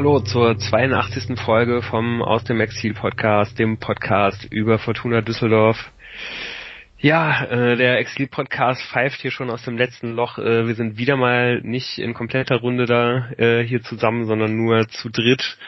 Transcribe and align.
hallo 0.00 0.20
zur 0.20 0.56
82. 0.56 1.38
Folge 1.38 1.82
vom 1.82 2.22
Aus 2.22 2.42
dem 2.44 2.58
Exil 2.58 2.94
Podcast, 2.94 3.58
dem 3.58 3.76
Podcast 3.76 4.46
über 4.50 4.78
Fortuna 4.78 5.20
Düsseldorf. 5.20 5.76
Ja, 6.98 7.44
äh, 7.44 7.76
der 7.76 7.98
Exil 7.98 8.26
Podcast 8.26 8.80
pfeift 8.84 9.20
hier 9.20 9.30
schon 9.30 9.50
aus 9.50 9.62
dem 9.64 9.76
letzten 9.76 10.14
Loch. 10.14 10.38
Äh, 10.38 10.66
wir 10.66 10.74
sind 10.74 10.96
wieder 10.96 11.18
mal 11.18 11.60
nicht 11.60 11.98
in 11.98 12.14
kompletter 12.14 12.60
Runde 12.60 12.86
da 12.86 13.28
äh, 13.36 13.62
hier 13.62 13.82
zusammen, 13.82 14.24
sondern 14.24 14.56
nur 14.56 14.88
zu 14.88 15.10
dritt. 15.10 15.58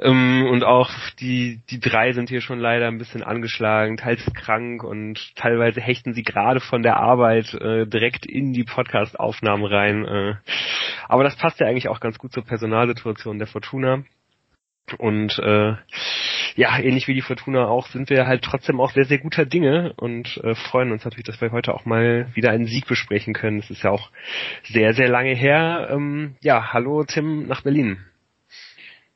Ähm, 0.00 0.46
und 0.50 0.64
auch 0.64 0.90
die, 1.20 1.60
die 1.70 1.80
drei 1.80 2.12
sind 2.12 2.28
hier 2.28 2.40
schon 2.40 2.58
leider 2.58 2.88
ein 2.88 2.98
bisschen 2.98 3.22
angeschlagen, 3.22 3.96
teils 3.96 4.24
krank 4.34 4.82
und 4.82 5.34
teilweise 5.36 5.80
hechten 5.80 6.14
sie 6.14 6.22
gerade 6.22 6.60
von 6.60 6.82
der 6.82 6.96
Arbeit 6.96 7.52
äh, 7.54 7.86
direkt 7.86 8.26
in 8.26 8.52
die 8.52 8.64
Podcast-Aufnahmen 8.64 9.64
rein. 9.64 10.04
Äh. 10.06 10.34
Aber 11.08 11.24
das 11.24 11.36
passt 11.36 11.60
ja 11.60 11.66
eigentlich 11.66 11.88
auch 11.88 12.00
ganz 12.00 12.18
gut 12.18 12.32
zur 12.32 12.44
Personalsituation 12.44 13.38
der 13.38 13.48
Fortuna. 13.48 14.04
Und 14.98 15.38
äh, 15.38 15.74
ja, 16.56 16.78
ähnlich 16.78 17.06
wie 17.06 17.14
die 17.14 17.22
Fortuna 17.22 17.66
auch, 17.68 17.86
sind 17.88 18.10
wir 18.10 18.26
halt 18.26 18.42
trotzdem 18.42 18.80
auch 18.80 18.90
sehr, 18.90 19.04
sehr 19.04 19.18
guter 19.18 19.46
Dinge 19.46 19.92
und 19.96 20.36
äh, 20.42 20.54
freuen 20.54 20.90
uns 20.90 21.04
natürlich, 21.04 21.26
dass 21.26 21.40
wir 21.40 21.52
heute 21.52 21.74
auch 21.74 21.84
mal 21.84 22.26
wieder 22.34 22.50
einen 22.50 22.66
Sieg 22.66 22.86
besprechen 22.86 23.34
können. 23.34 23.60
Es 23.60 23.70
ist 23.70 23.84
ja 23.84 23.90
auch 23.90 24.10
sehr, 24.64 24.92
sehr 24.94 25.08
lange 25.08 25.34
her. 25.34 25.88
Ähm, 25.92 26.34
ja, 26.40 26.72
hallo 26.72 27.04
Tim 27.04 27.46
nach 27.46 27.62
Berlin. 27.62 27.98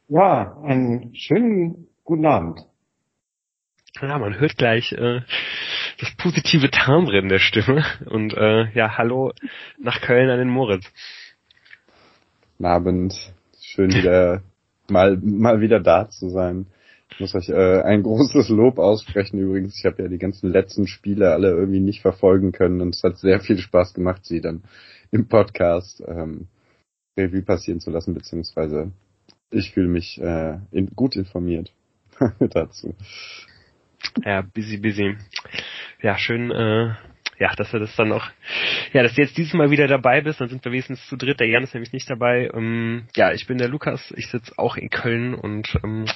Ja, 0.09 0.59
einen 0.63 1.15
schönen 1.15 1.89
guten 2.05 2.27
Abend. 2.27 2.61
Ja, 4.03 4.19
man 4.19 4.39
hört 4.39 4.59
gleich 4.59 4.93
äh, 4.93 5.23
das 5.99 6.15
positive 6.19 6.71
Timbre 6.71 7.19
in 7.19 7.31
der 7.31 7.39
Stimme. 7.39 7.85
Und 8.11 8.35
äh, 8.35 8.71
ja, 8.73 8.99
hallo 8.99 9.33
nach 9.79 10.03
Köln 10.03 10.29
an 10.29 10.39
den 10.39 10.51
Moritz. 10.51 10.85
Guten 12.59 12.67
Abend. 12.67 13.15
Schön 13.63 13.95
wieder 13.95 14.43
mal 14.91 15.17
mal 15.17 15.63
wieder 15.63 15.81
da 15.81 16.11
zu 16.11 16.29
sein. 16.29 16.67
Ich 17.11 17.21
muss 17.21 17.35
euch 17.35 17.49
äh, 17.49 17.81
ein 17.81 18.03
großes 18.03 18.51
Lob 18.51 18.79
aussprechen 18.79 19.39
übrigens. 19.39 19.79
Ich 19.79 19.87
habe 19.87 20.03
ja 20.03 20.09
die 20.09 20.19
ganzen 20.19 20.51
letzten 20.51 20.87
Spiele 20.87 21.33
alle 21.33 21.49
irgendwie 21.49 21.81
nicht 21.81 22.03
verfolgen 22.03 22.53
können 22.53 22.83
und 22.83 22.95
es 22.95 23.03
hat 23.03 23.17
sehr 23.17 23.41
viel 23.41 23.57
Spaß 23.57 23.95
gemacht, 23.95 24.27
sie 24.27 24.43
dann 24.43 24.65
im 25.11 25.29
Podcast 25.29 26.03
ähm, 26.07 26.49
Revue 27.17 27.43
passieren 27.43 27.81
zu 27.81 27.91
lassen, 27.91 28.13
beziehungsweise 28.13 28.93
ich 29.55 29.73
fühle 29.73 29.89
mich 29.89 30.21
äh, 30.21 30.59
in, 30.73 30.95
gut 30.95 31.17
informiert 31.17 31.73
dazu. 32.39 32.95
Ja, 34.25 34.43
busy, 34.43 34.77
busy. 34.77 35.17
Ja, 36.03 36.19
schön, 36.19 36.51
äh, 36.51 36.95
ja, 37.39 37.53
dass 37.57 37.71
du 37.71 37.79
das 37.79 37.95
dann 37.97 38.13
auch, 38.13 38.27
ja, 38.93 39.03
dass 39.03 39.15
du 39.15 39.23
jetzt 39.23 39.37
dieses 39.37 39.55
Mal 39.55 39.71
wieder 39.71 39.89
dabei 39.89 40.21
bist, 40.21 40.41
dann 40.41 40.49
sind 40.49 40.65
wir 40.65 40.73
wenigstens 40.73 41.07
zu 41.09 41.17
dritt, 41.17 41.41
der 41.41 41.49
Jan 41.49 41.65
ist 41.65 41.75
nämlich 41.75 41.93
nicht 41.93 42.09
dabei. 42.09 42.51
Ähm, 42.55 43.07
ja, 43.17 43.33
ich 43.33 43.47
bin 43.47 43.59
der 43.59 43.69
Lukas, 43.69 44.13
ich 44.17 44.29
sitze 44.29 44.53
auch 44.57 44.77
in 44.77 44.91
Köln 44.91 45.35
und 45.35 45.77
ähm, 45.83 46.07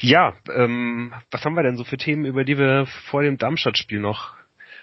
ja, 0.00 0.34
ähm, 0.54 1.12
was 1.30 1.44
haben 1.44 1.54
wir 1.54 1.62
denn 1.62 1.76
so 1.76 1.84
für 1.84 1.96
Themen, 1.96 2.26
über 2.26 2.44
die 2.44 2.58
wir 2.58 2.86
vor 3.10 3.22
dem 3.22 3.38
Darmstadt-Spiel 3.38 4.00
noch 4.00 4.34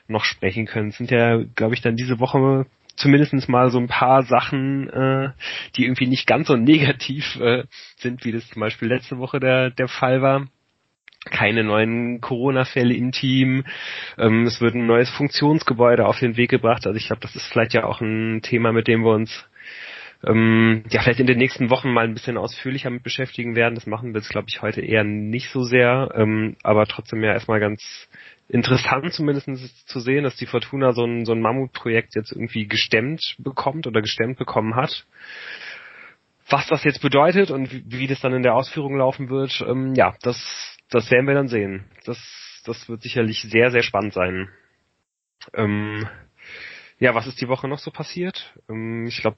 noch 0.07 0.25
sprechen 0.25 0.65
können? 0.65 0.89
Es 0.89 0.97
sind 0.97 1.11
ja, 1.11 1.37
glaube 1.55 1.75
ich, 1.75 1.81
dann 1.81 1.95
diese 1.95 2.19
Woche 2.19 2.65
zumindest 2.95 3.49
mal 3.49 3.69
so 3.69 3.79
ein 3.79 3.87
paar 3.87 4.23
Sachen, 4.23 4.89
äh, 4.89 5.29
die 5.75 5.85
irgendwie 5.85 6.07
nicht 6.07 6.27
ganz 6.27 6.47
so 6.47 6.55
negativ 6.57 7.35
äh, 7.39 7.63
sind, 7.97 8.25
wie 8.25 8.31
das 8.31 8.47
zum 8.49 8.59
Beispiel 8.59 8.87
letzte 8.87 9.17
Woche 9.17 9.39
der, 9.39 9.69
der 9.71 9.87
Fall 9.87 10.21
war. 10.21 10.47
Keine 11.25 11.63
neuen 11.63 12.19
Corona-Fälle 12.19 12.95
im 12.95 13.11
Team. 13.11 13.63
Ähm, 14.17 14.45
es 14.45 14.59
wird 14.59 14.73
ein 14.73 14.87
neues 14.87 15.09
Funktionsgebäude 15.11 16.07
auf 16.07 16.17
den 16.17 16.35
Weg 16.35 16.49
gebracht. 16.49 16.87
Also 16.87 16.97
ich 16.97 17.05
glaube, 17.05 17.21
das 17.21 17.35
ist 17.35 17.45
vielleicht 17.45 17.73
ja 17.73 17.83
auch 17.83 18.01
ein 18.01 18.41
Thema, 18.41 18.71
mit 18.71 18.87
dem 18.87 19.03
wir 19.03 19.13
uns 19.13 19.45
ähm, 20.23 20.83
ja 20.89 21.01
vielleicht 21.01 21.19
in 21.19 21.27
den 21.27 21.37
nächsten 21.37 21.69
Wochen 21.69 21.91
mal 21.91 22.05
ein 22.05 22.13
bisschen 22.13 22.37
ausführlicher 22.37 22.89
mit 22.89 23.03
beschäftigen 23.03 23.55
werden. 23.55 23.75
Das 23.75 23.87
machen 23.87 24.13
wir 24.13 24.19
jetzt, 24.21 24.29
glaube 24.29 24.47
ich, 24.49 24.61
heute 24.61 24.81
eher 24.81 25.03
nicht 25.03 25.49
so 25.49 25.63
sehr, 25.63 26.11
ähm, 26.15 26.55
aber 26.63 26.85
trotzdem 26.85 27.23
ja 27.23 27.33
erstmal 27.33 27.59
ganz 27.59 28.09
interessant 28.47 29.13
zumindest 29.13 29.87
zu 29.87 29.99
sehen, 29.99 30.23
dass 30.23 30.35
die 30.35 30.45
Fortuna 30.45 30.91
so 30.91 31.05
ein, 31.05 31.25
so 31.25 31.31
ein 31.31 31.41
Mammutprojekt 31.41 32.15
jetzt 32.15 32.31
irgendwie 32.31 32.67
gestemmt 32.67 33.35
bekommt 33.39 33.87
oder 33.87 34.01
gestemmt 34.01 34.37
bekommen 34.37 34.75
hat. 34.75 35.05
Was 36.49 36.67
das 36.67 36.83
jetzt 36.83 37.01
bedeutet 37.01 37.49
und 37.49 37.71
wie, 37.71 37.83
wie 37.87 38.07
das 38.07 38.19
dann 38.19 38.33
in 38.33 38.43
der 38.43 38.55
Ausführung 38.55 38.97
laufen 38.97 39.29
wird, 39.29 39.63
ähm, 39.65 39.95
ja, 39.95 40.15
das, 40.21 40.77
das 40.89 41.09
werden 41.09 41.27
wir 41.27 41.33
dann 41.33 41.47
sehen. 41.47 41.85
Das, 42.05 42.19
das 42.65 42.89
wird 42.89 43.01
sicherlich 43.01 43.41
sehr, 43.41 43.71
sehr 43.71 43.83
spannend 43.83 44.13
sein. 44.13 44.49
Ähm, 45.53 46.07
ja, 46.99 47.15
was 47.15 47.25
ist 47.25 47.41
die 47.41 47.47
Woche 47.47 47.67
noch 47.67 47.79
so 47.79 47.89
passiert? 47.89 48.53
Ähm, 48.69 49.07
ich 49.07 49.21
glaube, 49.21 49.37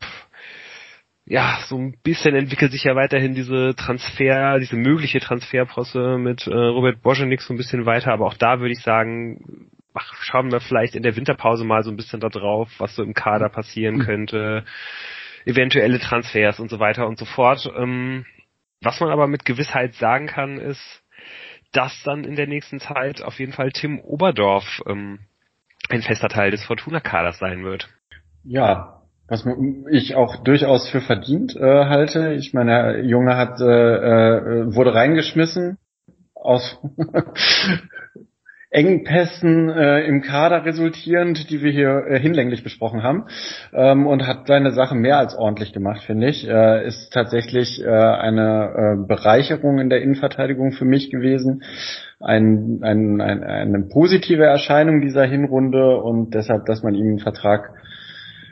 ja, 1.25 1.59
so 1.67 1.77
ein 1.77 1.97
bisschen 2.03 2.35
entwickelt 2.35 2.71
sich 2.71 2.83
ja 2.83 2.95
weiterhin 2.95 3.33
diese 3.33 3.75
Transfer, 3.75 4.59
diese 4.59 4.75
mögliche 4.75 5.19
Transferprosse 5.19 6.17
mit 6.17 6.47
äh, 6.47 6.53
Robert 6.53 7.01
Bojanik 7.01 7.41
so 7.41 7.53
ein 7.53 7.57
bisschen 7.57 7.85
weiter, 7.85 8.11
aber 8.11 8.25
auch 8.25 8.33
da 8.33 8.59
würde 8.59 8.73
ich 8.73 8.81
sagen, 8.81 9.69
ach, 9.93 10.13
schauen 10.21 10.51
wir 10.51 10.59
vielleicht 10.59 10.95
in 10.95 11.03
der 11.03 11.15
Winterpause 11.15 11.63
mal 11.63 11.83
so 11.83 11.91
ein 11.91 11.95
bisschen 11.95 12.19
da 12.19 12.27
drauf, 12.27 12.69
was 12.77 12.95
so 12.95 13.03
im 13.03 13.13
Kader 13.13 13.47
passieren 13.49 13.95
mhm. 13.95 14.01
könnte, 14.01 14.65
eventuelle 15.45 15.99
Transfers 15.99 16.59
und 16.59 16.69
so 16.69 16.79
weiter 16.79 17.07
und 17.07 17.17
so 17.17 17.25
fort. 17.25 17.71
Ähm, 17.77 18.25
was 18.81 18.99
man 18.99 19.09
aber 19.09 19.27
mit 19.27 19.45
Gewissheit 19.45 19.93
sagen 19.93 20.27
kann, 20.27 20.57
ist, 20.57 21.03
dass 21.71 22.03
dann 22.03 22.25
in 22.25 22.35
der 22.35 22.47
nächsten 22.47 22.79
Zeit 22.79 23.21
auf 23.21 23.39
jeden 23.39 23.53
Fall 23.53 23.71
Tim 23.71 23.99
Oberdorf 24.01 24.81
ähm, 24.87 25.19
ein 25.89 26.01
fester 26.01 26.27
Teil 26.27 26.51
des 26.51 26.65
Fortuna-Kaders 26.65 27.39
sein 27.39 27.63
wird. 27.63 27.89
Ja, 28.43 29.02
was 29.33 29.47
ich 29.89 30.15
auch 30.15 30.43
durchaus 30.43 30.87
für 30.89 31.01
verdient 31.01 31.55
äh, 31.55 31.85
halte. 31.85 32.33
Ich 32.33 32.53
meine, 32.53 32.93
der 32.93 33.05
Junge 33.05 33.35
hat 33.35 33.59
äh, 33.59 33.65
äh, 33.65 34.75
wurde 34.75 34.93
reingeschmissen 34.93 35.79
aus 36.35 36.77
Engpässen 38.69 39.69
äh, 39.69 40.01
im 40.01 40.21
Kader 40.21 40.65
resultierend, 40.65 41.49
die 41.49 41.61
wir 41.61 41.71
hier 41.71 42.05
äh, 42.07 42.19
hinlänglich 42.19 42.63
besprochen 42.63 43.01
haben, 43.01 43.25
ähm, 43.73 44.05
und 44.07 44.27
hat 44.27 44.47
seine 44.47 44.71
Sache 44.71 44.95
mehr 44.95 45.17
als 45.17 45.35
ordentlich 45.35 45.73
gemacht, 45.73 46.03
finde 46.03 46.29
ich. 46.29 46.47
Äh, 46.47 46.87
ist 46.87 47.11
tatsächlich 47.11 47.83
äh, 47.83 47.87
eine 47.87 48.97
äh, 49.03 49.07
Bereicherung 49.07 49.79
in 49.79 49.89
der 49.89 50.01
Innenverteidigung 50.01 50.71
für 50.73 50.85
mich 50.85 51.11
gewesen. 51.11 51.63
Ein, 52.19 52.79
ein, 52.81 53.21
ein, 53.21 53.43
eine 53.43 53.81
positive 53.91 54.43
Erscheinung 54.43 55.01
dieser 55.01 55.25
Hinrunde 55.25 55.97
und 55.97 56.33
deshalb, 56.33 56.65
dass 56.65 56.83
man 56.83 56.95
ihm 56.95 57.07
einen 57.07 57.19
Vertrag 57.19 57.73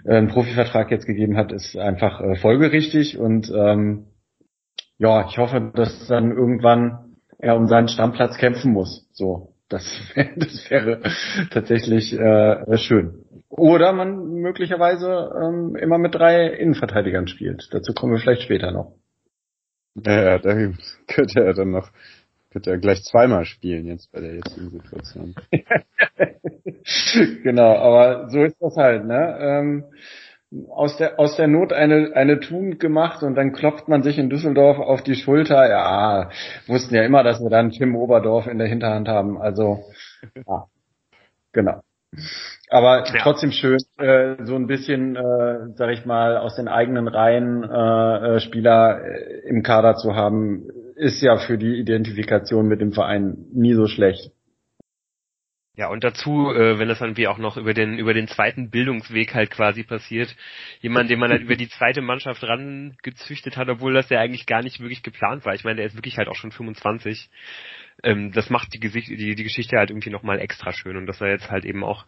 einen 0.06 0.28
Profivertrag 0.28 0.92
jetzt 0.92 1.06
gegeben 1.06 1.38
hat, 1.38 1.52
ist 1.52 1.78
einfach 1.78 2.22
äh, 2.22 2.36
folgerichtig 2.36 3.18
und 3.18 3.52
ähm, 3.54 4.08
ja, 4.98 5.28
ich 5.28 5.38
hoffe, 5.38 5.72
dass 5.74 6.08
dann 6.08 6.32
irgendwann 6.32 7.16
er 7.40 7.56
um 7.56 7.68
seinen 7.68 7.88
Stammplatz 7.88 8.38
kämpfen 8.38 8.72
muss. 8.72 9.08
So, 9.14 9.56
das, 9.68 9.84
das 10.36 10.70
wäre 10.70 11.02
tatsächlich 11.50 12.14
äh, 12.14 12.78
schön. 12.78 13.26
Oder 13.50 13.94
man 13.94 14.36
möglicherweise 14.42 15.32
ähm, 15.42 15.76
immer 15.76 15.98
mit 15.98 16.16
drei 16.16 16.48
Innenverteidigern 16.48 17.28
spielt. 17.28 17.68
Dazu 17.72 17.94
kommen 17.94 18.14
wir 18.14 18.20
vielleicht 18.20 18.44
später 18.44 18.72
noch. 18.72 18.94
Ja, 19.96 20.38
da 20.38 20.56
könnte 21.08 21.44
er 21.44 21.54
dann 21.54 21.72
noch 21.72 21.92
könnte 22.52 22.70
er 22.70 22.78
gleich 22.78 23.04
zweimal 23.04 23.46
spielen 23.46 23.88
jetzt 23.88 24.12
bei 24.12 24.20
der 24.20 24.36
jetzigen 24.36 24.70
Situation. 24.70 25.36
genau, 27.44 27.76
aber 27.76 28.30
so 28.30 28.44
ist 28.44 28.58
das 28.60 28.76
halt, 28.76 29.06
ne? 29.06 29.38
Ähm, 29.40 29.84
aus 30.70 30.98
der 30.98 31.18
aus 31.18 31.38
der 31.38 31.48
Not 31.48 31.72
eine 31.72 32.12
eine 32.14 32.40
Tugend 32.40 32.80
gemacht 32.80 33.24
und 33.24 33.36
dann 33.36 33.54
klopft 33.54 33.88
man 33.88 34.04
sich 34.04 34.18
in 34.18 34.30
Düsseldorf 34.30 34.80
auf 34.80 35.02
die 35.02 35.16
Schulter. 35.16 35.70
Ja, 35.70 36.30
wussten 36.68 36.94
ja 36.96 37.04
immer, 37.04 37.24
dass 37.24 37.40
wir 37.40 37.50
dann 37.50 37.72
Tim 37.72 37.96
Oberdorf 37.96 38.48
in 38.48 38.58
der 38.58 38.68
Hinterhand 38.68 39.08
haben. 39.08 39.42
Also 39.42 39.80
ja, 40.48 40.66
genau. 41.54 41.82
Aber 42.70 43.06
ja. 43.06 43.14
trotzdem 43.20 43.52
schön, 43.52 43.80
äh, 43.98 44.36
so 44.44 44.56
ein 44.56 44.68
bisschen, 44.68 45.16
äh, 45.16 45.74
sag 45.76 45.92
ich 45.92 46.06
mal, 46.06 46.38
aus 46.38 46.56
den 46.56 46.68
eigenen 46.68 47.08
Reihen 47.08 47.64
äh, 47.64 48.36
äh 48.36 48.40
Spieler 48.42 49.02
äh, 49.04 49.48
im 49.48 49.64
Kader 49.64 49.96
zu 49.96 50.16
haben, 50.16 50.68
ist 50.96 51.22
ja 51.22 51.38
für 51.38 51.58
die 51.58 51.80
Identifikation 51.80 52.68
mit 52.68 52.82
dem 52.82 52.92
Verein 52.92 53.46
nie 53.54 53.74
so 53.74 53.88
schlecht. 53.88 54.32
Ja, 55.78 55.88
und 55.88 56.04
dazu, 56.04 56.52
äh, 56.52 56.80
wenn 56.80 56.90
das 56.90 57.00
dann 57.00 57.16
wie 57.16 57.28
auch 57.28 57.38
noch 57.38 57.56
über 57.56 57.74
den, 57.74 57.98
über 57.98 58.14
den 58.14 58.28
zweiten 58.28 58.70
Bildungsweg 58.70 59.34
halt 59.34 59.52
quasi 59.52 59.84
passiert, 59.84 60.36
jemand, 60.82 61.10
den 61.10 61.18
man 61.18 61.32
halt 61.32 61.44
über 61.44 61.56
die 61.56 61.70
zweite 61.70 62.02
Mannschaft 62.02 62.44
rangezüchtet 62.44 63.56
hat, 63.56 63.70
obwohl 63.70 63.94
das 63.94 64.10
ja 64.10 64.20
eigentlich 64.20 64.46
gar 64.46 64.62
nicht 64.64 64.82
wirklich 64.82 65.02
geplant 65.02 65.46
war. 65.46 65.54
Ich 65.54 65.64
meine, 65.64 65.78
der 65.78 65.86
ist 65.86 65.96
wirklich 65.96 66.18
halt 66.18 66.28
auch 66.28 66.36
schon 66.36 66.52
25. 66.52 67.30
Ähm, 68.04 68.34
das 68.34 68.50
macht 68.50 68.74
die, 68.74 68.82
Gesicht, 68.82 69.08
die, 69.08 69.34
die 69.36 69.44
Geschichte 69.44 69.78
halt 69.78 69.92
irgendwie 69.92 70.10
nochmal 70.10 70.40
extra 70.40 70.74
schön 70.74 70.98
und 70.98 71.06
dass 71.06 71.22
er 71.22 71.30
jetzt 71.30 71.50
halt 71.50 71.64
eben 71.64 71.86
auch 71.86 72.06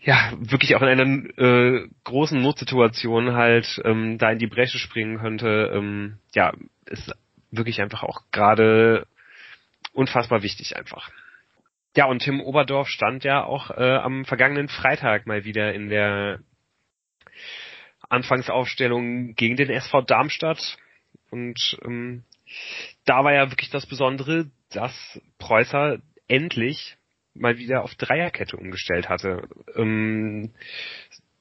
ja, 0.00 0.32
wirklich 0.38 0.76
auch 0.76 0.82
in 0.82 0.88
einer 0.88 1.38
äh, 1.38 1.88
großen 2.04 2.40
Notsituation 2.40 3.32
halt 3.32 3.80
ähm, 3.84 4.18
da 4.18 4.30
in 4.30 4.38
die 4.38 4.46
Bresche 4.46 4.78
springen 4.78 5.18
könnte, 5.18 5.72
ähm, 5.74 6.18
ja, 6.34 6.52
ist 6.86 7.12
wirklich 7.50 7.80
einfach 7.80 8.02
auch 8.02 8.22
gerade 8.30 9.06
unfassbar 9.92 10.42
wichtig 10.42 10.76
einfach. 10.76 11.10
Ja, 11.98 12.04
und 12.04 12.20
Tim 12.20 12.40
Oberdorf 12.40 12.86
stand 12.86 13.24
ja 13.24 13.42
auch 13.42 13.72
äh, 13.72 13.96
am 13.96 14.24
vergangenen 14.24 14.68
Freitag 14.68 15.26
mal 15.26 15.44
wieder 15.44 15.74
in 15.74 15.88
der 15.88 16.38
Anfangsaufstellung 18.08 19.34
gegen 19.34 19.56
den 19.56 19.68
SV 19.68 20.02
Darmstadt. 20.02 20.78
Und 21.32 21.76
ähm, 21.84 22.22
da 23.04 23.24
war 23.24 23.34
ja 23.34 23.50
wirklich 23.50 23.70
das 23.70 23.84
Besondere, 23.84 24.48
dass 24.70 25.20
Preußer 25.38 25.98
endlich 26.28 26.96
mal 27.34 27.58
wieder 27.58 27.82
auf 27.82 27.96
Dreierkette 27.96 28.56
umgestellt 28.56 29.08
hatte. 29.08 29.48
Ähm, 29.74 30.52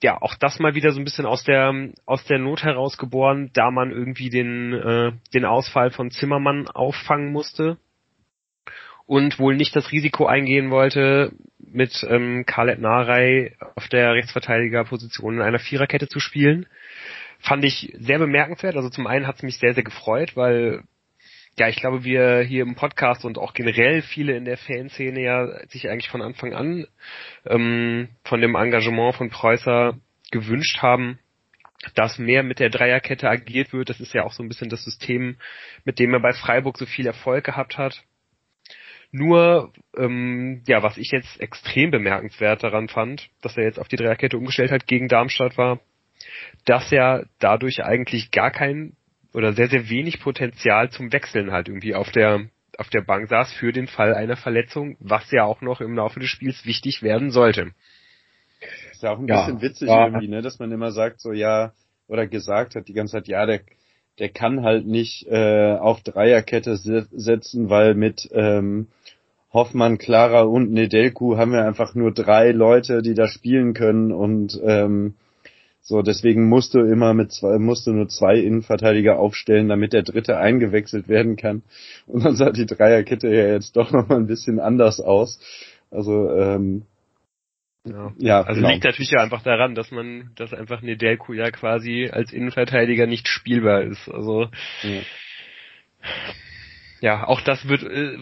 ja, 0.01 0.19
auch 0.19 0.33
das 0.33 0.57
mal 0.57 0.73
wieder 0.73 0.89
so 0.89 0.99
ein 0.99 1.03
bisschen 1.03 1.27
aus 1.27 1.43
der 1.43 1.91
aus 2.07 2.25
der 2.25 2.39
Not 2.39 2.63
herausgeboren, 2.63 3.51
da 3.53 3.69
man 3.69 3.91
irgendwie 3.91 4.31
den 4.31 4.73
äh, 4.73 5.11
den 5.35 5.45
Ausfall 5.45 5.91
von 5.91 6.09
Zimmermann 6.09 6.67
auffangen 6.67 7.31
musste 7.31 7.77
und 9.07 9.39
wohl 9.39 9.55
nicht 9.55 9.75
das 9.75 9.91
Risiko 9.91 10.25
eingehen 10.27 10.69
wollte, 10.69 11.31
mit 11.59 12.05
ähm, 12.07 12.45
Khaled 12.45 12.79
Narei 12.79 13.55
auf 13.75 13.87
der 13.87 14.13
Rechtsverteidigerposition 14.13 15.35
in 15.35 15.41
einer 15.41 15.59
Viererkette 15.59 16.07
zu 16.07 16.19
spielen. 16.19 16.67
Fand 17.39 17.63
ich 17.63 17.93
sehr 17.97 18.19
bemerkenswert. 18.19 18.75
Also 18.75 18.89
zum 18.89 19.07
einen 19.07 19.25
hat 19.25 19.37
es 19.37 19.43
mich 19.43 19.57
sehr, 19.57 19.73
sehr 19.73 19.83
gefreut, 19.83 20.35
weil 20.35 20.83
ja, 21.57 21.69
ich 21.69 21.77
glaube, 21.77 22.03
wir 22.03 22.41
hier 22.41 22.63
im 22.63 22.75
Podcast 22.75 23.25
und 23.25 23.37
auch 23.37 23.53
generell 23.53 24.01
viele 24.01 24.35
in 24.35 24.45
der 24.45 24.57
Fanszene 24.57 25.21
ja 25.21 25.47
sich 25.69 25.89
eigentlich 25.89 26.09
von 26.09 26.21
Anfang 26.21 26.53
an 26.53 26.85
ähm, 27.45 28.09
von 28.23 28.41
dem 28.41 28.55
Engagement 28.55 29.15
von 29.15 29.29
Preußer 29.29 29.97
gewünscht 30.31 30.81
haben, 30.81 31.17
dass 31.95 32.19
mehr 32.19 32.43
mit 32.43 32.59
der 32.59 32.69
Dreierkette 32.69 33.29
agiert 33.29 33.73
wird. 33.73 33.89
Das 33.89 33.99
ist 33.99 34.13
ja 34.13 34.23
auch 34.23 34.33
so 34.33 34.43
ein 34.43 34.49
bisschen 34.49 34.69
das 34.69 34.83
System, 34.83 35.37
mit 35.85 35.97
dem 35.97 36.13
er 36.13 36.19
bei 36.19 36.33
Freiburg 36.33 36.77
so 36.77 36.85
viel 36.85 37.07
Erfolg 37.07 37.45
gehabt 37.45 37.77
hat. 37.77 38.03
Nur, 39.11 39.71
ähm, 39.95 40.63
ja, 40.67 40.83
was 40.83 40.97
ich 40.97 41.11
jetzt 41.11 41.39
extrem 41.39 41.91
bemerkenswert 41.91 42.63
daran 42.63 42.89
fand, 42.89 43.29
dass 43.41 43.57
er 43.57 43.63
jetzt 43.63 43.79
auf 43.79 43.87
die 43.87 43.95
Dreierkette 43.95 44.37
umgestellt 44.37 44.71
hat 44.71 44.85
gegen 44.85 45.07
Darmstadt 45.07 45.57
war, 45.57 45.79
dass 46.65 46.91
er 46.91 47.25
dadurch 47.39 47.83
eigentlich 47.83 48.31
gar 48.31 48.51
kein 48.51 48.93
oder 49.33 49.53
sehr, 49.53 49.69
sehr 49.69 49.89
wenig 49.89 50.19
Potenzial 50.19 50.89
zum 50.89 51.13
Wechseln 51.13 51.51
halt 51.51 51.67
irgendwie 51.69 51.95
auf 51.95 52.11
der 52.11 52.49
auf 52.77 52.89
der 52.89 53.01
Bank 53.01 53.27
saß 53.27 53.53
für 53.53 53.71
den 53.71 53.87
Fall 53.87 54.13
einer 54.13 54.35
Verletzung, 54.35 54.97
was 54.99 55.31
ja 55.31 55.45
auch 55.45 55.61
noch 55.61 55.81
im 55.81 55.95
Laufe 55.95 56.19
des 56.19 56.29
Spiels 56.29 56.63
wichtig 56.65 57.01
werden 57.01 57.31
sollte. 57.31 57.71
Ist 58.91 59.01
ja 59.01 59.11
auch 59.11 59.19
ein 59.19 59.27
ja, 59.27 59.45
bisschen 59.45 59.61
witzig 59.61 59.87
ja. 59.87 60.05
irgendwie, 60.05 60.27
ne, 60.27 60.41
dass 60.41 60.59
man 60.59 60.71
immer 60.71 60.91
sagt 60.91 61.19
so 61.19 61.31
ja 61.31 61.73
oder 62.07 62.27
gesagt 62.27 62.75
hat 62.75 62.87
die 62.87 62.93
ganze 62.93 63.13
Zeit 63.13 63.27
ja 63.27 63.45
der 63.45 63.61
der 64.19 64.29
kann 64.29 64.63
halt 64.63 64.87
nicht 64.87 65.27
äh, 65.27 65.75
auf 65.75 66.01
Dreierkette 66.01 66.75
setzen, 66.75 67.69
weil 67.69 67.93
mit 67.93 68.27
ähm, 68.31 68.87
Hoffmann, 69.57 69.97
Clara 69.97 70.41
und 70.41 70.71
Nedelku 70.71 71.35
haben 71.35 71.51
wir 71.51 71.65
einfach 71.65 71.95
nur 71.95 72.13
drei 72.13 72.51
Leute, 72.51 73.01
die 73.01 73.15
da 73.15 73.27
spielen 73.27 73.73
können 73.73 74.11
und 74.11 74.59
ähm, 74.63 75.15
so, 75.81 76.03
deswegen 76.03 76.47
musst 76.47 76.75
du 76.75 76.79
immer 76.79 77.15
mit 77.15 77.31
zwei, 77.31 77.57
musst 77.57 77.87
du 77.87 77.91
nur 77.91 78.07
zwei 78.07 78.35
Innenverteidiger 78.35 79.17
aufstellen, 79.17 79.67
damit 79.67 79.93
der 79.93 80.03
dritte 80.03 80.37
eingewechselt 80.37 81.07
werden 81.07 81.37
kann. 81.37 81.63
Und 82.05 82.25
dann 82.25 82.35
sah 82.35 82.51
die 82.51 82.65
Dreierkette 82.65 83.29
ja 83.29 83.47
jetzt 83.47 83.77
doch 83.77 83.91
nochmal 83.91 84.19
ein 84.19 84.27
bisschen 84.27 84.59
anders 84.59 84.99
aus. 84.99 85.39
Also, 85.89 86.29
ähm, 86.29 86.83
ja, 87.85 88.11
ja 88.17 88.41
also 88.41 88.59
genau. 88.59 88.73
liegt 88.73 88.83
natürlich 88.83 89.11
ja 89.11 89.23
einfach 89.23 89.43
daran, 89.43 89.75
dass 89.75 89.89
man, 89.89 90.31
dass 90.35 90.53
einfach 90.53 90.81
Nedelku 90.81 91.31
ja 91.31 91.49
quasi 91.51 92.09
als 92.11 92.33
Innenverteidiger 92.33 93.07
nicht 93.07 93.29
spielbar 93.29 93.81
ist. 93.83 94.09
Also, 94.09 94.49
ja 94.83 95.01
ja, 97.01 97.27
auch 97.27 97.41
das 97.41 97.67
wird, 97.67 97.83
äh, 97.83 98.17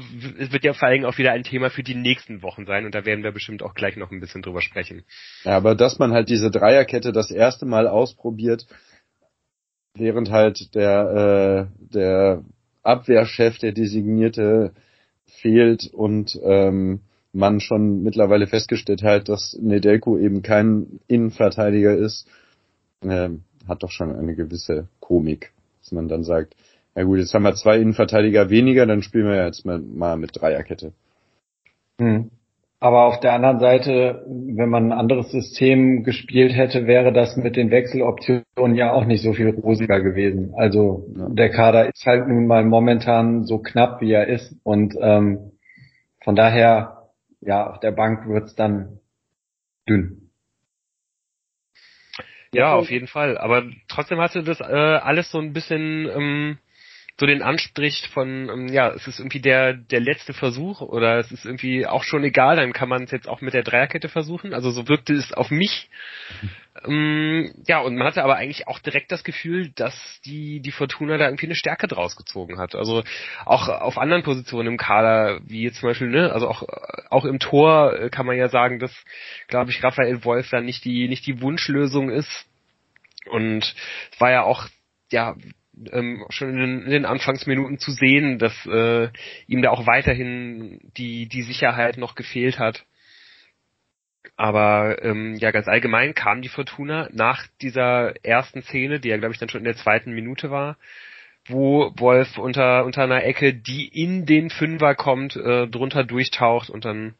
wird 0.52 0.64
ja 0.64 0.74
vor 0.74 0.88
allem 0.88 1.06
auch 1.06 1.18
wieder 1.18 1.32
ein 1.32 1.44
Thema 1.44 1.70
für 1.70 1.84
die 1.84 1.96
nächsten 1.96 2.42
Wochen 2.42 2.66
sein 2.66 2.86
und 2.86 2.94
da 2.96 3.06
werden 3.06 3.24
wir 3.24 3.32
bestimmt 3.32 3.64
auch 3.64 3.74
gleich 3.74 3.96
noch 3.96 4.12
ein 4.12 4.20
bisschen 4.20 4.42
drüber 4.42 4.62
sprechen. 4.62 5.04
Ja, 5.44 5.58
aber 5.58 5.76
dass 5.76 6.00
man 6.00 6.12
halt 6.12 6.30
diese 6.30 6.52
Dreierkette 6.52 7.12
das 7.12 7.32
erste 7.32 7.66
Mal 7.66 7.88
ausprobiert, 7.88 8.66
während 9.94 10.30
halt 10.30 10.76
der, 10.76 11.70
äh, 11.70 11.94
der 11.94 12.44
Abwehrchef, 12.84 13.58
der 13.60 13.72
Designierte, 13.72 14.74
fehlt 15.42 15.90
und 15.92 16.38
ähm, 16.44 17.02
man 17.34 17.60
schon 17.60 18.04
mittlerweile 18.04 18.48
festgestellt 18.48 19.04
hat, 19.04 19.28
dass 19.30 19.58
Nedelko 19.60 20.18
eben 20.18 20.42
kein 20.42 21.00
Innenverteidiger 21.08 21.96
ist, 21.96 22.28
äh, 23.02 23.30
hat 23.68 23.84
doch 23.84 23.92
schon 23.92 24.16
eine 24.16 24.36
gewisse 24.36 24.88
Komik, 25.00 25.52
dass 25.82 25.92
man 25.92 26.08
dann 26.08 26.24
sagt, 26.24 26.56
ja 26.96 27.04
gut, 27.04 27.20
jetzt 27.20 27.34
haben 27.34 27.44
wir 27.44 27.54
zwei 27.56 27.78
Innenverteidiger 27.78 28.50
weniger, 28.50 28.86
dann 28.86 29.04
spielen 29.04 29.28
wir 29.28 29.46
jetzt 29.46 29.66
mal, 29.66 29.80
mal 29.80 30.18
mit 30.18 30.32
Dreierkette. 30.34 30.94
Hm. 32.00 32.32
Aber 32.80 33.06
auf 33.06 33.20
der 33.20 33.34
anderen 33.34 33.60
Seite, 33.60 34.26
wenn 34.28 34.70
man 34.70 34.92
ein 34.92 34.98
anderes 34.98 35.32
System 35.32 36.04
gespielt 36.04 36.56
hätte, 36.56 36.88
wäre 36.88 37.12
das 37.14 37.36
mit 37.36 37.56
den 37.56 37.72
Wechseloptionen 37.72 38.76
ja 38.76 38.92
auch 38.92 39.06
nicht 39.06 39.24
so 39.24 39.34
viel 39.34 39.50
rosiger 39.50 40.02
gewesen. 40.02 40.54
Also 40.56 41.08
ja. 41.18 41.30
der 41.30 41.50
Kader 41.50 41.88
ist 41.88 42.06
halt 42.06 42.28
nun 42.28 42.48
mal 42.48 42.64
momentan 42.64 43.46
so 43.46 43.60
knapp, 43.60 44.02
wie 44.02 44.12
er 44.12 44.28
ist. 44.28 44.56
Und 44.64 44.94
ähm, 45.02 45.52
von 46.24 46.36
daher, 46.36 47.10
ja, 47.42 47.72
auf 47.72 47.80
der 47.80 47.92
Bank 47.92 48.28
wird's 48.28 48.56
dann 48.56 49.00
dünn. 49.90 50.30
Ja, 52.54 52.76
auf 52.76 52.90
jeden 52.90 53.08
Fall. 53.08 53.38
Aber 53.38 53.64
trotzdem 53.88 54.20
hatte 54.20 54.44
das 54.44 54.60
äh, 54.60 54.64
alles 54.64 55.32
so 55.32 55.40
ein 55.40 55.54
bisschen 55.54 56.10
ähm, 56.16 56.58
so 57.18 57.26
den 57.26 57.42
Anstrich 57.42 58.10
von, 58.14 58.50
ähm, 58.50 58.68
ja, 58.68 58.90
es 58.90 59.08
ist 59.08 59.20
irgendwie 59.20 59.40
der, 59.40 59.74
der 59.74 60.02
letzte 60.02 60.34
Versuch 60.34 60.82
oder 60.82 61.18
es 61.18 61.32
ist 61.32 61.46
irgendwie 61.46 61.88
auch 61.88 62.04
schon 62.04 62.26
egal, 62.26 62.58
dann 62.58 62.74
kann 62.74 62.90
man 62.90 63.04
es 63.04 63.12
jetzt 63.12 63.30
auch 63.30 63.40
mit 63.40 63.54
der 63.54 63.64
Dreierkette 63.64 64.10
versuchen. 64.10 64.54
Also 64.54 64.70
so 64.72 64.90
wirkte 64.90 65.14
es 65.14 65.32
auf 65.32 65.50
mich. 65.50 65.90
ähm, 66.86 67.54
ja, 67.68 67.80
und 67.80 67.96
man 67.96 68.06
hatte 68.06 68.22
aber 68.22 68.36
eigentlich 68.36 68.68
auch 68.68 68.80
direkt 68.80 69.14
das 69.14 69.24
Gefühl, 69.24 69.72
dass 69.76 69.96
die, 70.26 70.60
die 70.60 70.74
Fortuna 70.74 71.18
da 71.18 71.26
irgendwie 71.26 71.46
eine 71.46 71.56
Stärke 71.56 71.88
draus 71.88 72.18
gezogen 72.18 72.60
hat. 72.60 72.76
Also 72.76 73.04
auch 73.46 73.70
auf 73.70 73.98
anderen 73.98 74.24
Positionen 74.24 74.68
im 74.68 74.78
Kader, 74.78 75.40
wie 75.46 75.64
jetzt 75.64 75.80
zum 75.80 75.88
Beispiel, 75.88 76.10
ne, 76.10 76.34
also 76.34 76.50
auch, 76.50 76.64
auch 77.10 77.24
im 77.24 77.40
Tor 77.40 77.98
äh, 77.98 78.10
kann 78.10 78.26
man 78.26 78.36
ja 78.36 78.50
sagen, 78.50 78.80
dass, 78.80 78.94
glaube 79.48 79.72
ich, 79.72 79.82
Raphael 79.82 80.26
Wolf 80.26 80.50
da 80.50 80.60
nicht 80.60 80.84
die, 80.84 81.08
nicht 81.08 81.26
die 81.26 81.40
Wunschlösung 81.40 82.10
ist. 82.10 82.46
Und 83.30 83.74
es 84.12 84.20
war 84.20 84.32
ja 84.32 84.44
auch, 84.44 84.68
ja, 85.12 85.36
ähm, 85.92 86.26
schon 86.30 86.50
in 86.50 86.58
den, 86.58 86.82
in 86.84 86.92
den, 86.92 87.06
Anfangsminuten 87.06 87.80
zu 87.80 87.92
sehen, 87.92 88.40
dass 88.40 88.54
äh, 88.66 89.10
ihm 89.48 89.62
da 89.62 89.72
auch 89.72 89.88
weiterhin 89.88 90.80
die, 90.98 91.28
die 91.28 91.44
Sicherheit 91.44 91.98
noch 91.98 92.16
gefehlt 92.16 92.60
hat. 92.60 92.86
Aber 94.38 95.04
ähm, 95.04 95.36
ja, 95.36 95.52
ganz 95.52 95.68
allgemein 95.68 96.14
kam 96.14 96.42
die 96.42 96.50
Fortuna 96.50 97.10
nach 97.14 97.48
dieser 97.62 98.14
ersten 98.24 98.64
Szene, 98.64 99.00
die 99.00 99.10
ja, 99.10 99.18
glaube 99.18 99.34
ich, 99.34 99.40
dann 99.40 99.50
schon 99.50 99.62
in 99.62 99.66
der 99.66 99.78
zweiten 99.78 100.14
Minute 100.14 100.52
war, 100.52 100.78
wo 101.48 101.94
Wolf 101.98 102.38
unter, 102.38 102.86
unter 102.86 103.04
einer 103.04 103.24
Ecke, 103.24 103.54
die 103.54 103.88
in 103.88 104.26
den 104.26 104.50
Fünfer 104.50 104.96
kommt, 104.96 105.36
äh, 105.36 105.68
drunter 105.68 106.04
durchtaucht 106.04 106.70
und 106.70 106.86
dann 106.86 107.16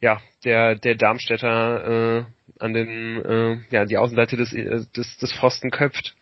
ja, 0.00 0.20
der, 0.44 0.74
der 0.76 0.94
Darmstädter 0.94 2.20
äh, 2.20 2.62
an 2.62 2.72
den, 2.74 3.24
äh, 3.24 3.58
ja, 3.70 3.84
die 3.84 3.96
Außenseite 3.96 4.36
des, 4.36 4.52
äh, 4.52 4.84
des, 4.94 5.18
des 5.18 5.32
Pfosten 5.32 5.70
köpft 5.70 6.14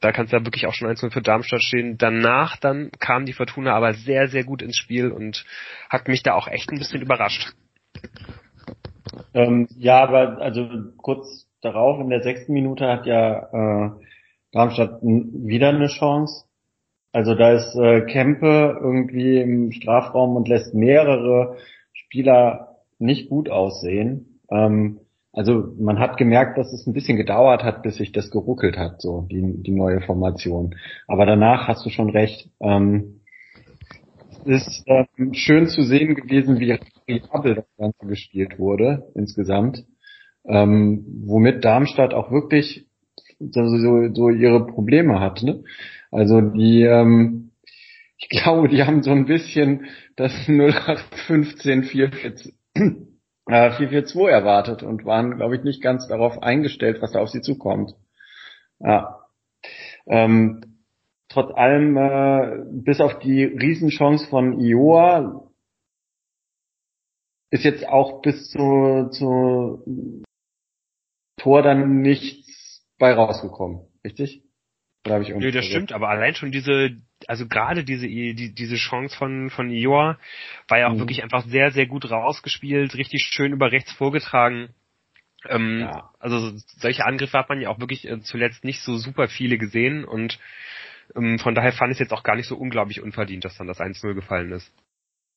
da 0.00 0.12
kann 0.12 0.26
es 0.26 0.32
ja 0.32 0.44
wirklich 0.44 0.66
auch 0.66 0.74
schon 0.74 0.88
1 0.88 1.00
für 1.10 1.22
Darmstadt 1.22 1.62
stehen. 1.62 1.98
Danach 1.98 2.56
dann 2.56 2.90
kam 2.98 3.26
die 3.26 3.32
Fortuna 3.32 3.74
aber 3.74 3.94
sehr, 3.94 4.28
sehr 4.28 4.44
gut 4.44 4.62
ins 4.62 4.76
Spiel 4.76 5.10
und 5.10 5.44
hat 5.90 6.08
mich 6.08 6.22
da 6.22 6.34
auch 6.34 6.48
echt 6.48 6.70
ein 6.70 6.78
bisschen 6.78 7.02
überrascht. 7.02 7.52
Ähm, 9.34 9.68
ja, 9.76 10.02
aber 10.02 10.38
also 10.38 10.68
kurz 10.96 11.46
darauf 11.60 12.00
in 12.00 12.10
der 12.10 12.22
sechsten 12.22 12.52
Minute 12.52 12.86
hat 12.86 13.06
ja 13.06 13.86
äh, 13.86 13.90
Darmstadt 14.52 15.00
wieder 15.02 15.70
eine 15.70 15.88
Chance. 15.88 16.44
Also 17.12 17.34
da 17.34 17.52
ist 17.52 17.74
äh, 17.74 18.02
Kempe 18.02 18.78
irgendwie 18.80 19.40
im 19.40 19.72
Strafraum 19.72 20.36
und 20.36 20.48
lässt 20.48 20.74
mehrere 20.74 21.56
Spieler 21.92 22.76
nicht 22.98 23.28
gut 23.28 23.50
aussehen. 23.50 24.40
Ähm, 24.50 25.00
also 25.38 25.72
man 25.78 26.00
hat 26.00 26.16
gemerkt, 26.16 26.58
dass 26.58 26.72
es 26.72 26.84
ein 26.88 26.92
bisschen 26.92 27.16
gedauert 27.16 27.62
hat, 27.62 27.84
bis 27.84 27.94
sich 27.94 28.10
das 28.10 28.32
geruckelt 28.32 28.76
hat, 28.76 29.00
so 29.00 29.28
die, 29.30 29.62
die 29.62 29.70
neue 29.70 30.00
Formation. 30.00 30.74
Aber 31.06 31.26
danach 31.26 31.68
hast 31.68 31.86
du 31.86 31.90
schon 31.90 32.10
recht. 32.10 32.50
Ähm, 32.60 33.20
es 34.44 34.66
ist 34.66 34.84
ähm, 34.88 35.34
schön 35.34 35.68
zu 35.68 35.82
sehen 35.82 36.16
gewesen, 36.16 36.58
wie 36.58 36.76
variabel 37.06 37.54
das 37.54 37.66
Ganze 37.76 38.06
gespielt 38.08 38.58
wurde 38.58 39.12
insgesamt. 39.14 39.84
Ähm, 40.44 41.04
womit 41.24 41.64
Darmstadt 41.64 42.14
auch 42.14 42.32
wirklich 42.32 42.88
so, 43.38 43.64
so, 44.12 44.30
ihre 44.30 44.66
Probleme 44.66 45.20
hat. 45.20 45.44
Ne? 45.44 45.62
Also 46.10 46.40
die, 46.40 46.82
ähm, 46.82 47.52
ich 48.16 48.28
glaube, 48.42 48.66
die 48.66 48.82
haben 48.82 49.04
so 49.04 49.12
ein 49.12 49.26
bisschen 49.26 49.86
das 50.16 50.32
0815 50.48 51.84
414 51.84 53.07
äh, 53.48 53.70
4-4-2 53.70 54.28
erwartet 54.28 54.82
und 54.82 55.04
waren, 55.04 55.36
glaube 55.36 55.56
ich, 55.56 55.62
nicht 55.62 55.82
ganz 55.82 56.06
darauf 56.06 56.42
eingestellt, 56.42 57.00
was 57.00 57.12
da 57.12 57.20
auf 57.20 57.30
sie 57.30 57.40
zukommt. 57.40 57.94
Ja. 58.78 59.24
Ähm, 60.06 60.84
trotz 61.28 61.54
allem, 61.54 61.96
äh, 61.96 62.64
bis 62.70 63.00
auf 63.00 63.18
die 63.18 63.44
Riesenchance 63.44 64.28
von 64.28 64.60
Ioa, 64.60 65.48
ist 67.50 67.64
jetzt 67.64 67.88
auch 67.88 68.20
bis 68.20 68.50
zu, 68.50 69.08
zu 69.10 70.22
Tor 71.38 71.62
dann 71.62 72.02
nichts 72.02 72.84
bei 72.98 73.14
rausgekommen, 73.14 73.86
richtig? 74.04 74.47
Glaube 75.08 75.24
ich. 75.24 75.34
Nö, 75.34 75.50
das 75.50 75.66
stimmt, 75.66 75.92
aber 75.92 76.08
allein 76.08 76.34
schon 76.34 76.52
diese, 76.52 76.90
also 77.26 77.46
gerade 77.46 77.84
diese, 77.84 78.06
die, 78.06 78.54
diese 78.54 78.76
Chance 78.76 79.16
von, 79.16 79.50
von 79.50 79.70
Ior 79.70 80.18
war 80.68 80.78
ja 80.78 80.88
auch 80.88 80.94
mhm. 80.94 81.00
wirklich 81.00 81.22
einfach 81.22 81.44
sehr, 81.44 81.70
sehr 81.70 81.86
gut 81.86 82.10
rausgespielt, 82.10 82.94
richtig 82.96 83.22
schön 83.22 83.52
über 83.52 83.72
rechts 83.72 83.92
vorgetragen. 83.92 84.68
Ähm, 85.48 85.80
ja. 85.80 86.10
Also 86.18 86.52
solche 86.78 87.04
Angriffe 87.04 87.38
hat 87.38 87.48
man 87.48 87.60
ja 87.60 87.68
auch 87.68 87.80
wirklich 87.80 88.08
äh, 88.08 88.20
zuletzt 88.20 88.64
nicht 88.64 88.80
so 88.80 88.96
super 88.96 89.28
viele 89.28 89.58
gesehen 89.58 90.04
und 90.04 90.38
ähm, 91.16 91.38
von 91.38 91.54
daher 91.54 91.72
fand 91.72 91.90
ich 91.90 91.96
es 91.96 92.00
jetzt 92.00 92.12
auch 92.12 92.22
gar 92.22 92.36
nicht 92.36 92.48
so 92.48 92.56
unglaublich 92.56 93.02
unverdient, 93.02 93.44
dass 93.44 93.56
dann 93.56 93.66
das 93.66 93.80
1-0 93.80 94.14
gefallen 94.14 94.52
ist. 94.52 94.70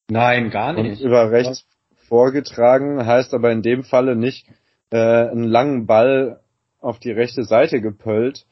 Nein, 0.10 0.50
gar 0.50 0.74
nicht. 0.74 1.02
Und 1.02 1.08
über 1.08 1.32
rechts 1.32 1.66
vorgetragen 2.08 3.06
heißt 3.06 3.34
aber 3.34 3.52
in 3.52 3.62
dem 3.62 3.84
Falle 3.84 4.16
nicht 4.16 4.46
äh, 4.92 4.98
einen 4.98 5.46
langen 5.46 5.86
Ball 5.86 6.42
auf 6.82 7.00
die 7.00 7.12
rechte 7.12 7.44
Seite 7.44 7.80
gepöllt, 7.80 8.46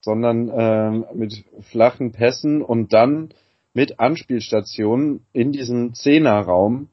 sondern 0.00 0.50
ähm, 0.54 1.04
mit 1.14 1.44
flachen 1.70 2.12
Pässen 2.12 2.62
und 2.62 2.92
dann 2.92 3.30
mit 3.74 4.00
Anspielstationen 4.00 5.24
in 5.32 5.52
diesem 5.52 5.94
Zehnerraum, 5.94 6.88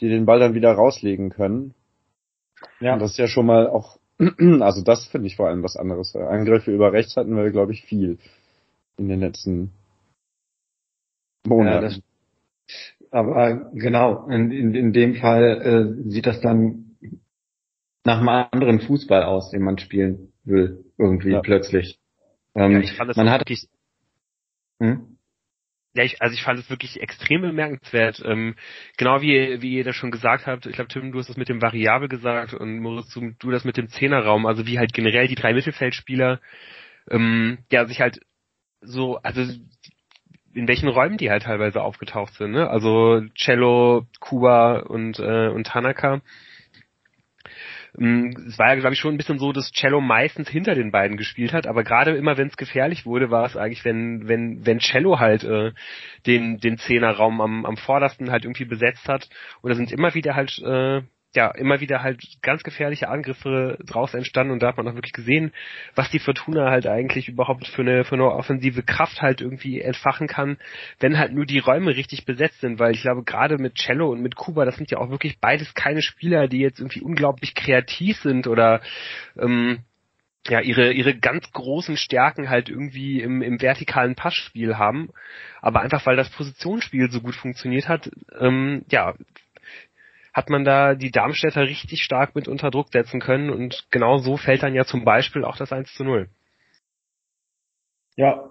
die 0.00 0.08
den 0.08 0.26
Ball 0.26 0.38
dann 0.38 0.54
wieder 0.54 0.72
rauslegen 0.72 1.30
können. 1.30 1.74
Ja. 2.80 2.94
Und 2.94 3.00
das 3.00 3.12
ist 3.12 3.18
ja 3.18 3.28
schon 3.28 3.46
mal 3.46 3.68
auch, 3.68 3.98
also 4.60 4.82
das 4.82 5.06
finde 5.06 5.28
ich 5.28 5.36
vor 5.36 5.48
allem 5.48 5.62
was 5.62 5.76
anderes. 5.76 6.14
Angriffe 6.16 6.72
über 6.72 6.92
rechts 6.92 7.16
hatten 7.16 7.36
wir, 7.36 7.50
glaube 7.50 7.72
ich, 7.72 7.84
viel 7.84 8.18
in 8.96 9.08
den 9.08 9.20
letzten 9.20 9.72
Monaten. 11.46 11.74
Ja, 11.74 11.80
das, 11.80 12.00
aber 13.10 13.70
genau, 13.72 14.26
in, 14.28 14.50
in, 14.50 14.74
in 14.74 14.92
dem 14.92 15.14
Fall 15.14 16.02
äh, 16.04 16.10
sieht 16.10 16.26
das 16.26 16.40
dann 16.40 16.96
nach 18.04 18.18
einem 18.18 18.28
anderen 18.28 18.80
Fußball 18.80 19.22
aus, 19.22 19.50
den 19.50 19.62
man 19.62 19.78
spielen 19.78 20.32
will, 20.44 20.84
irgendwie 20.98 21.32
ja. 21.32 21.40
plötzlich. 21.40 21.98
Ähm, 22.56 22.72
ja, 22.72 22.80
ich 22.80 22.92
fand 22.94 23.10
das 23.10 23.16
man 23.16 23.30
hat 23.30 23.40
wirklich, 23.40 23.68
hm? 24.80 25.16
Ja, 25.94 26.04
ich, 26.04 26.20
also 26.20 26.34
ich 26.34 26.42
fand 26.42 26.58
es 26.58 26.68
wirklich 26.68 27.00
extrem 27.00 27.40
bemerkenswert. 27.40 28.22
Ähm, 28.22 28.54
genau 28.98 29.22
wie, 29.22 29.62
wie 29.62 29.76
ihr 29.76 29.84
das 29.84 29.96
schon 29.96 30.10
gesagt 30.10 30.46
habt, 30.46 30.66
ich 30.66 30.74
glaube, 30.74 30.88
Tim, 30.88 31.10
du 31.10 31.18
hast 31.18 31.30
das 31.30 31.38
mit 31.38 31.48
dem 31.48 31.62
Variabel 31.62 32.08
gesagt 32.08 32.52
und 32.52 32.80
Moritz, 32.80 33.12
du, 33.14 33.32
du 33.38 33.50
das 33.50 33.64
mit 33.64 33.78
dem 33.78 33.88
Zehnerraum, 33.88 34.44
also 34.44 34.66
wie 34.66 34.78
halt 34.78 34.92
generell 34.92 35.26
die 35.26 35.36
drei 35.36 35.54
Mittelfeldspieler 35.54 36.40
ähm, 37.10 37.58
ja 37.70 37.86
sich 37.86 38.00
halt 38.00 38.20
so, 38.82 39.16
also 39.22 39.40
in 40.52 40.68
welchen 40.68 40.88
Räumen 40.88 41.16
die 41.16 41.30
halt 41.30 41.44
teilweise 41.44 41.82
aufgetaucht 41.82 42.34
sind, 42.34 42.52
ne? 42.52 42.68
Also 42.68 43.22
Cello, 43.34 44.06
Kuba 44.20 44.80
und, 44.80 45.18
äh, 45.18 45.48
und 45.48 45.66
Tanaka 45.66 46.20
es 47.98 48.58
war 48.58 48.68
ja, 48.68 48.74
glaube 48.74 48.92
ich, 48.92 49.00
schon 49.00 49.14
ein 49.14 49.16
bisschen 49.16 49.38
so, 49.38 49.52
dass 49.52 49.72
Cello 49.72 50.00
meistens 50.00 50.48
hinter 50.48 50.74
den 50.74 50.90
beiden 50.90 51.16
gespielt 51.16 51.52
hat, 51.52 51.66
aber 51.66 51.82
gerade 51.82 52.14
immer, 52.16 52.36
wenn 52.36 52.48
es 52.48 52.56
gefährlich 52.56 53.06
wurde, 53.06 53.30
war 53.30 53.46
es 53.46 53.56
eigentlich, 53.56 53.84
wenn, 53.84 54.28
wenn, 54.28 54.66
wenn 54.66 54.80
Cello 54.80 55.18
halt 55.18 55.44
äh, 55.44 55.72
den, 56.26 56.58
den 56.58 56.76
Zehnerraum 56.76 57.40
am, 57.40 57.64
am 57.64 57.76
vordersten 57.76 58.30
halt 58.30 58.44
irgendwie 58.44 58.66
besetzt 58.66 59.08
hat. 59.08 59.28
Und 59.62 59.70
da 59.70 59.76
sind 59.76 59.92
immer 59.92 60.14
wieder 60.14 60.34
halt 60.34 60.58
äh, 60.58 61.02
ja 61.36 61.50
immer 61.52 61.80
wieder 61.80 62.02
halt 62.02 62.20
ganz 62.42 62.62
gefährliche 62.62 63.08
Angriffe 63.08 63.78
draus 63.84 64.14
entstanden 64.14 64.52
und 64.52 64.62
da 64.62 64.68
hat 64.68 64.76
man 64.76 64.88
auch 64.88 64.94
wirklich 64.94 65.12
gesehen, 65.12 65.52
was 65.94 66.10
die 66.10 66.18
Fortuna 66.18 66.70
halt 66.70 66.86
eigentlich 66.86 67.28
überhaupt 67.28 67.68
für 67.68 67.82
eine, 67.82 68.04
für 68.04 68.16
eine 68.16 68.24
offensive 68.24 68.82
Kraft 68.82 69.22
halt 69.22 69.40
irgendwie 69.40 69.80
entfachen 69.80 70.26
kann, 70.26 70.58
wenn 70.98 71.18
halt 71.18 71.32
nur 71.32 71.46
die 71.46 71.60
Räume 71.60 71.94
richtig 71.94 72.24
besetzt 72.24 72.60
sind, 72.60 72.80
weil 72.80 72.92
ich 72.92 73.02
glaube 73.02 73.22
gerade 73.22 73.58
mit 73.58 73.76
Cello 73.76 74.10
und 74.10 74.22
mit 74.22 74.34
Kuba, 74.34 74.64
das 74.64 74.76
sind 74.76 74.90
ja 74.90 74.98
auch 74.98 75.10
wirklich 75.10 75.38
beides 75.38 75.74
keine 75.74 76.02
Spieler, 76.02 76.48
die 76.48 76.58
jetzt 76.58 76.80
irgendwie 76.80 77.02
unglaublich 77.02 77.54
kreativ 77.54 78.16
sind 78.18 78.48
oder 78.48 78.80
ähm, 79.38 79.84
ja, 80.48 80.60
ihre, 80.60 80.92
ihre 80.92 81.16
ganz 81.16 81.50
großen 81.52 81.96
Stärken 81.96 82.48
halt 82.48 82.68
irgendwie 82.68 83.20
im, 83.20 83.42
im 83.42 83.60
vertikalen 83.60 84.14
Passspiel 84.14 84.78
haben. 84.78 85.10
Aber 85.60 85.80
einfach 85.80 86.04
weil 86.06 86.16
das 86.16 86.30
Positionsspiel 86.30 87.10
so 87.10 87.20
gut 87.20 87.34
funktioniert 87.34 87.88
hat, 87.88 88.10
ähm, 88.38 88.84
ja, 88.90 89.14
hat 90.36 90.50
man 90.50 90.66
da 90.66 90.94
die 90.94 91.10
Darmstädter 91.10 91.62
richtig 91.62 92.02
stark 92.02 92.34
mit 92.34 92.46
unter 92.46 92.70
Druck 92.70 92.92
setzen 92.92 93.20
können 93.20 93.48
und 93.48 93.86
genau 93.90 94.18
so 94.18 94.36
fällt 94.36 94.62
dann 94.62 94.74
ja 94.74 94.84
zum 94.84 95.02
Beispiel 95.02 95.46
auch 95.46 95.56
das 95.56 95.72
1 95.72 95.94
zu 95.94 96.04
0. 96.04 96.28
Ja, 98.16 98.50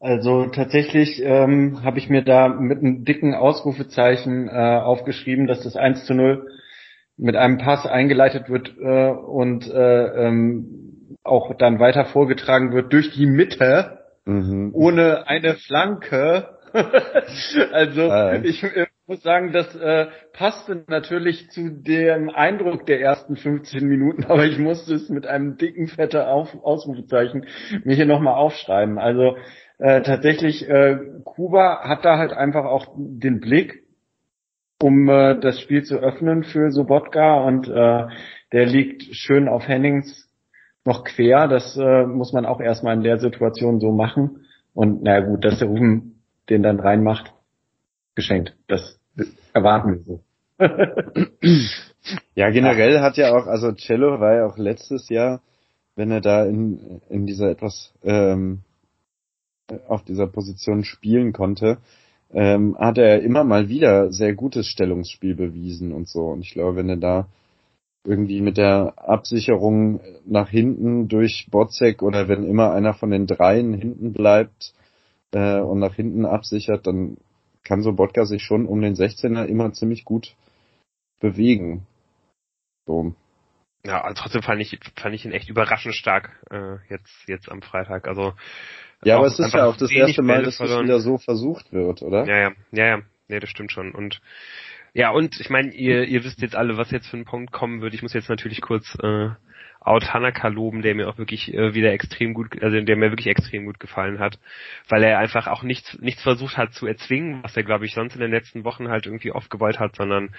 also 0.00 0.46
tatsächlich 0.46 1.22
ähm, 1.22 1.84
habe 1.84 1.98
ich 1.98 2.08
mir 2.08 2.22
da 2.22 2.48
mit 2.48 2.78
einem 2.78 3.04
dicken 3.04 3.36
Ausrufezeichen 3.36 4.48
äh, 4.48 4.50
aufgeschrieben, 4.50 5.46
dass 5.46 5.62
das 5.62 5.76
1 5.76 6.04
zu 6.04 6.14
0 6.14 6.48
mit 7.16 7.36
einem 7.36 7.58
Pass 7.58 7.86
eingeleitet 7.86 8.48
wird 8.48 8.74
äh, 8.80 9.10
und 9.10 9.70
äh, 9.70 10.26
ähm, 10.26 11.14
auch 11.22 11.54
dann 11.56 11.78
weiter 11.78 12.06
vorgetragen 12.06 12.72
wird 12.72 12.92
durch 12.92 13.12
die 13.12 13.26
Mitte, 13.26 14.00
mhm. 14.24 14.70
ohne 14.72 15.28
eine 15.28 15.54
Flanke. 15.54 16.58
also 17.72 18.02
äh. 18.02 18.44
ich 18.44 18.64
äh, 18.64 18.86
muss 19.08 19.22
sagen, 19.22 19.52
das 19.52 19.74
äh, 19.74 20.06
passte 20.34 20.84
natürlich 20.86 21.50
zu 21.50 21.70
dem 21.70 22.28
Eindruck 22.28 22.84
der 22.84 23.00
ersten 23.00 23.36
15 23.36 23.88
Minuten, 23.88 24.24
aber 24.24 24.44
ich 24.44 24.58
musste 24.58 24.94
es 24.94 25.08
mit 25.08 25.26
einem 25.26 25.56
dicken, 25.56 25.88
fetten 25.88 26.20
Auf 26.20 26.54
Ausrufezeichen 26.62 27.46
mir 27.84 27.96
hier 27.96 28.06
nochmal 28.06 28.34
aufschreiben. 28.34 28.98
Also 28.98 29.36
äh, 29.78 30.02
tatsächlich, 30.02 30.68
äh, 30.68 30.98
Kuba 31.24 31.88
hat 31.88 32.04
da 32.04 32.18
halt 32.18 32.32
einfach 32.32 32.66
auch 32.66 32.94
den 32.96 33.40
Blick, 33.40 33.84
um 34.82 35.08
äh, 35.08 35.40
das 35.40 35.60
Spiel 35.60 35.84
zu 35.84 35.96
öffnen 35.96 36.44
für 36.44 36.70
Sobotka 36.70 37.40
und 37.40 37.66
äh, 37.66 38.06
der 38.52 38.66
liegt 38.66 39.02
schön 39.12 39.48
auf 39.48 39.66
Hennings 39.66 40.28
noch 40.84 41.04
quer. 41.04 41.48
Das 41.48 41.76
äh, 41.76 42.04
muss 42.04 42.32
man 42.32 42.44
auch 42.44 42.60
erstmal 42.60 42.94
in 42.94 43.02
der 43.02 43.18
Situation 43.18 43.80
so 43.80 43.90
machen. 43.90 44.44
Und 44.74 45.02
naja 45.02 45.20
gut, 45.20 45.44
dass 45.44 45.58
der 45.58 45.68
Ruben 45.68 46.22
den 46.50 46.62
dann 46.62 46.80
reinmacht, 46.80 47.32
geschenkt. 48.14 48.56
Das 48.68 48.97
erwarten 49.52 49.90
wir 49.92 50.00
so. 50.00 50.20
ja, 52.34 52.50
generell 52.50 53.00
hat 53.00 53.16
ja 53.16 53.36
auch, 53.36 53.46
also 53.46 53.72
Cello 53.72 54.20
war 54.20 54.34
ja 54.34 54.46
auch 54.46 54.58
letztes 54.58 55.08
Jahr, 55.08 55.40
wenn 55.94 56.10
er 56.10 56.20
da 56.20 56.44
in, 56.44 57.00
in 57.08 57.26
dieser 57.26 57.50
etwas 57.50 57.92
ähm, 58.02 58.60
auf 59.86 60.04
dieser 60.04 60.26
Position 60.26 60.84
spielen 60.84 61.32
konnte, 61.32 61.78
ähm, 62.32 62.76
hat 62.78 62.98
er 62.98 63.22
immer 63.22 63.44
mal 63.44 63.68
wieder 63.68 64.12
sehr 64.12 64.34
gutes 64.34 64.66
Stellungsspiel 64.66 65.34
bewiesen 65.34 65.92
und 65.92 66.08
so. 66.08 66.26
Und 66.26 66.40
ich 66.40 66.52
glaube, 66.52 66.76
wenn 66.76 66.88
er 66.88 66.96
da 66.96 67.28
irgendwie 68.04 68.40
mit 68.40 68.56
der 68.56 68.94
Absicherung 68.96 70.00
nach 70.24 70.48
hinten 70.48 71.08
durch 71.08 71.48
Botzek 71.50 72.02
oder 72.02 72.28
wenn 72.28 72.44
immer 72.44 72.72
einer 72.72 72.94
von 72.94 73.10
den 73.10 73.26
dreien 73.26 73.74
hinten 73.74 74.12
bleibt 74.12 74.72
äh, 75.32 75.60
und 75.60 75.78
nach 75.78 75.94
hinten 75.94 76.24
absichert, 76.24 76.86
dann 76.86 77.16
kann 77.68 77.82
so 77.82 77.92
Bodka 77.92 78.24
sich 78.24 78.42
schon 78.42 78.66
um 78.66 78.80
den 78.80 78.94
16er 78.94 79.44
immer 79.44 79.72
ziemlich 79.72 80.04
gut 80.04 80.34
bewegen. 81.20 81.86
So. 82.86 83.14
Ja, 83.84 84.00
also 84.00 84.22
trotzdem 84.22 84.42
fand 84.42 84.60
ich, 84.60 84.78
fand 84.96 85.14
ich 85.14 85.24
ihn 85.24 85.32
echt 85.32 85.48
überraschend 85.50 85.94
stark 85.94 86.30
äh, 86.50 86.76
jetzt, 86.88 87.28
jetzt 87.28 87.50
am 87.50 87.62
Freitag. 87.62 88.08
Also 88.08 88.32
ja, 89.04 89.18
aber 89.18 89.26
es 89.26 89.38
ist 89.38 89.52
ja 89.54 89.66
auch 89.66 89.76
das 89.76 89.92
erste 89.92 90.22
Mal, 90.22 90.42
dass 90.42 90.56
das 90.56 90.70
wieder 90.70 91.00
so 91.00 91.18
versucht 91.18 91.72
wird, 91.72 92.02
oder? 92.02 92.26
Ja, 92.26 92.38
ja, 92.38 92.52
ja, 92.72 92.86
ja, 92.86 93.02
nee, 93.28 93.38
das 93.38 93.50
stimmt 93.50 93.70
schon. 93.70 93.94
Und 93.94 94.20
ja, 94.94 95.10
und 95.10 95.38
ich 95.38 95.50
meine, 95.50 95.72
ihr, 95.72 96.04
ihr 96.04 96.24
wisst 96.24 96.40
jetzt 96.40 96.56
alle, 96.56 96.76
was 96.76 96.90
jetzt 96.90 97.08
für 97.08 97.18
ein 97.18 97.24
Punkt 97.24 97.52
kommen 97.52 97.82
wird. 97.82 97.94
Ich 97.94 98.02
muss 98.02 98.14
jetzt 98.14 98.30
natürlich 98.30 98.60
kurz 98.60 98.96
äh, 99.02 99.28
Out 99.88 100.12
Hanaka 100.12 100.48
loben, 100.48 100.82
der 100.82 100.94
mir 100.94 101.08
auch 101.08 101.18
wirklich 101.18 101.52
äh, 101.52 101.74
wieder 101.74 101.92
extrem 101.92 102.34
gut, 102.34 102.62
also 102.62 102.80
der 102.80 102.96
mir 102.96 103.10
wirklich 103.10 103.26
extrem 103.26 103.66
gut 103.66 103.80
gefallen 103.80 104.18
hat, 104.18 104.38
weil 104.88 105.02
er 105.02 105.18
einfach 105.18 105.46
auch 105.46 105.62
nichts, 105.62 105.98
nichts 106.00 106.22
versucht 106.22 106.56
hat 106.56 106.72
zu 106.72 106.86
erzwingen, 106.86 107.42
was 107.42 107.56
er 107.56 107.64
glaube 107.64 107.86
ich 107.86 107.94
sonst 107.94 108.14
in 108.14 108.20
den 108.20 108.30
letzten 108.30 108.64
Wochen 108.64 108.88
halt 108.88 109.06
irgendwie 109.06 109.32
oft 109.32 109.50
gewollt 109.50 109.78
hat, 109.78 109.96
sondern 109.96 110.34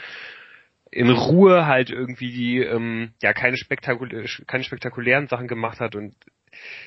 in 0.92 1.10
Ruhe 1.10 1.66
halt 1.66 1.92
irgendwie 1.92 2.32
die, 2.32 2.60
ähm, 2.60 3.14
ja 3.22 3.34
keine, 3.34 3.58
spektakul 3.58 4.26
keine 4.48 4.64
spektakulären 4.64 5.28
Sachen 5.28 5.48
gemacht 5.48 5.80
hat 5.80 5.96
und 5.96 6.16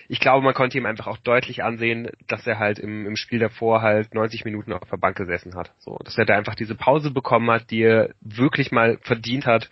ich 0.08 0.20
glaube, 0.20 0.44
man 0.44 0.54
konnte 0.54 0.78
ihm 0.78 0.86
einfach 0.86 1.06
auch 1.06 1.18
deutlich 1.18 1.62
ansehen, 1.62 2.10
dass 2.26 2.46
er 2.46 2.58
halt 2.58 2.78
im, 2.78 3.06
im 3.06 3.16
Spiel 3.16 3.38
davor 3.38 3.82
halt 3.82 4.14
90 4.14 4.44
Minuten 4.44 4.72
auf 4.72 4.88
der 4.88 4.96
Bank 4.96 5.16
gesessen 5.16 5.54
hat. 5.54 5.72
So, 5.78 5.98
dass 6.04 6.18
er 6.18 6.24
da 6.24 6.36
einfach 6.36 6.54
diese 6.54 6.74
Pause 6.74 7.10
bekommen 7.10 7.50
hat, 7.50 7.70
die 7.70 7.82
er 7.82 8.10
wirklich 8.20 8.72
mal 8.72 8.98
verdient 9.02 9.46
hat. 9.46 9.70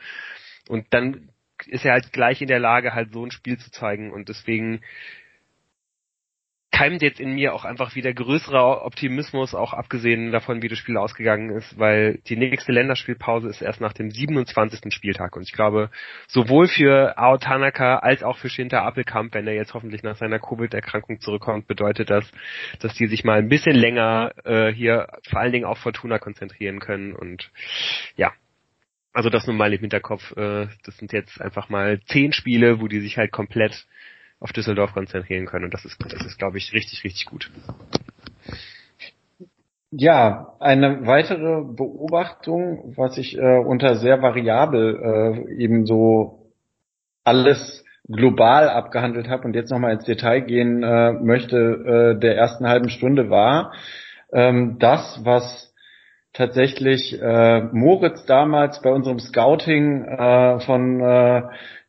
Und 0.68 0.86
dann 0.90 1.30
ist 1.66 1.84
er 1.84 1.92
halt 1.92 2.12
gleich 2.12 2.40
in 2.40 2.48
der 2.48 2.60
Lage, 2.60 2.94
halt 2.94 3.12
so 3.12 3.24
ein 3.24 3.30
Spiel 3.30 3.58
zu 3.58 3.70
zeigen 3.70 4.12
und 4.12 4.28
deswegen 4.28 4.80
keimt 6.80 7.02
jetzt 7.02 7.20
in 7.20 7.34
mir 7.34 7.52
auch 7.52 7.66
einfach 7.66 7.94
wieder 7.94 8.10
größerer 8.14 8.86
Optimismus, 8.86 9.54
auch 9.54 9.74
abgesehen 9.74 10.32
davon, 10.32 10.62
wie 10.62 10.68
das 10.68 10.78
Spiel 10.78 10.96
ausgegangen 10.96 11.50
ist, 11.50 11.78
weil 11.78 12.22
die 12.28 12.36
nächste 12.36 12.72
Länderspielpause 12.72 13.48
ist 13.48 13.60
erst 13.60 13.82
nach 13.82 13.92
dem 13.92 14.10
27. 14.10 14.94
Spieltag 14.94 15.36
und 15.36 15.42
ich 15.42 15.52
glaube, 15.52 15.90
sowohl 16.26 16.68
für 16.68 17.18
Ao 17.18 17.36
Tanaka 17.36 17.98
als 17.98 18.22
auch 18.22 18.38
für 18.38 18.48
Shinta 18.48 18.82
Appelkamp, 18.82 19.34
wenn 19.34 19.46
er 19.46 19.52
jetzt 19.52 19.74
hoffentlich 19.74 20.02
nach 20.02 20.16
seiner 20.16 20.38
Covid-Erkrankung 20.38 21.20
zurückkommt, 21.20 21.66
bedeutet 21.66 22.08
das, 22.08 22.24
dass 22.78 22.94
die 22.94 23.08
sich 23.08 23.24
mal 23.24 23.38
ein 23.38 23.50
bisschen 23.50 23.76
länger 23.76 24.32
äh, 24.44 24.72
hier 24.72 25.08
vor 25.28 25.40
allen 25.40 25.52
Dingen 25.52 25.66
auf 25.66 25.76
Fortuna 25.78 26.18
konzentrieren 26.18 26.78
können 26.78 27.14
und 27.14 27.50
ja, 28.16 28.32
also 29.12 29.30
das 29.30 29.46
nun 29.46 29.56
mal 29.56 29.72
im 29.72 29.80
Hinterkopf, 29.80 30.36
äh, 30.36 30.66
das 30.84 30.96
sind 30.98 31.12
jetzt 31.12 31.40
einfach 31.40 31.68
mal 31.68 32.00
zehn 32.06 32.32
Spiele, 32.32 32.80
wo 32.80 32.88
die 32.88 33.00
sich 33.00 33.16
halt 33.18 33.32
komplett 33.32 33.86
auf 34.38 34.52
Düsseldorf 34.52 34.92
konzentrieren 34.92 35.46
können. 35.46 35.66
Und 35.66 35.74
das 35.74 35.84
ist, 35.84 35.96
das 36.02 36.24
ist, 36.24 36.38
glaube 36.38 36.58
ich, 36.58 36.72
richtig, 36.72 37.04
richtig 37.04 37.26
gut. 37.26 37.50
Ja, 39.90 40.54
eine 40.60 41.06
weitere 41.06 41.62
Beobachtung, 41.62 42.94
was 42.96 43.18
ich 43.18 43.36
äh, 43.36 43.58
unter 43.58 43.96
sehr 43.96 44.22
variabel 44.22 45.46
äh, 45.48 45.62
eben 45.62 45.84
so 45.84 46.52
alles 47.24 47.84
global 48.08 48.68
abgehandelt 48.68 49.28
habe 49.28 49.44
und 49.44 49.54
jetzt 49.54 49.70
nochmal 49.70 49.92
ins 49.92 50.04
Detail 50.04 50.40
gehen 50.40 50.82
äh, 50.82 51.12
möchte, 51.12 51.56
äh, 52.16 52.20
der 52.20 52.36
ersten 52.36 52.68
halben 52.68 52.88
Stunde 52.88 53.30
war, 53.30 53.72
ähm, 54.32 54.78
das, 54.78 55.20
was 55.24 55.69
tatsächlich 56.32 57.20
äh, 57.20 57.62
Moritz 57.72 58.24
damals 58.26 58.80
bei 58.82 58.90
unserem 58.90 59.18
Scouting 59.18 60.04
äh, 60.04 60.60
von 60.60 61.00
äh, 61.00 61.42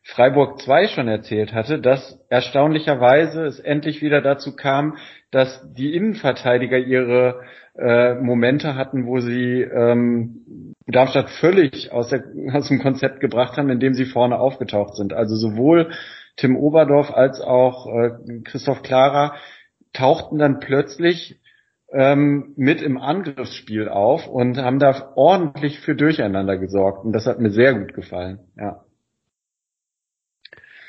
Freiburg 0.03 0.59
2 0.61 0.87
schon 0.87 1.07
erzählt 1.07 1.53
hatte, 1.53 1.79
dass 1.79 2.19
erstaunlicherweise 2.29 3.45
es 3.45 3.59
endlich 3.59 4.01
wieder 4.01 4.21
dazu 4.21 4.55
kam, 4.55 4.97
dass 5.29 5.61
die 5.73 5.93
Innenverteidiger 5.93 6.77
ihre 6.77 7.41
äh, 7.77 8.15
Momente 8.15 8.75
hatten, 8.75 9.05
wo 9.05 9.19
sie 9.19 9.61
ähm, 9.61 10.73
Darmstadt 10.87 11.29
völlig 11.29 11.91
aus, 11.91 12.09
der, 12.09 12.23
aus 12.53 12.67
dem 12.67 12.79
Konzept 12.79 13.19
gebracht 13.19 13.57
haben, 13.57 13.69
indem 13.69 13.93
sie 13.93 14.05
vorne 14.05 14.39
aufgetaucht 14.39 14.95
sind. 14.95 15.13
Also 15.13 15.35
sowohl 15.35 15.91
Tim 16.35 16.57
Oberdorf 16.57 17.11
als 17.11 17.39
auch 17.39 17.87
äh, 17.87 18.41
Christoph 18.43 18.81
Klara 18.81 19.35
tauchten 19.93 20.39
dann 20.39 20.59
plötzlich 20.59 21.40
ähm, 21.93 22.53
mit 22.55 22.81
im 22.81 22.97
Angriffsspiel 22.97 23.89
auf 23.89 24.27
und 24.27 24.57
haben 24.57 24.79
da 24.79 25.11
ordentlich 25.15 25.79
für 25.79 25.95
Durcheinander 25.95 26.57
gesorgt. 26.57 27.03
Und 27.05 27.13
das 27.13 27.25
hat 27.25 27.39
mir 27.39 27.51
sehr 27.51 27.73
gut 27.73 27.93
gefallen. 27.93 28.39
Ja. 28.57 28.83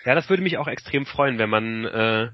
Ja, 0.05 0.15
das 0.15 0.29
würde 0.29 0.43
mich 0.43 0.59
auch 0.59 0.69
extrem 0.69 1.07
freuen, 1.07 1.39
wenn 1.39 1.51
man 1.51 1.85
äh, 1.85 2.31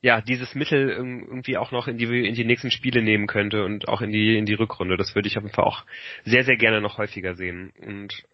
ja 0.00 0.20
dieses 0.20 0.54
Mittel 0.54 0.90
irgendwie 0.90 1.56
auch 1.56 1.70
noch 1.70 1.88
in 1.88 1.96
die 1.96 2.26
in 2.26 2.34
die 2.34 2.44
nächsten 2.44 2.70
Spiele 2.70 3.02
nehmen 3.02 3.26
könnte 3.26 3.64
und 3.64 3.88
auch 3.88 4.00
in 4.00 4.10
die 4.10 4.36
in 4.36 4.46
die 4.46 4.54
Rückrunde. 4.54 4.96
Das 4.96 5.14
würde 5.14 5.28
ich 5.28 5.36
auf 5.36 5.44
jeden 5.44 5.54
Fall 5.54 5.64
auch 5.64 5.84
sehr 6.24 6.44
sehr 6.44 6.56
gerne 6.56 6.80
noch 6.80 6.98
häufiger 6.98 7.34
sehen. 7.34 7.72
Und 7.80 8.24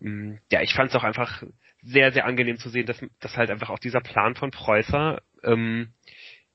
ähm, 0.00 0.38
ja, 0.50 0.62
ich 0.62 0.74
fand 0.74 0.90
es 0.90 0.96
auch 0.96 1.04
einfach 1.04 1.42
sehr 1.82 2.12
sehr 2.12 2.24
angenehm 2.24 2.56
zu 2.56 2.70
sehen, 2.70 2.86
dass 2.86 3.04
dass 3.20 3.36
halt 3.36 3.50
einfach 3.50 3.70
auch 3.70 3.78
dieser 3.78 4.00
Plan 4.00 4.34
von 4.34 4.50
Preußer 4.50 5.20
ähm, 5.42 5.88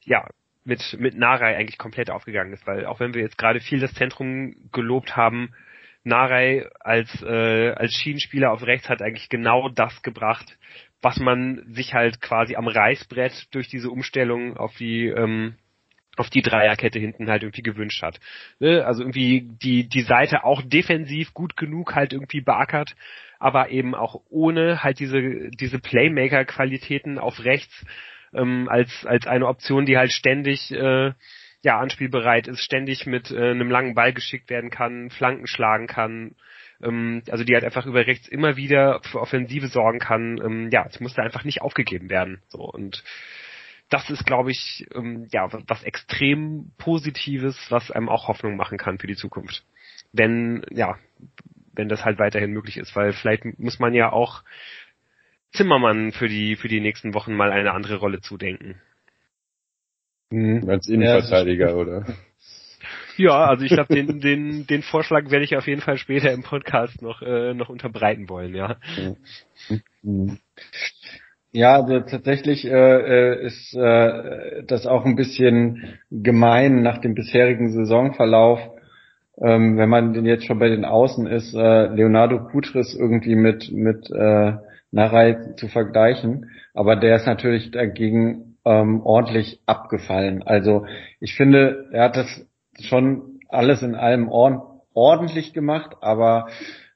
ja 0.03 0.27
mit 0.69 0.95
mit 0.99 1.17
Narei 1.17 1.57
eigentlich 1.57 1.77
komplett 1.77 2.09
aufgegangen 2.09 2.53
ist, 2.53 2.65
weil 2.65 2.85
auch 2.85 3.01
wenn 3.01 3.13
wir 3.13 3.21
jetzt 3.21 3.37
gerade 3.37 3.59
viel 3.59 3.79
das 3.79 3.93
Zentrum 3.95 4.55
gelobt 4.71 5.17
haben, 5.17 5.53
Narei 6.03 6.65
als 6.79 7.09
äh, 7.23 7.71
als 7.71 7.93
Schienenspieler 7.95 8.51
auf 8.51 8.63
rechts 8.63 8.87
hat 8.87 9.01
eigentlich 9.01 9.27
genau 9.27 9.67
das 9.67 10.01
gebracht, 10.01 10.57
was 11.01 11.17
man 11.19 11.63
sich 11.73 11.93
halt 11.93 12.21
quasi 12.21 12.55
am 12.55 12.67
Reißbrett 12.67 13.47
durch 13.51 13.67
diese 13.67 13.89
Umstellung 13.89 14.55
auf 14.55 14.75
die 14.77 15.07
ähm, 15.07 15.55
auf 16.15 16.29
die 16.29 16.41
Dreierkette 16.41 16.99
hinten 16.99 17.29
halt 17.29 17.43
irgendwie 17.43 17.61
gewünscht 17.63 18.01
hat. 18.03 18.19
Ne? 18.59 18.85
Also 18.85 19.03
irgendwie 19.03 19.49
die 19.61 19.89
die 19.89 20.01
Seite 20.01 20.43
auch 20.43 20.61
defensiv 20.61 21.33
gut 21.33 21.57
genug 21.57 21.95
halt 21.95 22.13
irgendwie 22.13 22.41
beackert, 22.41 22.95
aber 23.39 23.69
eben 23.69 23.95
auch 23.95 24.21
ohne 24.29 24.83
halt 24.83 24.99
diese 24.99 25.49
diese 25.49 25.79
Playmaker 25.79 26.45
Qualitäten 26.45 27.17
auf 27.17 27.43
rechts 27.43 27.85
ähm, 28.33 28.67
als 28.69 29.05
als 29.05 29.27
eine 29.27 29.47
Option, 29.47 29.85
die 29.85 29.97
halt 29.97 30.11
ständig 30.11 30.71
äh, 30.71 31.13
ja 31.61 31.79
anspielbereit 31.79 32.47
ist, 32.47 32.61
ständig 32.61 33.05
mit 33.05 33.31
äh, 33.31 33.51
einem 33.51 33.69
langen 33.69 33.95
Ball 33.95 34.13
geschickt 34.13 34.49
werden 34.49 34.69
kann, 34.69 35.09
Flanken 35.09 35.47
schlagen 35.47 35.87
kann, 35.87 36.35
ähm, 36.81 37.23
also 37.29 37.43
die 37.43 37.53
halt 37.53 37.65
einfach 37.65 37.85
über 37.85 38.05
rechts 38.07 38.27
immer 38.27 38.55
wieder 38.55 39.01
für 39.03 39.19
Offensive 39.19 39.67
sorgen 39.67 39.99
kann. 39.99 40.39
Ähm, 40.43 40.69
ja, 40.71 40.85
es 40.87 40.99
musste 40.99 41.21
einfach 41.21 41.43
nicht 41.43 41.61
aufgegeben 41.61 42.09
werden. 42.09 42.41
So 42.47 42.59
und 42.59 43.03
das 43.89 44.09
ist, 44.09 44.25
glaube 44.25 44.51
ich, 44.51 44.85
ähm, 44.93 45.27
ja 45.31 45.47
was 45.67 45.83
extrem 45.83 46.71
Positives, 46.77 47.57
was 47.69 47.91
einem 47.91 48.09
auch 48.09 48.27
Hoffnung 48.27 48.55
machen 48.55 48.77
kann 48.77 48.99
für 48.99 49.07
die 49.07 49.15
Zukunft. 49.15 49.63
Wenn 50.13 50.63
ja, 50.69 50.97
wenn 51.73 51.89
das 51.89 52.03
halt 52.03 52.19
weiterhin 52.19 52.51
möglich 52.51 52.77
ist, 52.77 52.95
weil 52.95 53.13
vielleicht 53.13 53.45
muss 53.57 53.79
man 53.79 53.93
ja 53.93 54.11
auch 54.11 54.43
Zimmermann 55.53 56.11
für 56.11 56.27
die 56.27 56.55
für 56.55 56.67
die 56.67 56.79
nächsten 56.79 57.13
Wochen 57.13 57.35
mal 57.35 57.51
eine 57.51 57.73
andere 57.73 57.97
Rolle 57.97 58.21
zudenken. 58.21 58.75
Mhm. 60.31 60.69
Als 60.69 60.87
Innenverteidiger, 60.87 61.69
ja, 61.69 61.75
oder? 61.75 62.05
Ja, 63.17 63.45
also 63.45 63.65
ich 63.65 63.71
glaube, 63.71 63.93
den, 63.93 64.21
den, 64.21 64.65
den 64.65 64.81
Vorschlag 64.81 65.29
werde 65.29 65.43
ich 65.43 65.57
auf 65.57 65.67
jeden 65.67 65.81
Fall 65.81 65.97
später 65.97 66.31
im 66.31 66.43
Podcast 66.43 67.01
noch, 67.01 67.21
äh, 67.21 67.53
noch 67.53 67.67
unterbreiten 67.67 68.29
wollen, 68.29 68.55
ja. 68.55 68.77
Ja, 71.51 71.81
also 71.81 71.99
tatsächlich 72.01 72.63
äh, 72.65 72.69
äh, 72.69 73.45
ist 73.45 73.75
äh, 73.75 74.63
das 74.67 74.85
auch 74.85 75.03
ein 75.03 75.15
bisschen 75.15 75.99
gemein 76.11 76.81
nach 76.81 76.99
dem 76.99 77.15
bisherigen 77.15 77.73
Saisonverlauf, 77.73 78.59
ähm, 79.41 79.77
wenn 79.77 79.89
man 79.89 80.13
den 80.13 80.25
jetzt 80.25 80.45
schon 80.45 80.59
bei 80.59 80.69
den 80.69 80.85
Außen 80.85 81.27
ist, 81.27 81.53
äh, 81.55 81.87
Leonardo 81.87 82.47
Kutris 82.49 82.95
irgendwie 82.95 83.35
mit 83.35 83.71
mit 83.71 84.09
äh, 84.11 84.53
Narei 84.91 85.53
zu 85.55 85.67
vergleichen. 85.67 86.51
Aber 86.73 86.95
der 86.95 87.17
ist 87.17 87.25
natürlich 87.27 87.71
dagegen 87.71 88.57
ähm, 88.65 89.01
ordentlich 89.03 89.61
abgefallen. 89.65 90.43
Also 90.43 90.85
ich 91.19 91.35
finde, 91.35 91.89
er 91.91 92.05
hat 92.05 92.17
das 92.17 92.45
schon 92.81 93.39
alles 93.49 93.81
in 93.81 93.95
allem 93.95 94.29
ordentlich 94.29 95.53
gemacht, 95.53 95.97
aber 96.01 96.47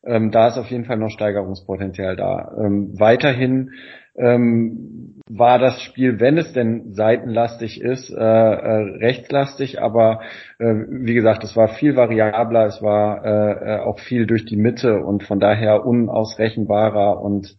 ähm, 0.06 0.32
da 0.32 0.48
ist 0.48 0.58
auf 0.58 0.70
jeden 0.70 0.86
Fall 0.86 0.98
noch 0.98 1.10
Steigerungspotenzial 1.10 2.16
da. 2.16 2.52
Ähm, 2.58 3.00
weiterhin 3.00 3.72
ähm, 4.16 5.22
war 5.28 5.58
das 5.58 5.82
Spiel, 5.82 6.20
wenn 6.20 6.38
es 6.38 6.54
denn 6.54 6.94
seitenlastig 6.94 7.82
ist, 7.82 8.10
äh, 8.10 8.16
äh, 8.16 8.98
rechtslastig, 8.98 9.82
aber 9.82 10.22
äh, 10.60 10.74
wie 10.88 11.13
gesagt, 11.13 11.44
es 11.44 11.56
war 11.56 11.70
viel 11.70 11.96
variabler, 11.96 12.66
es 12.66 12.82
war 12.82 13.26
äh, 13.26 13.76
äh 13.76 13.80
auch 13.80 14.00
viel 14.00 14.28
durch 14.28 14.46
die 14.46 14.58
Mitte 14.58 15.04
und 15.04 15.24
von 15.24 15.39
daher 15.39 15.86
unausrechenbarer 15.86 17.22
und 17.22 17.58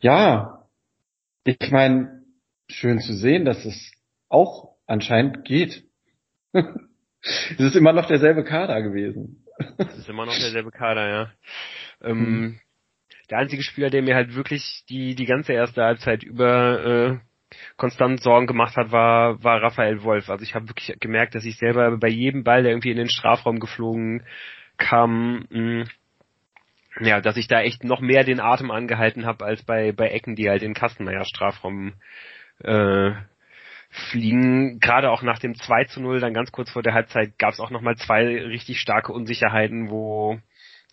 ja, 0.00 0.64
ich 1.44 1.70
meine, 1.70 2.22
schön 2.68 3.00
zu 3.00 3.14
sehen, 3.14 3.44
dass 3.44 3.64
es 3.64 3.92
auch 4.28 4.74
anscheinend 4.86 5.44
geht. 5.44 5.84
Es 7.20 7.58
ist 7.58 7.74
immer 7.74 7.92
noch 7.92 8.06
derselbe 8.06 8.44
Kader 8.44 8.80
gewesen. 8.80 9.44
Es 9.78 9.98
ist 9.98 10.08
immer 10.08 10.26
noch 10.26 10.38
derselbe 10.38 10.70
Kader, 10.70 11.08
ja. 11.08 11.32
Ähm, 12.02 12.18
hm. 12.18 12.60
Der 13.30 13.38
einzige 13.38 13.62
Spieler, 13.62 13.90
der 13.90 14.02
mir 14.02 14.14
halt 14.14 14.34
wirklich 14.34 14.84
die, 14.88 15.14
die 15.14 15.26
ganze 15.26 15.52
erste 15.52 15.82
Halbzeit 15.82 16.22
über 16.22 16.84
äh, 16.84 17.18
konstant 17.76 18.22
Sorgen 18.22 18.46
gemacht 18.46 18.76
hat, 18.76 18.90
war, 18.90 19.42
war 19.42 19.62
Raphael 19.62 20.02
Wolf. 20.02 20.28
Also 20.30 20.42
ich 20.42 20.54
habe 20.54 20.68
wirklich 20.68 20.96
gemerkt, 21.00 21.34
dass 21.34 21.44
ich 21.44 21.58
selber 21.58 21.96
bei 21.98 22.08
jedem 22.08 22.44
Ball, 22.44 22.62
der 22.62 22.72
irgendwie 22.72 22.90
in 22.90 22.96
den 22.96 23.08
Strafraum 23.08 23.60
geflogen 23.60 24.24
kam, 24.76 25.46
mh, 25.50 25.50
hm, 25.50 25.84
ja, 27.00 27.20
dass 27.20 27.36
ich 27.36 27.48
da 27.48 27.60
echt 27.60 27.84
noch 27.84 28.00
mehr 28.00 28.24
den 28.24 28.40
Atem 28.40 28.70
angehalten 28.70 29.24
habe 29.24 29.44
als 29.44 29.62
bei, 29.62 29.92
bei 29.92 30.08
Ecken, 30.08 30.34
die 30.34 30.48
halt 30.48 30.62
in 30.62 30.74
Kastenmeier 30.74 31.24
Strafraum 31.24 31.92
äh, 32.60 33.12
fliegen. 33.88 34.80
Gerade 34.80 35.10
auch 35.10 35.22
nach 35.22 35.38
dem 35.38 35.54
2 35.54 35.84
zu 35.84 36.00
0, 36.00 36.20
dann 36.20 36.34
ganz 36.34 36.52
kurz 36.52 36.70
vor 36.70 36.82
der 36.82 36.94
Halbzeit, 36.94 37.38
gab 37.38 37.52
es 37.52 37.60
auch 37.60 37.70
nochmal 37.70 37.96
zwei 37.96 38.24
richtig 38.24 38.80
starke 38.80 39.12
Unsicherheiten, 39.12 39.90
wo 39.90 40.38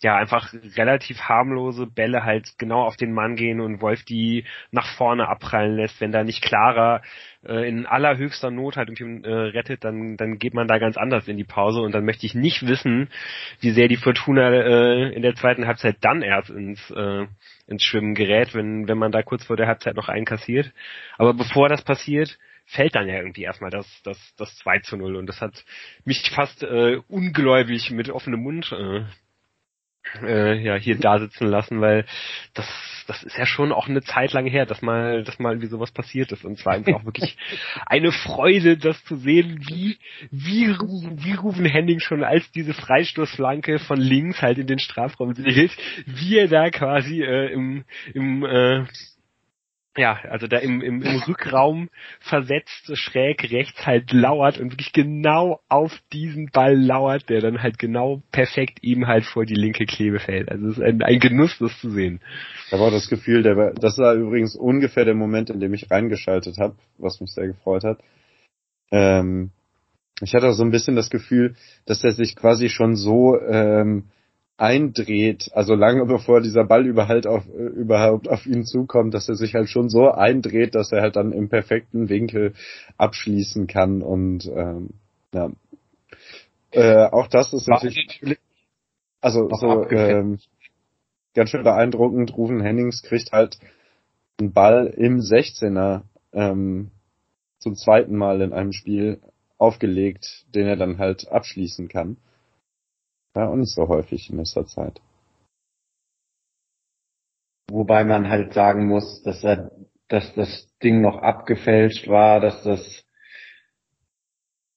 ja 0.02 0.16
einfach 0.16 0.52
relativ 0.76 1.20
harmlose 1.20 1.86
Bälle 1.86 2.22
halt 2.22 2.58
genau 2.58 2.82
auf 2.82 2.96
den 2.96 3.12
Mann 3.12 3.34
gehen 3.34 3.60
und 3.60 3.80
Wolf 3.80 4.04
die 4.04 4.44
nach 4.70 4.86
vorne 4.96 5.26
abprallen 5.28 5.76
lässt. 5.76 6.00
Wenn 6.00 6.12
da 6.12 6.22
nicht 6.22 6.42
klarer 6.42 7.00
äh, 7.46 7.66
in 7.66 7.86
allerhöchster 7.86 8.50
Not 8.50 8.76
halt 8.76 8.90
irgendwie 8.90 9.26
äh, 9.26 9.32
rettet, 9.32 9.84
dann, 9.84 10.16
dann 10.18 10.38
geht 10.38 10.52
man 10.52 10.68
da 10.68 10.78
ganz 10.78 10.98
anders 10.98 11.28
in 11.28 11.38
die 11.38 11.44
Pause 11.44 11.80
und 11.80 11.92
dann 11.92 12.04
möchte 12.04 12.26
ich 12.26 12.34
nicht 12.34 12.66
wissen, 12.66 13.08
wie 13.60 13.70
sehr 13.70 13.88
die 13.88 13.96
Fortuna 13.96 14.50
äh, 14.50 15.14
in 15.14 15.22
der 15.22 15.34
zweiten 15.34 15.66
Halbzeit 15.66 15.96
dann 16.02 16.20
erst 16.20 16.50
ins, 16.50 16.90
äh, 16.90 17.26
ins 17.66 17.82
Schwimmen 17.82 18.14
gerät, 18.14 18.54
wenn, 18.54 18.88
wenn 18.88 18.98
man 18.98 19.12
da 19.12 19.22
kurz 19.22 19.44
vor 19.46 19.56
der 19.56 19.66
Halbzeit 19.66 19.96
noch 19.96 20.10
einkassiert. 20.10 20.72
Aber 21.16 21.32
bevor 21.32 21.70
das 21.70 21.82
passiert, 21.82 22.38
fällt 22.66 22.94
dann 22.94 23.08
ja 23.08 23.16
irgendwie 23.16 23.44
erstmal 23.44 23.70
das, 23.70 23.86
das, 24.02 24.18
das 24.36 24.54
2 24.58 24.80
zu 24.80 24.96
0 24.96 25.16
und 25.16 25.26
das 25.26 25.40
hat 25.40 25.64
mich 26.04 26.22
fast 26.30 26.62
äh, 26.62 27.00
ungläubig 27.08 27.90
mit 27.90 28.10
offenem 28.10 28.42
Mund 28.42 28.72
äh, 28.72 29.04
äh, 30.22 30.58
ja 30.62 30.76
hier 30.76 30.98
da 30.98 31.18
sitzen 31.18 31.46
lassen, 31.46 31.80
weil 31.80 32.04
das 32.54 32.66
das 33.06 33.22
ist 33.22 33.38
ja 33.38 33.46
schon 33.46 33.70
auch 33.70 33.88
eine 33.88 34.02
Zeit 34.02 34.32
lang 34.32 34.46
her, 34.46 34.66
dass 34.66 34.82
mal 34.82 35.22
dass 35.22 35.38
mal 35.38 35.52
irgendwie 35.52 35.68
sowas 35.68 35.92
passiert 35.92 36.32
ist. 36.32 36.44
Und 36.44 36.58
zwar 36.58 36.74
einfach 36.74 36.94
auch 36.94 37.04
wirklich 37.04 37.36
eine 37.86 38.10
Freude, 38.10 38.76
das 38.76 39.02
zu 39.04 39.16
sehen, 39.16 39.60
wie 39.68 39.98
wie 40.30 40.68
wie 40.68 41.34
Rufen 41.34 41.64
Henning 41.64 42.00
schon 42.00 42.24
als 42.24 42.50
diese 42.52 42.74
Freistoßflanke 42.74 43.78
von 43.78 44.00
links 44.00 44.42
halt 44.42 44.58
in 44.58 44.66
den 44.66 44.78
Strafraum 44.78 45.34
segelt, 45.34 45.76
wie 46.06 46.38
er 46.38 46.48
da 46.48 46.70
quasi 46.70 47.22
äh, 47.22 47.52
im 47.52 47.84
im 48.12 48.44
äh, 48.44 48.84
ja, 49.96 50.18
also 50.30 50.46
da 50.46 50.58
im, 50.58 50.80
im, 50.82 51.02
im 51.02 51.22
Rückraum 51.22 51.88
versetzt, 52.20 52.90
schräg 52.94 53.50
rechts 53.50 53.86
halt 53.86 54.12
lauert 54.12 54.58
und 54.58 54.72
wirklich 54.72 54.92
genau 54.92 55.60
auf 55.68 55.92
diesen 56.12 56.50
Ball 56.50 56.76
lauert, 56.76 57.28
der 57.28 57.40
dann 57.40 57.62
halt 57.62 57.78
genau 57.78 58.22
perfekt 58.32 58.78
ihm 58.82 59.06
halt 59.06 59.24
vor 59.24 59.44
die 59.44 59.54
linke 59.54 59.86
Klebe 59.86 60.18
fällt. 60.18 60.50
Also 60.50 60.68
es 60.68 60.78
ist 60.78 60.82
ein, 60.82 61.02
ein 61.02 61.18
Genuss, 61.18 61.56
das 61.58 61.78
zu 61.80 61.90
sehen. 61.90 62.20
Da 62.70 62.78
war 62.78 62.90
das 62.90 63.08
Gefühl, 63.08 63.42
der 63.42 63.56
war, 63.56 63.72
das 63.72 63.98
war 63.98 64.14
übrigens 64.14 64.56
ungefähr 64.56 65.04
der 65.04 65.14
Moment, 65.14 65.50
in 65.50 65.60
dem 65.60 65.74
ich 65.74 65.90
reingeschaltet 65.90 66.58
habe, 66.58 66.76
was 66.98 67.20
mich 67.20 67.32
sehr 67.32 67.46
gefreut 67.46 67.84
hat. 67.84 68.00
Ähm, 68.90 69.50
ich 70.20 70.34
hatte 70.34 70.48
auch 70.48 70.54
so 70.54 70.62
ein 70.62 70.70
bisschen 70.70 70.96
das 70.96 71.10
Gefühl, 71.10 71.54
dass 71.84 72.02
er 72.02 72.12
sich 72.12 72.36
quasi 72.36 72.68
schon 72.68 72.96
so 72.96 73.38
ähm, 73.40 74.04
eindreht, 74.58 75.50
also 75.52 75.74
lange 75.74 76.06
bevor 76.06 76.40
dieser 76.40 76.64
Ball 76.64 76.86
überhaupt 76.86 77.26
auf, 77.26 77.46
überhaupt 77.46 78.28
auf 78.28 78.46
ihn 78.46 78.64
zukommt, 78.64 79.12
dass 79.12 79.28
er 79.28 79.34
sich 79.34 79.54
halt 79.54 79.68
schon 79.68 79.90
so 79.90 80.10
eindreht, 80.10 80.74
dass 80.74 80.92
er 80.92 81.02
halt 81.02 81.16
dann 81.16 81.32
im 81.32 81.48
perfekten 81.48 82.08
Winkel 82.08 82.54
abschließen 82.96 83.66
kann 83.66 84.02
und 84.02 84.46
ähm, 84.46 84.90
ja. 85.32 85.50
Äh, 86.70 87.06
auch 87.06 87.28
das 87.28 87.52
ist 87.52 87.68
natürlich 87.68 88.38
also 89.20 89.48
so 89.50 89.88
ähm, 89.90 90.38
ganz 91.34 91.50
schön 91.50 91.62
beeindruckend. 91.62 92.36
Rufen 92.36 92.60
Hennings 92.60 93.02
kriegt 93.02 93.32
halt 93.32 93.58
einen 94.38 94.52
Ball 94.52 94.86
im 94.86 95.20
16er 95.20 96.02
ähm, 96.32 96.90
zum 97.58 97.74
zweiten 97.74 98.16
Mal 98.16 98.40
in 98.40 98.52
einem 98.52 98.72
Spiel 98.72 99.20
aufgelegt, 99.58 100.44
den 100.54 100.66
er 100.66 100.76
dann 100.76 100.98
halt 100.98 101.28
abschließen 101.28 101.88
kann. 101.88 102.18
Ja, 103.36 103.48
und 103.48 103.60
nicht 103.60 103.74
so 103.74 103.86
häufig 103.86 104.30
in 104.30 104.38
letzter 104.38 104.64
Zeit. 104.64 104.98
Wobei 107.70 108.02
man 108.04 108.30
halt 108.30 108.54
sagen 108.54 108.86
muss, 108.88 109.22
dass 109.24 109.44
er, 109.44 109.72
dass 110.08 110.34
das 110.34 110.74
Ding 110.82 111.02
noch 111.02 111.18
abgefälscht 111.18 112.08
war, 112.08 112.40
dass 112.40 112.62
das, 112.62 113.04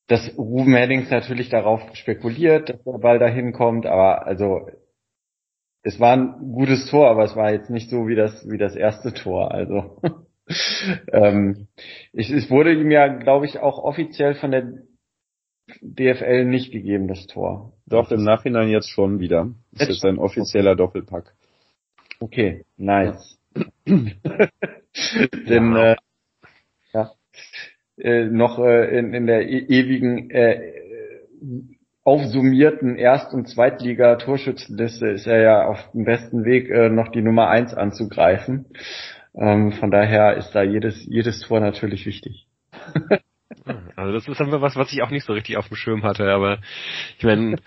dass 0.08 0.38
Ruben 0.38 0.76
Heddings 0.76 1.10
natürlich 1.10 1.48
darauf 1.48 1.82
spekuliert, 1.96 2.70
dass 2.70 2.84
der 2.84 2.98
Ball 2.98 3.18
dahin 3.18 3.54
kommt, 3.54 3.86
aber 3.86 4.28
also, 4.28 4.70
es 5.82 5.98
war 6.02 6.18
ein 6.18 6.52
gutes 6.52 6.88
Tor, 6.88 7.10
aber 7.10 7.24
es 7.24 7.38
war 7.38 7.54
jetzt 7.54 7.70
nicht 7.70 7.90
so 7.90 8.10
wie 8.10 8.16
das, 8.16 8.46
wie 8.50 8.58
das 8.58 8.76
erste 8.76 9.14
Tor, 9.14 9.54
also. 9.54 10.02
ähm, 11.14 11.70
ich, 12.12 12.30
es 12.30 12.50
wurde 12.50 12.74
ihm 12.74 12.92
ja, 12.92 13.08
glaube 13.08 13.46
ich, 13.46 13.60
auch 13.60 13.78
offiziell 13.78 14.36
von 14.36 14.52
der 14.52 14.89
DFL 15.82 16.46
nicht 16.46 16.72
gegeben, 16.72 17.08
das 17.08 17.28
Tor. 17.28 17.74
Doch, 17.86 18.12
im 18.12 18.24
Nachhinein 18.24 18.70
jetzt 18.70 18.90
schon 18.90 19.20
wieder. 19.20 19.50
Das 19.72 19.88
jetzt 19.88 19.98
ist 19.98 20.06
ein 20.06 20.18
offizieller 20.18 20.76
Doppelpack. 20.76 21.34
Okay, 22.20 22.66
nice. 22.78 23.38
Denn 23.88 25.76
äh, 25.76 25.96
ja, 26.94 27.12
äh, 27.98 28.26
noch 28.26 28.60
äh, 28.60 28.98
in, 28.98 29.14
in 29.14 29.26
der 29.26 29.48
e 29.48 29.60
ewigen 29.60 30.30
äh, 30.30 30.74
aufsummierten 32.04 32.96
Erst- 32.98 33.34
und 33.34 33.48
Zweitliga-Torschützenliste 33.48 35.08
ist 35.08 35.28
er 35.28 35.42
ja 35.42 35.66
auf 35.66 35.92
dem 35.92 36.06
besten 36.06 36.44
Weg, 36.44 36.70
äh, 36.70 36.90
noch 36.90 37.10
die 37.10 37.22
Nummer 37.22 37.50
eins 37.50 37.74
anzugreifen. 37.74 38.66
Ähm, 39.36 39.72
von 39.74 39.92
daher 39.92 40.36
ist 40.38 40.52
da 40.52 40.64
jedes, 40.64 41.06
jedes 41.06 41.42
Tor 41.42 41.60
natürlich 41.60 42.06
wichtig. 42.06 42.48
Also 43.96 44.14
das 44.14 44.28
ist 44.28 44.42
einfach 44.42 44.62
was, 44.62 44.76
was 44.76 44.92
ich 44.94 45.02
auch 45.02 45.10
nicht 45.10 45.26
so 45.26 45.34
richtig 45.34 45.58
auf 45.58 45.68
dem 45.68 45.76
Schirm 45.76 46.04
hatte, 46.04 46.32
aber 46.32 46.60
ich 47.18 47.24
meine, 47.24 47.58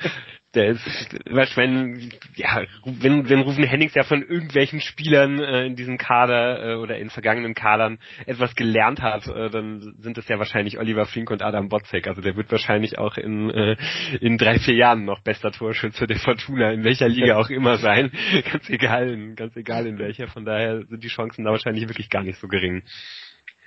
der 0.54 0.66
ist, 0.66 0.86
ich 1.24 1.56
meine, 1.56 1.98
ja, 2.36 2.62
wenn, 2.84 3.28
wenn 3.28 3.40
Rufen 3.40 3.64
Hennings 3.64 3.94
ja 3.94 4.02
von 4.02 4.22
irgendwelchen 4.22 4.80
Spielern 4.80 5.40
äh, 5.40 5.64
in 5.64 5.76
diesem 5.76 5.96
Kader 5.96 6.72
äh, 6.72 6.74
oder 6.76 6.98
in 6.98 7.08
vergangenen 7.08 7.54
Kadern 7.54 7.98
etwas 8.26 8.54
gelernt 8.54 9.00
hat, 9.00 9.26
äh, 9.28 9.48
dann 9.48 9.94
sind 9.98 10.18
es 10.18 10.28
ja 10.28 10.38
wahrscheinlich 10.38 10.78
Oliver 10.78 11.06
Fink 11.06 11.30
und 11.30 11.42
Adam 11.42 11.70
Botzek. 11.70 12.06
Also 12.06 12.20
der 12.20 12.36
wird 12.36 12.50
wahrscheinlich 12.52 12.98
auch 12.98 13.16
in, 13.16 13.50
äh, 13.50 13.76
in 14.20 14.36
drei, 14.36 14.58
vier 14.58 14.74
Jahren 14.74 15.06
noch 15.06 15.20
bester 15.22 15.52
Torschütze 15.52 16.06
der 16.06 16.18
Fortuna, 16.18 16.70
in 16.72 16.84
welcher 16.84 17.08
Liga 17.08 17.38
auch 17.38 17.48
immer 17.48 17.78
sein. 17.78 18.12
ganz 18.52 18.68
egal, 18.68 19.08
in, 19.08 19.36
ganz 19.36 19.56
egal 19.56 19.86
in 19.86 19.98
welcher. 19.98 20.28
Von 20.28 20.44
daher 20.44 20.84
sind 20.84 21.02
die 21.02 21.08
Chancen 21.08 21.44
da 21.44 21.50
wahrscheinlich 21.50 21.88
wirklich 21.88 22.10
gar 22.10 22.22
nicht 22.22 22.38
so 22.38 22.46
gering. 22.46 22.82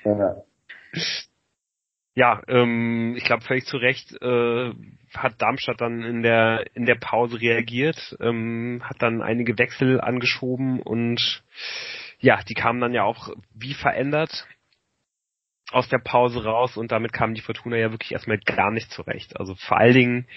Ja 0.04 0.36
ja, 2.16 2.42
ähm, 2.48 3.16
ich 3.18 3.26
glaube 3.26 3.44
völlig 3.44 3.66
zu 3.66 3.78
Recht 3.78 4.14
äh, 4.22 4.72
hat 5.14 5.42
Darmstadt 5.42 5.82
dann 5.82 6.02
in 6.02 6.24
der 6.24 6.66
in 6.74 6.86
der 6.86 6.96
Pause 6.96 7.40
reagiert, 7.42 8.18
ähm, 8.22 8.82
hat 8.84 9.02
dann 9.02 9.22
einige 9.22 9.58
Wechsel 9.58 10.00
angeschoben 10.00 10.82
und 10.82 11.44
ja, 12.20 12.42
die 12.48 12.54
kamen 12.54 12.80
dann 12.80 12.94
ja 12.94 13.04
auch 13.04 13.30
wie 13.54 13.74
verändert 13.74 14.48
aus 15.72 15.90
der 15.90 15.98
Pause 15.98 16.46
raus 16.46 16.78
und 16.78 16.92
damit 16.92 17.12
kam 17.12 17.34
die 17.34 17.42
Fortuna 17.42 17.76
ja 17.76 17.92
wirklich 17.92 18.14
erstmal 18.14 18.38
gar 18.38 18.72
nicht 18.72 18.92
zurecht. 18.92 19.38
Also 19.38 19.56
vor 19.56 19.78
allen 19.78 19.94
Dingen 19.94 20.28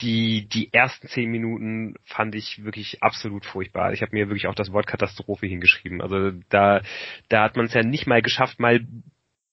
die 0.00 0.46
die 0.48 0.72
ersten 0.72 1.08
zehn 1.08 1.30
Minuten 1.30 1.96
fand 2.04 2.36
ich 2.36 2.62
wirklich 2.64 3.02
absolut 3.02 3.44
furchtbar. 3.44 3.92
Ich 3.92 4.02
habe 4.02 4.14
mir 4.14 4.28
wirklich 4.28 4.46
auch 4.46 4.54
das 4.54 4.72
Wort 4.72 4.86
Katastrophe 4.86 5.46
hingeschrieben. 5.46 6.00
Also 6.00 6.30
da 6.48 6.82
da 7.28 7.42
hat 7.42 7.56
man 7.56 7.66
es 7.66 7.74
ja 7.74 7.82
nicht 7.82 8.06
mal 8.06 8.22
geschafft, 8.22 8.60
mal 8.60 8.86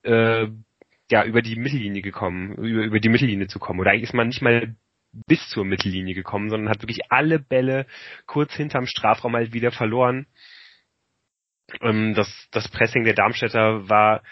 äh, 0.04 0.48
ja, 1.12 1.26
über 1.26 1.42
die 1.42 1.56
Mittellinie 1.56 2.02
gekommen, 2.02 2.56
über, 2.56 2.84
über 2.84 3.00
die 3.00 3.10
Mittellinie 3.10 3.48
zu 3.48 3.60
kommen. 3.60 3.80
Oder 3.80 3.92
eigentlich 3.92 4.04
ist 4.04 4.14
man 4.14 4.28
nicht 4.28 4.42
mal 4.42 4.76
bis 5.28 5.50
zur 5.50 5.66
Mittellinie 5.66 6.16
gekommen, 6.16 6.50
sondern 6.50 6.70
hat 6.70 6.82
wirklich 6.82 7.12
alle 7.12 7.38
Bälle 7.38 7.86
kurz 8.26 8.54
hinterm 8.56 8.86
Strafraum 8.86 9.36
halt 9.36 9.54
wieder 9.54 9.72
verloren. 9.72 10.26
Ähm, 11.82 12.14
das, 12.16 12.48
das 12.52 12.70
Pressing 12.70 13.04
der 13.04 13.14
Darmstädter 13.14 13.90
war 13.90 14.24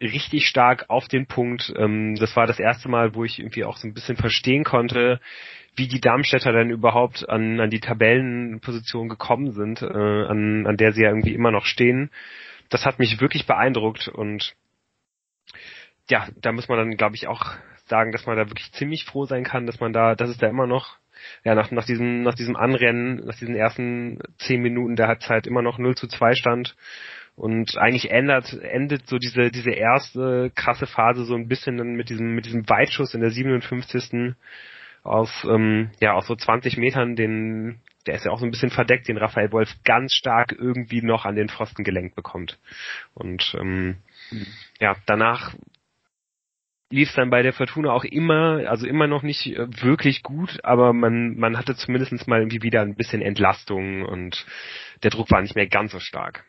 richtig 0.00 0.46
stark 0.46 0.86
auf 0.88 1.08
den 1.08 1.26
Punkt. 1.26 1.72
Ähm, 1.76 2.16
das 2.16 2.36
war 2.36 2.46
das 2.46 2.58
erste 2.58 2.88
Mal, 2.88 3.14
wo 3.14 3.24
ich 3.24 3.38
irgendwie 3.38 3.64
auch 3.64 3.76
so 3.76 3.86
ein 3.86 3.94
bisschen 3.94 4.16
verstehen 4.16 4.64
konnte, 4.64 5.20
wie 5.76 5.88
die 5.88 6.00
Darmstädter 6.00 6.52
dann 6.52 6.70
überhaupt 6.70 7.28
an, 7.28 7.60
an 7.60 7.70
die 7.70 7.80
Tabellenposition 7.80 9.08
gekommen 9.08 9.52
sind, 9.52 9.82
äh, 9.82 9.86
an, 9.86 10.66
an 10.66 10.76
der 10.76 10.92
sie 10.92 11.02
ja 11.02 11.10
irgendwie 11.10 11.34
immer 11.34 11.50
noch 11.50 11.64
stehen. 11.64 12.10
Das 12.70 12.84
hat 12.84 12.98
mich 12.98 13.20
wirklich 13.20 13.46
beeindruckt 13.46 14.08
und 14.08 14.56
ja, 16.08 16.28
da 16.40 16.52
muss 16.52 16.68
man 16.68 16.78
dann, 16.78 16.96
glaube 16.96 17.16
ich, 17.16 17.26
auch 17.26 17.54
sagen, 17.86 18.12
dass 18.12 18.26
man 18.26 18.36
da 18.36 18.48
wirklich 18.48 18.72
ziemlich 18.72 19.04
froh 19.04 19.24
sein 19.24 19.44
kann, 19.44 19.66
dass 19.66 19.80
man 19.80 19.92
da, 19.92 20.14
dass 20.14 20.30
es 20.30 20.38
da 20.38 20.48
immer 20.48 20.66
noch, 20.66 20.96
ja, 21.44 21.54
nach, 21.54 21.70
nach 21.70 21.84
diesem, 21.84 22.22
nach 22.22 22.34
diesem 22.34 22.56
Anrennen, 22.56 23.16
nach 23.24 23.36
diesen 23.36 23.54
ersten 23.54 24.18
zehn 24.38 24.60
Minuten 24.60 24.96
der 24.96 25.08
Halbzeit 25.08 25.46
immer 25.46 25.62
noch 25.62 25.78
0 25.78 25.96
zu 25.96 26.06
2 26.06 26.34
stand. 26.34 26.76
Und 27.36 27.76
eigentlich 27.76 28.10
ändert, 28.10 28.52
endet 28.62 29.06
so 29.08 29.18
diese, 29.18 29.50
diese 29.50 29.70
erste 29.70 30.50
krasse 30.54 30.86
Phase 30.86 31.24
so 31.24 31.34
ein 31.34 31.48
bisschen 31.48 31.76
dann 31.76 31.94
mit 31.94 32.08
diesem, 32.08 32.34
mit 32.34 32.46
diesem 32.46 32.68
Weitschuss 32.68 33.14
in 33.14 33.20
der 33.20 33.30
57. 33.30 34.34
aus, 35.02 35.46
ähm, 35.48 35.90
ja, 36.00 36.14
aus 36.14 36.26
so 36.26 36.34
20 36.34 36.78
Metern, 36.78 37.14
den, 37.14 37.80
der 38.06 38.14
ist 38.14 38.24
ja 38.24 38.30
auch 38.30 38.38
so 38.38 38.46
ein 38.46 38.50
bisschen 38.50 38.70
verdeckt, 38.70 39.08
den 39.08 39.18
Raphael 39.18 39.52
Wolf 39.52 39.70
ganz 39.84 40.14
stark 40.14 40.52
irgendwie 40.58 41.02
noch 41.02 41.26
an 41.26 41.36
den 41.36 41.50
Pfosten 41.50 41.84
gelenkt 41.84 42.16
bekommt. 42.16 42.58
Und 43.12 43.54
ähm, 43.60 43.96
mhm. 44.30 44.46
ja, 44.80 44.96
danach 45.04 45.54
lief 46.90 47.12
dann 47.14 47.30
bei 47.30 47.42
der 47.42 47.52
Fortuna 47.52 47.92
auch 47.92 48.04
immer, 48.04 48.62
also 48.68 48.86
immer 48.86 49.06
noch 49.06 49.22
nicht 49.22 49.46
äh, 49.46 49.66
wirklich 49.82 50.22
gut, 50.22 50.60
aber 50.62 50.92
man, 50.92 51.36
man 51.36 51.58
hatte 51.58 51.74
zumindest 51.74 52.28
mal 52.28 52.40
irgendwie 52.40 52.62
wieder 52.62 52.82
ein 52.82 52.94
bisschen 52.94 53.22
Entlastung 53.22 54.04
und 54.04 54.46
der 55.02 55.10
Druck 55.10 55.30
war 55.30 55.42
nicht 55.42 55.56
mehr 55.56 55.66
ganz 55.66 55.92
so 55.92 55.98
stark. 55.98 56.44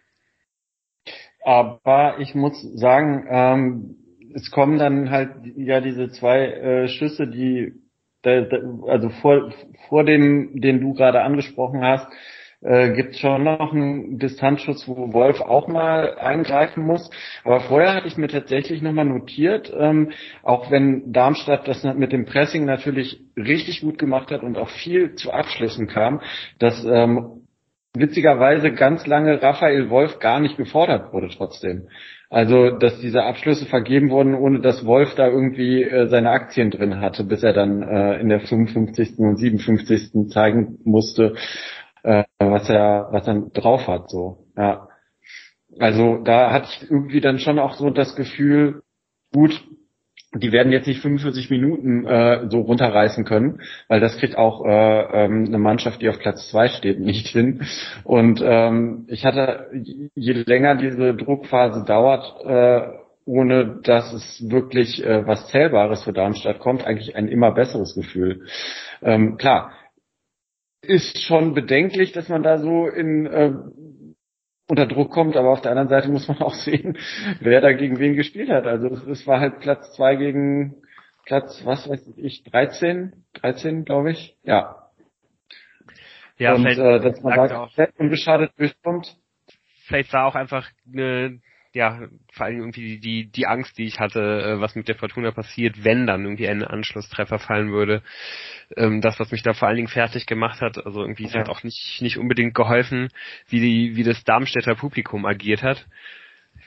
Aber 1.43 2.19
ich 2.19 2.35
muss 2.35 2.61
sagen, 2.75 3.25
ähm, 3.29 3.95
es 4.35 4.51
kommen 4.51 4.77
dann 4.77 5.09
halt 5.09 5.31
ja 5.55 5.81
diese 5.81 6.09
zwei 6.09 6.45
äh, 6.45 6.87
Schüsse, 6.87 7.27
die 7.27 7.73
da, 8.21 8.41
da, 8.41 8.57
also 8.87 9.09
vor, 9.09 9.53
vor 9.87 10.03
dem, 10.03 10.59
den 10.59 10.81
du 10.81 10.93
gerade 10.93 11.21
angesprochen 11.21 11.83
hast, 11.83 12.07
äh, 12.61 12.91
gibt 12.93 13.15
schon 13.15 13.43
noch 13.43 13.71
einen 13.71 14.17
Distanzschutz, 14.17 14.87
wo 14.87 15.13
Wolf 15.13 15.41
auch 15.41 15.67
mal 15.67 16.17
eingreifen 16.17 16.83
muss. 16.83 17.09
Aber 17.43 17.59
vorher 17.61 17.93
hatte 17.93 18.07
ich 18.07 18.17
mir 18.17 18.27
tatsächlich 18.27 18.81
nochmal 18.81 19.05
notiert, 19.05 19.71
ähm, 19.77 20.11
auch 20.43 20.71
wenn 20.71 21.11
Darmstadt 21.13 21.67
das 21.67 21.83
mit 21.83 22.11
dem 22.11 22.25
Pressing 22.25 22.65
natürlich 22.65 23.21
richtig 23.35 23.81
gut 23.81 23.97
gemacht 23.97 24.31
hat 24.31 24.41
und 24.41 24.57
auch 24.57 24.69
viel 24.69 25.15
zu 25.15 25.31
Abschlüssen 25.31 25.87
kam, 25.87 26.21
dass 26.59 26.83
ähm, 26.83 27.47
witzigerweise 27.93 28.71
ganz 28.71 29.05
lange 29.07 29.41
Raphael 29.41 29.89
Wolf 29.89 30.19
gar 30.19 30.39
nicht 30.39 30.57
gefordert 30.57 31.13
wurde 31.13 31.29
trotzdem. 31.29 31.87
Also, 32.29 32.71
dass 32.71 32.99
diese 32.99 33.23
Abschlüsse 33.23 33.65
vergeben 33.65 34.09
wurden, 34.09 34.35
ohne 34.35 34.59
dass 34.59 34.85
Wolf 34.85 35.15
da 35.15 35.27
irgendwie 35.27 35.83
äh, 35.83 36.07
seine 36.07 36.31
Aktien 36.31 36.71
drin 36.71 36.99
hatte, 36.99 37.23
bis 37.23 37.41
er 37.41 37.53
dann 37.53 37.81
äh, 37.81 38.19
in 38.19 38.27
der 38.27 38.41
55. 38.41 39.17
und 39.19 39.37
57. 39.37 40.29
zeigen 40.29 40.77
musste, 40.83 41.35
äh, 42.07 42.23
was 42.39 42.69
er, 42.69 43.09
was 43.11 43.27
er 43.27 43.41
drauf 43.53 43.87
hat, 43.87 44.09
so, 44.09 44.45
ja. 44.55 44.87
Also 45.79 46.23
da 46.23 46.51
hatte 46.51 46.69
ich 46.71 46.89
irgendwie 46.89 47.19
dann 47.19 47.39
schon 47.39 47.59
auch 47.59 47.73
so 47.73 47.89
das 47.89 48.15
Gefühl, 48.15 48.81
gut, 49.33 49.61
die 50.33 50.51
werden 50.51 50.71
jetzt 50.71 50.87
nicht 50.87 51.01
45 51.01 51.49
Minuten 51.49 52.05
äh, 52.05 52.49
so 52.49 52.61
runterreißen 52.61 53.25
können, 53.25 53.61
weil 53.89 53.99
das 53.99 54.17
kriegt 54.17 54.37
auch 54.37 54.65
äh, 54.65 55.25
ähm, 55.25 55.45
eine 55.47 55.57
Mannschaft, 55.57 56.01
die 56.01 56.09
auf 56.09 56.19
Platz 56.19 56.49
zwei 56.49 56.69
steht, 56.69 56.99
nicht 56.99 57.27
hin. 57.27 57.63
Und 58.05 58.41
ähm, 58.43 59.05
ich 59.07 59.25
hatte, 59.25 59.67
je 60.15 60.33
länger 60.33 60.75
diese 60.75 61.13
Druckphase 61.13 61.83
dauert, 61.85 62.45
äh, 62.45 62.87
ohne 63.25 63.81
dass 63.83 64.13
es 64.13 64.49
wirklich 64.49 65.05
äh, 65.05 65.27
was 65.27 65.47
Zählbares 65.49 66.03
für 66.03 66.13
Darmstadt 66.13 66.59
kommt, 66.59 66.85
eigentlich 66.85 67.15
ein 67.17 67.27
immer 67.27 67.51
besseres 67.51 67.93
Gefühl. 67.95 68.45
Ähm, 69.01 69.37
klar, 69.37 69.71
ist 70.87 71.21
schon 71.21 71.53
bedenklich, 71.53 72.11
dass 72.11 72.29
man 72.29 72.43
da 72.43 72.57
so 72.57 72.87
in 72.87 73.25
äh, 73.25 73.53
unter 74.69 74.85
Druck 74.85 75.11
kommt, 75.11 75.35
aber 75.35 75.51
auf 75.51 75.61
der 75.61 75.71
anderen 75.71 75.89
Seite 75.89 76.09
muss 76.09 76.27
man 76.27 76.37
auch 76.41 76.53
sehen, 76.53 76.97
wer 77.39 77.61
da 77.61 77.73
gegen 77.73 77.99
wen 77.99 78.15
gespielt 78.15 78.49
hat. 78.49 78.65
Also 78.65 78.87
es, 79.09 79.25
war 79.27 79.39
halt 79.39 79.59
Platz 79.59 79.95
zwei 79.95 80.15
gegen 80.15 80.75
Platz, 81.25 81.61
was 81.65 81.89
weiß 81.89 82.13
ich, 82.17 82.43
13, 82.43 83.25
13 83.33 83.85
glaube 83.85 84.11
ich, 84.11 84.35
ja. 84.43 84.89
Ja, 86.37 86.53
und 86.53 86.65
äh, 86.65 86.99
dass 86.99 87.21
man 87.21 87.35
da 87.35 87.47
komplett 87.47 87.99
unbeschadet 87.99 88.51
durchkommt. 88.57 89.17
Vielleicht 89.87 90.13
war 90.13 90.25
auch 90.25 90.35
einfach 90.35 90.69
eine 90.91 91.39
ja, 91.77 92.07
vor 92.33 92.47
allem 92.47 92.57
irgendwie 92.57 92.97
die, 92.97 93.31
die 93.31 93.45
Angst, 93.45 93.77
die 93.77 93.85
ich 93.85 93.99
hatte, 93.99 94.19
äh, 94.19 94.59
was 94.59 94.73
mit 94.73 94.87
der 94.87 94.95
Fortuna 94.95 95.31
passiert, 95.31 95.83
wenn 95.83 96.07
dann 96.07 96.23
irgendwie 96.23 96.47
ein 96.47 96.63
Anschlusstreffer 96.63 97.37
fallen 97.37 97.71
würde. 97.71 98.01
Ähm, 98.75 98.99
das, 98.99 99.19
was 99.19 99.31
mich 99.31 99.43
da 99.43 99.53
vor 99.53 99.67
allen 99.67 99.77
Dingen 99.77 99.87
fertig 99.87 100.25
gemacht 100.25 100.59
hat, 100.59 100.83
also 100.83 101.01
irgendwie 101.01 101.23
ja. 101.23 101.29
es 101.29 101.35
hat 101.35 101.49
auch 101.49 101.63
nicht, 101.63 102.01
nicht 102.01 102.17
unbedingt 102.17 102.55
geholfen, 102.55 103.09
wie 103.47 103.59
die, 103.59 103.95
wie 103.95 104.03
das 104.03 104.23
Darmstädter 104.23 104.73
Publikum 104.73 105.25
agiert 105.25 105.61
hat. 105.61 105.85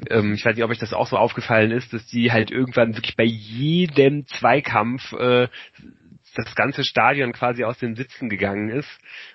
Ähm, 0.08 0.34
ich 0.34 0.44
weiß 0.44 0.54
nicht, 0.54 0.64
ob 0.64 0.70
euch 0.70 0.78
das 0.78 0.94
auch 0.94 1.08
so 1.08 1.16
aufgefallen 1.16 1.72
ist, 1.72 1.92
dass 1.92 2.06
die 2.06 2.30
halt 2.30 2.52
irgendwann 2.52 2.94
wirklich 2.94 3.16
bei 3.16 3.24
jedem 3.24 4.26
Zweikampf 4.26 5.12
äh, 5.14 5.48
das 6.36 6.54
ganze 6.54 6.84
Stadion 6.84 7.32
quasi 7.32 7.64
aus 7.64 7.78
den 7.78 7.96
Sitzen 7.96 8.28
gegangen 8.28 8.68
ist 8.68 8.88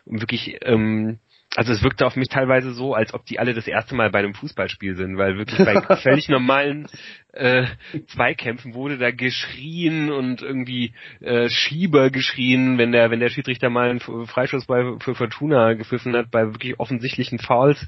und 0.05 0.21
wirklich 0.21 0.57
ähm, 0.61 1.19
also 1.55 1.71
es 1.71 1.83
wirkte 1.83 2.05
auf 2.05 2.15
mich 2.15 2.27
teilweise 2.27 2.73
so, 2.73 2.93
als 2.93 3.13
ob 3.13 3.25
die 3.25 3.39
alle 3.39 3.53
das 3.53 3.67
erste 3.67 3.95
Mal 3.95 4.09
bei 4.11 4.19
einem 4.19 4.33
Fußballspiel 4.33 4.95
sind, 4.95 5.17
weil 5.17 5.37
wirklich 5.37 5.57
bei 5.65 5.81
völlig 5.97 6.27
normalen 6.27 6.87
äh, 7.33 7.65
Zweikämpfen 8.07 8.73
wurde 8.73 8.97
da 8.97 9.11
geschrien 9.11 10.11
und 10.11 10.41
irgendwie 10.41 10.93
äh, 11.21 11.49
Schieber 11.49 12.09
geschrien, 12.09 12.77
wenn 12.77 12.91
der 12.91 13.09
wenn 13.09 13.19
der 13.19 13.29
Schiedsrichter 13.29 13.69
mal 13.69 13.89
einen 13.89 13.99
Freischuss 13.99 14.65
bei, 14.65 14.83
für 14.99 15.15
Fortuna 15.15 15.73
gepfiffen 15.73 16.15
hat, 16.15 16.29
bei 16.31 16.45
wirklich 16.53 16.79
offensichtlichen 16.79 17.39
Fouls. 17.39 17.87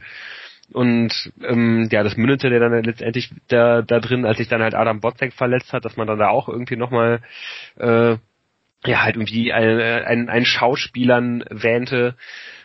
Und 0.74 1.32
ähm, 1.44 1.88
ja, 1.92 2.04
das 2.04 2.18
mündete 2.18 2.50
der 2.50 2.60
dann 2.60 2.84
letztendlich 2.84 3.32
da, 3.48 3.82
da 3.82 4.00
drin, 4.00 4.26
als 4.26 4.38
sich 4.38 4.50
dann 4.50 4.62
halt 4.62 4.76
Adam 4.76 5.00
Botzek 5.00 5.34
verletzt 5.34 5.72
hat, 5.72 5.86
dass 5.86 5.96
man 5.96 6.08
dann 6.08 6.20
da 6.20 6.28
auch 6.28 6.50
irgendwie 6.50 6.76
nochmal 6.76 7.22
äh, 7.78 8.18
ja 8.86 9.04
halt 9.04 9.16
irgendwie 9.16 9.52
ein, 9.52 9.80
ein, 9.80 10.30
ein 10.30 10.46
Schauspielern 10.46 11.44
wähnte, 11.50 12.16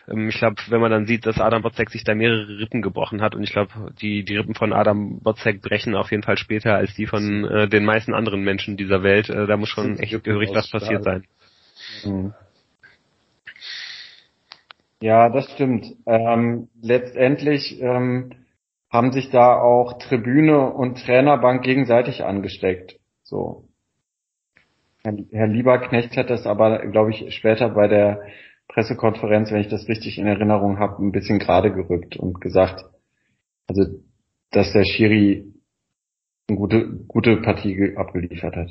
ähm, 0.07 0.29
ich 0.29 0.37
glaube, 0.37 0.61
wenn 0.69 0.81
man 0.81 0.91
dann 0.91 1.05
sieht, 1.05 1.25
dass 1.25 1.39
Adam 1.39 1.61
Botzek 1.61 1.89
sich 1.89 2.03
da 2.03 2.15
mehrere 2.15 2.59
Rippen 2.59 2.81
gebrochen 2.81 3.21
hat 3.21 3.35
und 3.35 3.43
ich 3.43 3.51
glaube, 3.51 3.93
die, 4.01 4.23
die 4.23 4.37
Rippen 4.37 4.55
von 4.55 4.73
Adam 4.73 5.19
Botzek 5.19 5.61
brechen 5.61 5.95
auf 5.95 6.11
jeden 6.11 6.23
Fall 6.23 6.37
später 6.37 6.75
als 6.75 6.93
die 6.95 7.07
von 7.07 7.45
äh, 7.45 7.67
den 7.67 7.85
meisten 7.85 8.13
anderen 8.13 8.41
Menschen 8.41 8.77
dieser 8.77 9.03
Welt. 9.03 9.29
Äh, 9.29 9.47
da 9.47 9.57
muss 9.57 9.69
schon 9.69 9.99
echt 9.99 10.23
gehörig 10.23 10.49
was 10.53 10.69
passiert 10.69 11.03
sein. 11.03 11.25
Mhm. 12.05 12.33
Ja, 15.01 15.29
das 15.29 15.51
stimmt. 15.51 15.85
Ähm, 16.05 16.69
letztendlich 16.81 17.81
ähm, 17.81 18.31
haben 18.89 19.11
sich 19.11 19.31
da 19.31 19.59
auch 19.59 19.97
Tribüne 19.97 20.71
und 20.71 21.03
Trainerbank 21.03 21.61
gegenseitig 21.63 22.23
angesteckt. 22.23 22.99
So. 23.21 23.67
Herr 25.03 25.47
Lieberknecht 25.47 26.15
hat 26.15 26.29
das 26.29 26.45
aber, 26.45 26.85
glaube 26.87 27.11
ich, 27.11 27.35
später 27.35 27.69
bei 27.69 27.87
der 27.87 28.21
Pressekonferenz, 28.69 29.51
wenn 29.51 29.61
ich 29.61 29.67
das 29.67 29.87
richtig 29.87 30.17
in 30.17 30.27
Erinnerung 30.27 30.79
habe, 30.79 31.03
ein 31.03 31.11
bisschen 31.11 31.39
gerade 31.39 31.73
gerückt 31.73 32.15
und 32.15 32.39
gesagt, 32.39 32.85
also 33.67 33.83
dass 34.51 34.71
der 34.71 34.85
Schiri 34.85 35.53
eine 36.47 36.57
gute, 36.57 36.89
gute 37.07 37.37
Partie 37.37 37.95
abgeliefert 37.97 38.55
hat. 38.55 38.69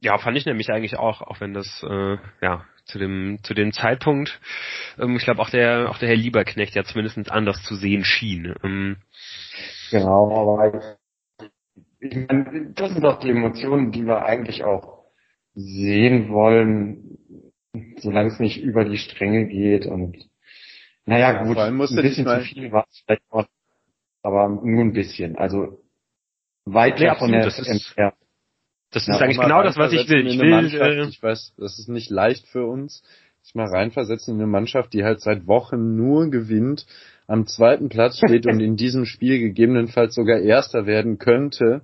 Ja, 0.00 0.18
fand 0.18 0.36
ich 0.36 0.46
nämlich 0.46 0.70
eigentlich 0.70 0.98
auch, 0.98 1.22
auch 1.22 1.40
wenn 1.40 1.54
das 1.54 1.84
äh, 1.88 2.16
ja 2.42 2.64
zu 2.84 2.98
dem 2.98 3.38
zu 3.44 3.54
dem 3.54 3.72
Zeitpunkt, 3.72 4.40
ähm, 4.98 5.16
ich 5.16 5.22
glaube 5.22 5.40
auch 5.40 5.50
der 5.50 5.88
auch 5.88 5.98
der 5.98 6.08
Herr 6.08 6.16
Lieberknecht 6.16 6.74
ja 6.74 6.82
zumindest 6.82 7.30
anders 7.30 7.62
zu 7.62 7.76
sehen 7.76 8.04
schien. 8.04 8.54
Ähm, 8.64 8.96
genau, 9.92 10.58
aber 10.58 10.96
ich, 12.00 12.10
ich 12.10 12.16
meine, 12.26 12.72
das 12.74 12.92
sind 12.92 13.04
doch 13.04 13.20
die 13.20 13.30
Emotionen, 13.30 13.92
die 13.92 14.04
wir 14.04 14.24
eigentlich 14.24 14.64
auch 14.64 15.01
sehen 15.54 16.30
wollen, 16.30 17.18
solange 17.98 18.28
es 18.28 18.38
nicht 18.38 18.62
über 18.62 18.84
die 18.84 18.98
Stränge 18.98 19.46
geht 19.46 19.86
und 19.86 20.16
naja 21.04 21.32
ja, 21.32 21.44
gut, 21.44 21.58
ein 21.58 21.78
bisschen 21.78 22.26
zu 22.26 22.40
viel 22.42 22.70
war 22.70 22.86
es 22.88 23.02
vielleicht 23.04 23.22
auch, 23.30 23.46
aber 24.22 24.48
nur 24.48 24.84
ein 24.84 24.92
bisschen. 24.92 25.36
Also 25.36 25.82
weit 26.64 27.00
ja, 27.00 27.16
von 27.16 27.32
der 27.32 27.44
das 27.44 27.58
ist, 27.58 27.94
das 28.92 29.08
ist 29.08 29.20
eigentlich 29.20 29.40
genau 29.40 29.62
das, 29.62 29.76
was 29.76 29.92
ich 29.92 30.08
will. 30.08 30.26
Ich, 30.26 30.38
will 30.38 30.80
äh, 30.80 31.08
ich 31.08 31.22
weiß, 31.22 31.54
das 31.56 31.78
ist 31.78 31.88
nicht 31.88 32.10
leicht 32.10 32.46
für 32.46 32.66
uns, 32.66 33.02
sich 33.42 33.54
mal 33.54 33.66
reinversetzen 33.66 34.34
in 34.34 34.40
eine 34.40 34.50
Mannschaft, 34.50 34.92
die 34.92 35.02
halt 35.02 35.20
seit 35.20 35.46
Wochen 35.46 35.96
nur 35.96 36.30
gewinnt, 36.30 36.86
am 37.26 37.46
zweiten 37.46 37.88
Platz 37.88 38.18
steht 38.18 38.46
und 38.46 38.60
in 38.60 38.76
diesem 38.76 39.06
Spiel 39.06 39.40
gegebenenfalls 39.40 40.14
sogar 40.14 40.38
Erster 40.38 40.86
werden 40.86 41.18
könnte 41.18 41.82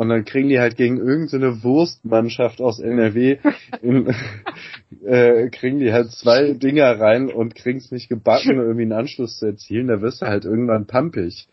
und 0.00 0.08
dann 0.08 0.24
kriegen 0.24 0.48
die 0.48 0.58
halt 0.58 0.78
gegen 0.78 0.96
irgendeine 0.96 1.62
Wurstmannschaft 1.62 2.62
aus 2.62 2.80
NRW, 2.80 3.36
in, 3.82 4.08
äh, 5.04 5.50
kriegen 5.50 5.78
die 5.78 5.92
halt 5.92 6.10
zwei 6.12 6.54
Dinger 6.54 6.98
rein 6.98 7.30
und 7.30 7.54
kriegen 7.54 7.80
es 7.80 7.92
nicht 7.92 8.08
gebacken, 8.08 8.52
irgendwie 8.56 8.84
einen 8.84 8.94
Anschluss 8.94 9.38
zu 9.38 9.44
erzielen. 9.44 9.88
Da 9.88 10.00
wirst 10.00 10.22
du 10.22 10.26
halt 10.26 10.46
irgendwann 10.46 10.86
pampig. 10.86 11.48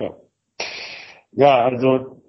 Ja. 0.00 0.14
ja, 1.32 1.64
also 1.66 2.22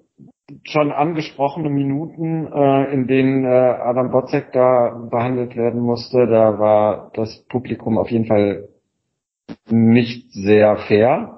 schon 0.64 0.92
angesprochene 0.92 1.70
Minuten, 1.70 2.52
äh, 2.52 2.92
in 2.92 3.06
denen 3.06 3.46
äh, 3.46 3.48
Adam 3.48 4.10
Botzek 4.10 4.52
da 4.52 5.08
behandelt 5.10 5.56
werden 5.56 5.80
musste, 5.80 6.26
da 6.26 6.58
war 6.58 7.12
das 7.14 7.46
Publikum 7.48 7.96
auf 7.96 8.10
jeden 8.10 8.26
Fall 8.26 8.68
nicht 9.70 10.30
sehr 10.32 10.76
fair. 10.76 11.37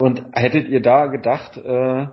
Und 0.00 0.24
hättet 0.32 0.68
ihr 0.68 0.80
da 0.80 1.06
gedacht, 1.06 1.56
äh, 1.56 2.06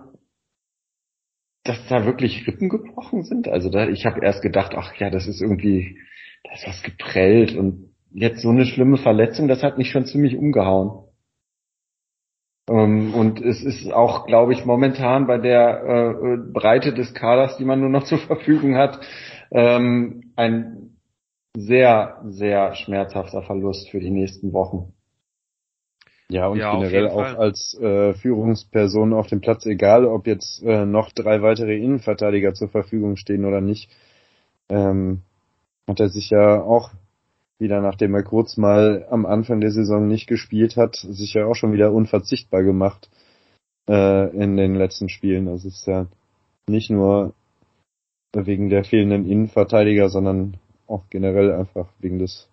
dass 1.64 1.88
da 1.88 2.06
wirklich 2.06 2.48
Rippen 2.48 2.70
gebrochen 2.70 3.24
sind? 3.24 3.48
Also 3.48 3.70
da, 3.70 3.88
ich 3.88 4.06
habe 4.06 4.24
erst 4.24 4.42
gedacht, 4.42 4.74
ach 4.76 4.94
ja, 4.96 5.10
das 5.10 5.28
ist 5.28 5.42
irgendwie, 5.42 6.00
da 6.44 6.54
ist 6.54 6.68
was 6.68 6.84
geprellt 6.84 7.56
und 7.56 7.96
jetzt 8.12 8.42
so 8.42 8.50
eine 8.50 8.66
schlimme 8.66 8.98
Verletzung, 8.98 9.48
das 9.48 9.62
hat 9.62 9.78
mich 9.78 9.92
schon 9.92 10.06
ziemlich 10.06 10.36
umgehauen. 10.36 11.06
Ähm, 12.70 13.14
und 13.14 13.42
es 13.42 13.64
ist 13.64 13.92
auch, 13.92 14.26
glaube 14.26 14.54
ich, 14.54 14.66
momentan 14.66 15.28
bei 15.28 15.38
der 15.38 15.84
äh, 15.84 16.38
Breite 16.52 16.94
des 16.94 17.14
Kaders, 17.14 17.58
die 17.58 17.66
man 17.66 17.82
nur 17.82 17.90
noch 17.90 18.04
zur 18.06 18.20
Verfügung 18.20 18.76
hat, 18.76 19.00
ähm, 19.52 20.34
ein 20.36 20.98
sehr, 21.56 22.22
sehr 22.26 22.74
schmerzhafter 22.76 23.44
Verlust 23.44 23.90
für 23.90 24.00
die 24.00 24.10
nächsten 24.10 24.54
Wochen. 24.54 24.95
Ja, 26.30 26.48
und 26.48 26.58
ja, 26.58 26.74
generell 26.74 27.10
auch 27.10 27.38
als 27.38 27.78
äh, 27.80 28.14
Führungsperson 28.16 29.14
auf 29.14 29.28
dem 29.28 29.42
Platz, 29.42 29.66
egal 29.66 30.06
ob 30.06 30.26
jetzt 30.26 30.64
äh, 30.64 30.86
noch 30.86 31.12
drei 31.12 31.42
weitere 31.44 31.78
Innenverteidiger 31.78 32.54
zur 32.56 32.70
Verfügung 32.70 33.16
stehen 33.16 33.46
oder 33.46 33.62
nicht, 33.62 33.92
ähm, 34.70 35.22
hat 35.88 36.00
er 36.00 36.10
sich 36.10 36.32
ja 36.32 36.62
auch 36.62 36.90
wieder, 37.60 37.80
nachdem 37.82 38.16
er 38.16 38.24
kurz 38.24 38.58
mal 38.58 39.06
am 39.10 39.26
Anfang 39.26 39.62
der 39.62 39.72
Saison 39.72 40.08
nicht 40.08 40.28
gespielt 40.28 40.78
hat, 40.78 40.96
sich 40.96 41.36
ja 41.36 41.46
auch 41.46 41.56
schon 41.56 41.74
wieder 41.74 41.94
unverzichtbar 41.94 42.64
gemacht 42.64 43.10
äh, 43.88 44.36
in 44.36 44.58
den 44.58 44.76
letzten 44.76 45.10
Spielen. 45.10 45.46
Das 45.46 45.64
ist 45.64 45.86
ja 45.86 46.08
nicht 46.68 46.90
nur 46.90 47.34
wegen 48.34 48.70
der 48.70 48.84
fehlenden 48.84 49.30
Innenverteidiger, 49.30 50.10
sondern 50.10 50.58
auch 50.88 51.04
generell 51.10 51.54
einfach 51.54 51.88
wegen 52.00 52.20
des 52.20 52.50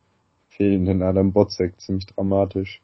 fehlenden 0.51 1.03
Adam 1.03 1.33
Botzek 1.33 1.81
ziemlich 1.81 2.07
dramatisch. 2.07 2.81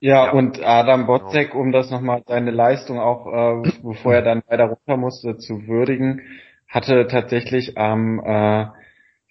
Ja, 0.00 0.26
ja, 0.26 0.32
und 0.32 0.62
Adam 0.62 1.06
genau. 1.06 1.18
Botzek, 1.18 1.54
um 1.54 1.72
das 1.72 1.90
nochmal 1.90 2.22
seine 2.26 2.50
Leistung 2.50 3.00
auch, 3.00 3.26
äh, 3.26 3.70
bevor 3.82 4.14
er 4.14 4.22
dann 4.22 4.42
weiter 4.46 4.64
runter 4.64 4.96
musste, 4.96 5.38
zu 5.38 5.66
würdigen, 5.66 6.20
hatte 6.68 7.06
tatsächlich 7.06 7.78
am 7.78 8.20
äh, 8.20 8.66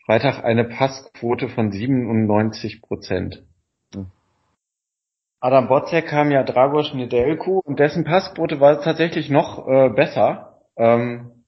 Freitag 0.06 0.44
eine 0.44 0.66
Passquote 0.66 1.50
von 1.50 1.72
97 1.72 2.82
Prozent. 2.82 3.44
Hm. 3.94 4.08
Adam 5.40 5.68
Botzek 5.68 6.08
kam 6.08 6.32
ja 6.32 6.44
Dragos 6.44 6.94
Nedelku 6.94 7.60
und 7.64 7.80
dessen 7.80 8.04
Passquote 8.04 8.60
war 8.60 8.82
tatsächlich 8.82 9.30
noch 9.30 9.68
äh, 9.68 9.90
besser. 9.90 10.62
Ähm, 10.78 11.44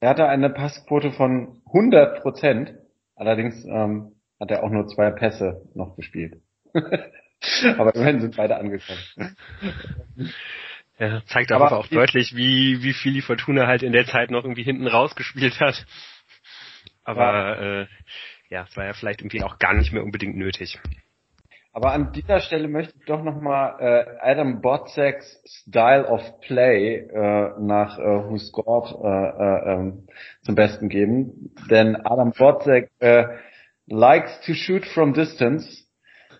er 0.00 0.10
hatte 0.10 0.28
eine 0.28 0.50
Passquote 0.50 1.10
von 1.12 1.60
100 1.66 2.22
Prozent. 2.22 2.74
Allerdings 3.16 3.64
ähm, 3.64 4.12
hat 4.38 4.50
er 4.50 4.64
auch 4.64 4.70
nur 4.70 4.86
zwei 4.86 5.10
Pässe 5.10 5.62
noch 5.74 5.96
gespielt. 5.96 6.40
Aber 7.78 7.94
immerhin 7.94 8.20
sind 8.20 8.36
beide 8.36 8.56
angekommen. 8.56 9.00
Ja, 10.98 11.22
zeigt 11.26 11.50
aber 11.50 11.72
auch 11.72 11.86
deutlich, 11.86 12.36
wie, 12.36 12.82
wie 12.82 12.92
viel 12.92 13.14
die 13.14 13.22
Fortuna 13.22 13.66
halt 13.66 13.82
in 13.82 13.92
der 13.92 14.04
Zeit 14.04 14.30
noch 14.30 14.44
irgendwie 14.44 14.64
hinten 14.64 14.86
rausgespielt 14.86 15.58
hat. 15.58 15.86
Aber 17.04 17.22
ja. 17.22 17.80
Äh, 17.82 17.86
ja, 18.50 18.66
es 18.68 18.76
war 18.76 18.84
ja 18.84 18.92
vielleicht 18.92 19.20
irgendwie 19.22 19.42
auch 19.42 19.58
gar 19.58 19.72
nicht 19.74 19.92
mehr 19.92 20.02
unbedingt 20.02 20.36
nötig. 20.36 20.78
Aber 21.72 21.92
an 21.92 22.12
dieser 22.12 22.40
Stelle 22.40 22.66
möchte 22.66 22.94
ich 22.98 23.04
doch 23.06 23.22
nochmal 23.22 23.76
äh, 23.78 24.04
Adam 24.20 24.60
Botzeks 24.60 25.42
Style 25.46 26.04
of 26.06 26.40
Play 26.40 26.96
äh, 26.96 27.52
nach 27.60 27.96
äh, 27.96 28.02
Who 28.02 28.38
Scored 28.38 28.92
äh, 29.02 29.06
äh, 29.06 29.74
ähm, 29.74 30.08
zum 30.42 30.56
Besten 30.56 30.88
geben. 30.88 31.54
Denn 31.70 31.94
Adam 31.94 32.32
Botzek 32.32 32.90
äh, 32.98 33.24
likes 33.86 34.40
to 34.40 34.54
shoot 34.54 34.84
from 34.84 35.14
distance, 35.14 35.79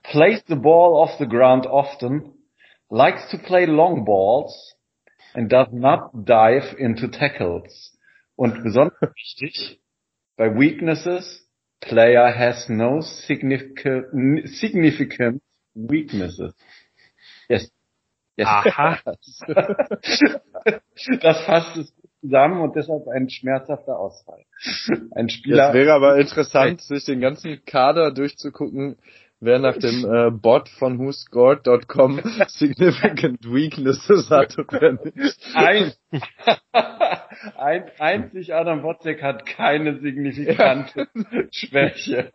plays 0.04 0.42
the 0.48 0.56
ball 0.56 0.96
off 0.96 1.18
the 1.18 1.26
ground 1.26 1.66
often, 1.66 2.32
likes 2.90 3.30
to 3.30 3.38
play 3.38 3.66
long 3.66 4.04
balls 4.04 4.74
and 5.34 5.48
does 5.48 5.68
not 5.72 6.24
dive 6.24 6.74
into 6.78 7.08
tackles. 7.08 7.96
Und 8.36 8.62
besonders 8.64 9.00
wichtig, 9.14 9.80
bei 10.36 10.58
Weaknesses 10.58 11.46
player 11.80 12.32
has 12.32 12.68
no 12.68 13.00
significant, 13.00 14.48
significant 14.48 15.42
weaknesses. 15.74 16.54
Yes. 17.48 17.70
yes. 18.36 18.46
Aha. 18.48 18.98
das 21.20 21.44
fasst 21.44 21.76
es 21.76 21.92
zusammen 22.20 22.60
und 22.60 22.76
deshalb 22.76 23.08
ein 23.08 23.28
schmerzhafter 23.28 23.98
Ausfall. 23.98 24.44
Ein 25.14 25.28
Spieler. 25.28 25.68
Es 25.68 25.74
wäre 25.74 25.92
aber 25.92 26.18
interessant, 26.18 26.80
sich 26.82 27.04
den 27.04 27.20
ganzen 27.20 27.64
Kader 27.64 28.12
durchzugucken, 28.12 28.96
wer 29.40 29.58
nach 29.58 29.76
dem 29.78 30.04
äh, 30.04 30.30
Bot 30.30 30.68
von 30.68 30.98
whoscored.com 30.98 32.20
significant 32.48 33.44
weaknesses 33.44 34.30
hat 34.30 34.56
und 34.58 34.72
wer 34.72 34.92
nicht. 34.92 35.38
Ein, 35.54 35.92
ein, 37.56 37.84
einzig 37.98 38.54
Adam 38.54 38.82
Wozzeck 38.82 39.22
hat 39.22 39.46
keine 39.46 39.98
signifikante 40.00 41.08
ja. 41.14 41.42
Schwäche. 41.50 42.30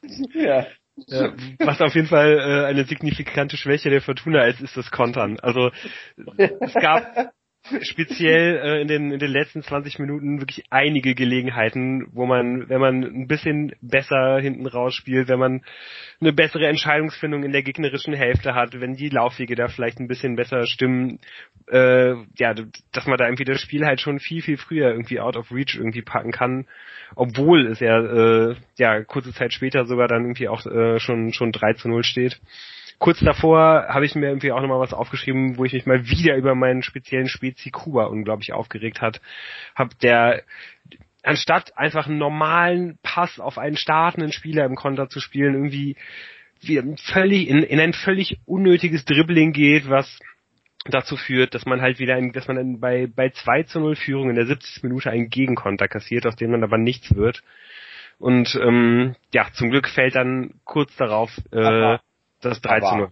ja. 0.34 0.66
Ja, 1.06 1.32
was 1.60 1.80
auf 1.80 1.94
jeden 1.94 2.08
Fall 2.08 2.38
äh, 2.38 2.66
eine 2.66 2.84
signifikante 2.84 3.56
Schwäche 3.56 3.88
der 3.88 4.02
Fortuna 4.02 4.46
ist, 4.46 4.60
ist 4.60 4.76
das 4.76 4.90
Kontern. 4.90 5.38
Also 5.38 5.70
es 6.26 6.74
gab 6.74 7.30
speziell 7.82 8.56
äh, 8.56 8.80
in, 8.82 8.88
den, 8.88 9.12
in 9.12 9.18
den 9.18 9.30
letzten 9.30 9.62
20 9.62 9.98
Minuten 9.98 10.40
wirklich 10.40 10.64
einige 10.70 11.14
Gelegenheiten, 11.14 12.06
wo 12.12 12.26
man, 12.26 12.68
wenn 12.68 12.80
man 12.80 13.02
ein 13.02 13.26
bisschen 13.26 13.74
besser 13.80 14.38
hinten 14.40 14.66
raus 14.66 14.94
spielt, 14.94 15.28
wenn 15.28 15.38
man 15.38 15.62
eine 16.20 16.32
bessere 16.32 16.66
Entscheidungsfindung 16.66 17.44
in 17.44 17.52
der 17.52 17.62
gegnerischen 17.62 18.14
Hälfte 18.14 18.54
hat, 18.54 18.80
wenn 18.80 18.94
die 18.94 19.08
Laufwege 19.08 19.54
da 19.54 19.68
vielleicht 19.68 20.00
ein 20.00 20.08
bisschen 20.08 20.36
besser 20.36 20.66
stimmen, 20.66 21.18
äh, 21.70 22.14
ja, 22.36 22.54
dass 22.92 23.06
man 23.06 23.18
da 23.18 23.26
irgendwie 23.26 23.44
das 23.44 23.60
Spiel 23.60 23.84
halt 23.84 24.00
schon 24.00 24.18
viel, 24.18 24.42
viel 24.42 24.56
früher 24.56 24.90
irgendwie 24.90 25.20
out 25.20 25.36
of 25.36 25.52
reach 25.52 25.76
irgendwie 25.76 26.02
packen 26.02 26.32
kann, 26.32 26.66
obwohl 27.14 27.66
es 27.66 27.80
ja, 27.80 27.98
äh, 27.98 28.56
ja 28.78 29.02
kurze 29.04 29.32
Zeit 29.32 29.52
später 29.52 29.84
sogar 29.86 30.08
dann 30.08 30.22
irgendwie 30.22 30.48
auch 30.48 30.64
äh, 30.66 30.98
schon, 30.98 31.32
schon 31.32 31.52
3 31.52 31.74
zu 31.74 31.88
0 31.88 32.04
steht 32.04 32.40
kurz 32.98 33.20
davor 33.20 33.86
habe 33.88 34.04
ich 34.04 34.14
mir 34.14 34.28
irgendwie 34.28 34.52
auch 34.52 34.60
nochmal 34.60 34.80
was 34.80 34.92
aufgeschrieben, 34.92 35.56
wo 35.56 35.64
ich 35.64 35.72
mich 35.72 35.86
mal 35.86 36.08
wieder 36.08 36.36
über 36.36 36.54
meinen 36.54 36.82
speziellen 36.82 37.28
Spezi 37.28 37.70
Kuba 37.70 38.04
unglaublich 38.04 38.52
aufgeregt 38.52 39.00
hat. 39.00 39.20
Hab 39.74 39.98
der 40.00 40.42
anstatt 41.22 41.76
einfach 41.76 42.06
einen 42.06 42.18
normalen 42.18 42.98
Pass 43.02 43.38
auf 43.38 43.58
einen 43.58 43.76
startenden 43.76 44.32
Spieler 44.32 44.64
im 44.64 44.76
Konter 44.76 45.08
zu 45.08 45.20
spielen, 45.20 45.54
irgendwie 45.54 45.96
wie 46.60 46.82
völlig 47.12 47.48
in, 47.48 47.62
in 47.62 47.80
ein 47.80 47.92
völlig 47.92 48.38
unnötiges 48.46 49.04
Dribbling 49.04 49.52
geht, 49.52 49.88
was 49.88 50.18
dazu 50.86 51.16
führt, 51.16 51.54
dass 51.54 51.66
man 51.66 51.80
halt 51.80 51.98
wieder, 51.98 52.14
ein, 52.14 52.32
dass 52.32 52.48
man 52.48 52.80
bei, 52.80 53.06
bei 53.06 53.30
2 53.30 53.64
zu 53.64 53.80
0 53.80 53.96
Führung 53.96 54.30
in 54.30 54.36
der 54.36 54.46
70. 54.46 54.82
Minute 54.82 55.10
einen 55.10 55.28
Gegenkonter 55.28 55.86
kassiert, 55.86 56.26
aus 56.26 56.36
dem 56.36 56.50
dann 56.50 56.64
aber 56.64 56.78
nichts 56.78 57.14
wird. 57.14 57.42
Und 58.18 58.58
ähm, 58.60 59.14
ja, 59.32 59.48
zum 59.52 59.70
Glück 59.70 59.88
fällt 59.88 60.16
dann 60.16 60.54
kurz 60.64 60.96
darauf 60.96 61.30
äh, 61.52 61.98
das 62.40 62.60
3 62.60 62.80
zu 62.80 62.96
0. 62.96 63.10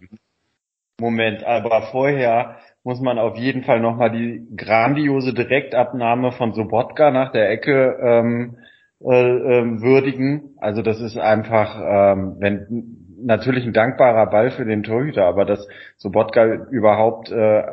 Moment, 0.98 1.44
aber 1.44 1.82
vorher 1.92 2.56
muss 2.82 3.00
man 3.00 3.18
auf 3.18 3.36
jeden 3.36 3.64
Fall 3.64 3.80
nochmal 3.80 4.10
die 4.10 4.46
grandiose 4.56 5.34
Direktabnahme 5.34 6.32
von 6.32 6.54
Sobotka 6.54 7.10
nach 7.10 7.32
der 7.32 7.50
Ecke 7.50 7.98
ähm, 8.00 8.56
äh, 9.00 9.08
äh, 9.10 9.80
würdigen. 9.82 10.56
Also 10.58 10.80
das 10.80 11.00
ist 11.00 11.18
einfach, 11.18 11.78
ähm, 11.78 12.36
wenn 12.38 13.16
natürlich 13.20 13.66
ein 13.66 13.72
dankbarer 13.72 14.26
Ball 14.30 14.50
für 14.52 14.64
den 14.64 14.84
Torhüter, 14.84 15.24
aber 15.26 15.44
dass 15.44 15.66
Sobotka 15.96 16.44
überhaupt 16.70 17.30
äh, 17.30 17.64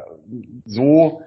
so 0.65 1.21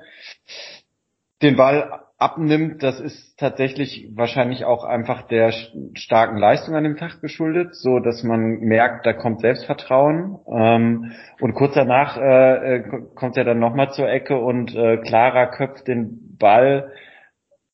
den 1.42 1.56
Ball 1.56 2.05
abnimmt, 2.18 2.82
das 2.82 2.98
ist 2.98 3.38
tatsächlich 3.38 4.08
wahrscheinlich 4.14 4.64
auch 4.64 4.84
einfach 4.84 5.22
der 5.22 5.52
starken 5.94 6.38
Leistung 6.38 6.74
an 6.74 6.84
dem 6.84 6.96
Tag 6.96 7.20
geschuldet, 7.20 7.74
so 7.74 7.98
dass 7.98 8.22
man 8.22 8.60
merkt, 8.60 9.04
da 9.04 9.12
kommt 9.12 9.40
Selbstvertrauen. 9.40 10.38
Ähm, 10.50 11.12
und 11.40 11.54
kurz 11.54 11.74
danach 11.74 12.16
äh, 12.16 12.76
äh 12.76 12.84
kommt 13.14 13.36
er 13.36 13.44
dann 13.44 13.58
nochmal 13.58 13.90
zur 13.90 14.08
Ecke 14.08 14.38
und 14.38 14.74
äh, 14.74 14.96
Clara 14.98 15.46
köpft 15.46 15.88
den 15.88 16.36
Ball 16.38 16.92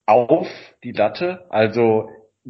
auf 0.06 0.48
die 0.82 0.92
Latte. 0.92 1.46
Also 1.48 2.08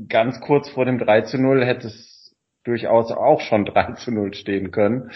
ganz 0.09 0.40
kurz 0.40 0.70
vor 0.70 0.87
dem 0.87 0.98
3 0.98 1.22
zu 1.22 1.38
0 1.38 1.64
hätte 1.64 1.88
es 1.88 2.35
durchaus 2.64 3.12
auch 3.12 3.40
schon 3.40 3.66
3 3.66 3.92
zu 3.94 4.12
0 4.12 4.33
stehen 4.33 4.70
können 4.70 5.11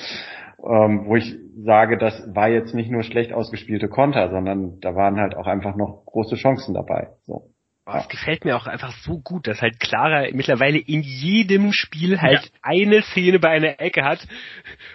ähm, 0.58 1.06
wo 1.06 1.16
ich 1.16 1.36
sage, 1.56 1.98
das 1.98 2.34
war 2.34 2.48
jetzt 2.48 2.74
nicht 2.74 2.90
nur 2.90 3.02
schlecht 3.02 3.32
ausgespielte 3.32 3.88
Konter, 3.88 4.30
sondern 4.30 4.80
da 4.80 4.94
waren 4.94 5.18
halt 5.18 5.36
auch 5.36 5.46
einfach 5.46 5.76
noch 5.76 6.04
große 6.06 6.36
Chancen 6.36 6.74
dabei. 6.74 7.08
So. 7.26 7.50
Oh, 7.88 7.98
es 7.98 8.08
gefällt 8.08 8.44
mir 8.44 8.56
auch 8.56 8.66
einfach 8.66 8.92
so 9.02 9.20
gut, 9.20 9.46
dass 9.46 9.62
halt 9.62 9.78
Clara 9.78 10.26
mittlerweile 10.32 10.76
in 10.76 11.02
jedem 11.02 11.72
Spiel 11.72 12.20
halt 12.20 12.42
ja. 12.42 12.50
eine 12.62 13.02
Szene 13.02 13.38
bei 13.38 13.50
einer 13.50 13.80
Ecke 13.80 14.02
hat, 14.02 14.26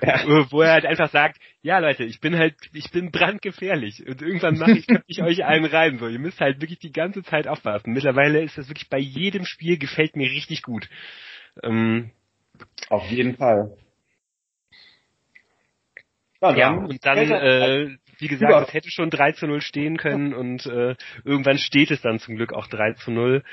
ja. 0.01 0.19
wo 0.51 0.61
er 0.61 0.73
halt 0.73 0.85
einfach 0.85 1.09
sagt, 1.09 1.37
ja 1.61 1.79
Leute, 1.79 2.03
ich 2.03 2.19
bin 2.19 2.37
halt, 2.37 2.55
ich 2.73 2.91
bin 2.91 3.11
brandgefährlich 3.11 4.05
und 4.05 4.21
irgendwann 4.21 4.57
mache 4.57 4.71
ich, 4.71 4.87
ich 5.07 5.23
euch 5.23 5.45
einen 5.45 5.65
rein. 5.65 5.99
So, 5.99 6.07
ihr 6.07 6.19
müsst 6.19 6.41
halt 6.41 6.59
wirklich 6.61 6.79
die 6.79 6.91
ganze 6.91 7.23
Zeit 7.23 7.47
aufpassen. 7.47 7.93
Mittlerweile 7.93 8.41
ist 8.41 8.57
das 8.57 8.67
wirklich 8.67 8.89
bei 8.89 8.99
jedem 8.99 9.45
Spiel 9.45 9.77
gefällt 9.77 10.17
mir 10.17 10.29
richtig 10.29 10.61
gut. 10.61 10.89
Ähm, 11.63 12.11
Auf 12.89 13.05
jeden 13.09 13.37
Fall. 13.37 13.71
Ja, 16.41 16.55
ja 16.55 16.71
und 16.71 17.05
dann, 17.05 17.17
äh, 17.17 17.97
wie 18.17 18.27
gesagt, 18.27 18.67
es 18.67 18.73
hätte 18.73 18.91
schon 18.91 19.09
3 19.09 19.33
zu 19.33 19.47
0 19.47 19.61
stehen 19.61 19.97
können 19.97 20.33
und 20.33 20.65
äh, 20.65 20.95
irgendwann 21.23 21.57
steht 21.57 21.91
es 21.91 22.01
dann 22.01 22.19
zum 22.19 22.35
Glück 22.35 22.53
auch 22.53 22.67
3 22.67 22.93
zu 22.93 23.11
0 23.11 23.43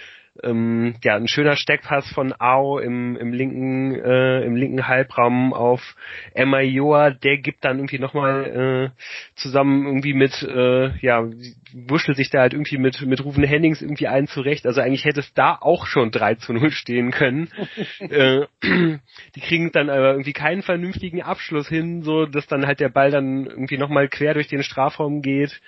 ähm, 0.43 0.95
ja, 1.03 1.17
ein 1.17 1.29
schöner 1.29 1.57
Steckpass 1.57 2.11
von 2.13 2.33
Ao 2.39 2.79
im, 2.79 3.17
im 3.17 3.33
linken, 3.33 3.95
äh, 3.95 4.43
im 4.43 4.57
linken 4.57 4.87
Halbraum 4.87 5.53
auf 5.53 5.97
Emma 6.35 6.61
Joa, 6.61 7.11
der 7.11 7.39
gibt 7.39 7.65
dann 7.65 7.79
irgendwie 7.79 7.99
nochmal 7.99 8.93
äh, 8.95 9.01
zusammen 9.35 9.87
irgendwie 9.87 10.15
mit, 10.15 10.43
äh, 10.43 10.97
ja, 10.99 11.25
wurschtelt 11.73 12.17
sich 12.17 12.31
da 12.31 12.41
halt 12.41 12.53
irgendwie 12.53 12.79
mit, 12.79 13.01
mit 13.03 13.25
Rufen 13.25 13.45
Hennings 13.45 13.83
irgendwie 13.83 14.09
ein 14.09 14.27
zurecht. 14.27 14.67
Also 14.67 14.81
eigentlich 14.81 15.05
hätte 15.05 15.21
es 15.21 15.33
da 15.35 15.57
auch 15.61 15.87
schon 15.87 16.11
3 16.11 16.37
zu 16.37 16.53
0 16.53 16.71
stehen 16.71 17.11
können. 17.11 17.49
äh, 18.01 18.47
die 18.63 19.41
kriegen 19.41 19.73
dann 19.73 19.91
aber 19.91 20.13
irgendwie 20.13 20.33
keinen 20.33 20.63
vernünftigen 20.63 21.23
Abschluss 21.23 21.69
hin, 21.69 22.03
so 22.03 22.27
dass 22.27 22.47
dann 22.47 22.67
halt 22.67 22.81
der 22.81 22.89
Ball 22.89 23.11
dann 23.11 23.47
irgendwie 23.47 23.79
nochmal 23.79 24.09
quer 24.09 24.35
durch 24.35 24.49
den 24.49 24.63
Strafraum 24.63 25.23
geht. 25.23 25.61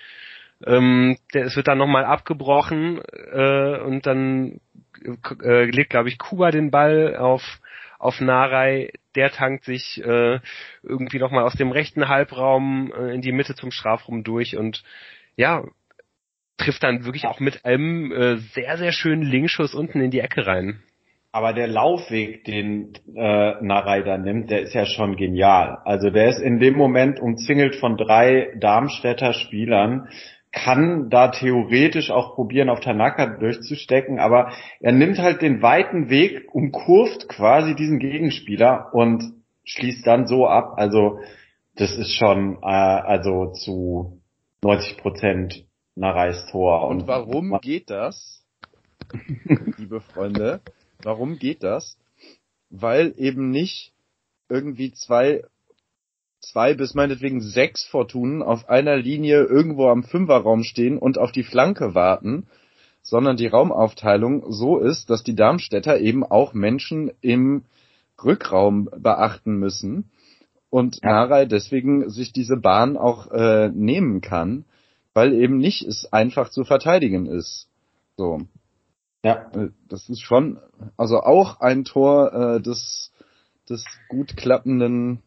Ähm, 0.66 1.16
der, 1.32 1.46
es 1.46 1.56
wird 1.56 1.68
dann 1.68 1.78
nochmal 1.78 2.04
abgebrochen 2.04 3.00
äh, 3.32 3.78
und 3.78 4.06
dann 4.06 4.60
äh, 5.42 5.64
legt, 5.64 5.90
glaube 5.90 6.08
ich, 6.08 6.18
Kuba 6.18 6.50
den 6.50 6.70
Ball 6.70 7.16
auf 7.16 7.60
auf 8.00 8.18
Narei, 8.18 8.92
der 9.14 9.30
tankt 9.30 9.64
sich 9.64 10.02
äh, 10.02 10.40
irgendwie 10.82 11.18
nochmal 11.18 11.44
aus 11.44 11.52
dem 11.52 11.70
rechten 11.70 12.08
Halbraum 12.08 12.92
äh, 12.96 13.14
in 13.14 13.20
die 13.20 13.30
Mitte 13.30 13.54
zum 13.54 13.70
Strafraum 13.70 14.24
durch 14.24 14.56
und 14.56 14.82
ja, 15.36 15.64
trifft 16.56 16.82
dann 16.82 17.04
wirklich 17.04 17.26
auch 17.26 17.40
mit 17.40 17.64
einem 17.64 18.10
äh, 18.10 18.36
sehr, 18.54 18.78
sehr 18.78 18.92
schönen 18.92 19.22
Linkschuss 19.22 19.74
unten 19.74 20.00
in 20.00 20.10
die 20.10 20.20
Ecke 20.20 20.46
rein. 20.46 20.82
Aber 21.32 21.52
der 21.52 21.68
Laufweg, 21.68 22.44
den 22.44 22.94
äh, 23.14 23.54
Narei 23.62 24.02
da 24.02 24.18
nimmt, 24.18 24.50
der 24.50 24.62
ist 24.62 24.74
ja 24.74 24.84
schon 24.84 25.16
genial. 25.16 25.78
Also 25.84 26.10
der 26.10 26.28
ist 26.30 26.40
in 26.40 26.58
dem 26.58 26.76
Moment 26.76 27.20
umzingelt 27.20 27.76
von 27.76 27.96
drei 27.96 28.52
Darmstädter 28.58 29.32
Spielern, 29.32 30.08
kann 30.52 31.10
da 31.10 31.28
theoretisch 31.28 32.10
auch 32.10 32.34
probieren, 32.34 32.70
auf 32.70 32.80
Tanaka 32.80 33.26
durchzustecken, 33.26 34.18
aber 34.18 34.52
er 34.80 34.92
nimmt 34.92 35.18
halt 35.18 35.42
den 35.42 35.62
weiten 35.62 36.10
Weg, 36.10 36.52
umkurvt 36.52 37.28
quasi 37.28 37.74
diesen 37.76 37.98
Gegenspieler 37.98 38.92
und 38.92 39.32
schließt 39.64 40.06
dann 40.06 40.26
so 40.26 40.46
ab. 40.48 40.74
Also 40.76 41.20
das 41.76 41.96
ist 41.96 42.14
schon 42.14 42.58
äh, 42.62 42.66
also 42.66 43.52
zu 43.52 44.20
90 44.62 44.96
Prozent 44.98 45.66
Nareis 45.94 46.46
Tor. 46.50 46.88
Und, 46.88 47.02
und 47.02 47.08
warum 47.08 47.58
geht 47.60 47.90
das, 47.90 48.44
liebe 49.78 50.00
Freunde? 50.00 50.60
Warum 51.02 51.38
geht 51.38 51.62
das? 51.62 51.96
Weil 52.70 53.14
eben 53.16 53.50
nicht 53.50 53.92
irgendwie 54.48 54.92
zwei 54.92 55.44
zwei 56.40 56.74
bis 56.74 56.94
meinetwegen 56.94 57.40
sechs 57.40 57.84
Fortunen 57.84 58.42
auf 58.42 58.68
einer 58.68 58.96
Linie 58.96 59.44
irgendwo 59.44 59.88
am 59.88 60.02
Fünferraum 60.02 60.64
stehen 60.64 60.98
und 60.98 61.18
auf 61.18 61.32
die 61.32 61.44
Flanke 61.44 61.94
warten, 61.94 62.46
sondern 63.02 63.36
die 63.36 63.46
Raumaufteilung 63.46 64.52
so 64.52 64.78
ist, 64.78 65.10
dass 65.10 65.22
die 65.22 65.34
Darmstädter 65.34 66.00
eben 66.00 66.24
auch 66.24 66.52
Menschen 66.52 67.12
im 67.20 67.64
Rückraum 68.22 68.90
beachten 68.96 69.54
müssen 69.54 70.10
und 70.70 71.00
ja. 71.02 71.10
Narei 71.10 71.46
deswegen 71.46 72.10
sich 72.10 72.32
diese 72.32 72.56
Bahn 72.56 72.96
auch 72.96 73.30
äh, 73.30 73.68
nehmen 73.68 74.20
kann, 74.20 74.64
weil 75.14 75.32
eben 75.32 75.58
nicht 75.58 75.82
es 75.82 76.12
einfach 76.12 76.50
zu 76.50 76.64
verteidigen 76.64 77.26
ist. 77.26 77.68
So. 78.16 78.42
Ja. 79.24 79.50
Äh, 79.54 79.70
das 79.88 80.08
ist 80.08 80.20
schon, 80.20 80.58
also 80.96 81.20
auch 81.20 81.60
ein 81.60 81.84
Tor 81.84 82.32
äh, 82.32 82.60
des, 82.60 83.10
des 83.68 83.84
gut 84.08 84.36
klappenden 84.36 85.22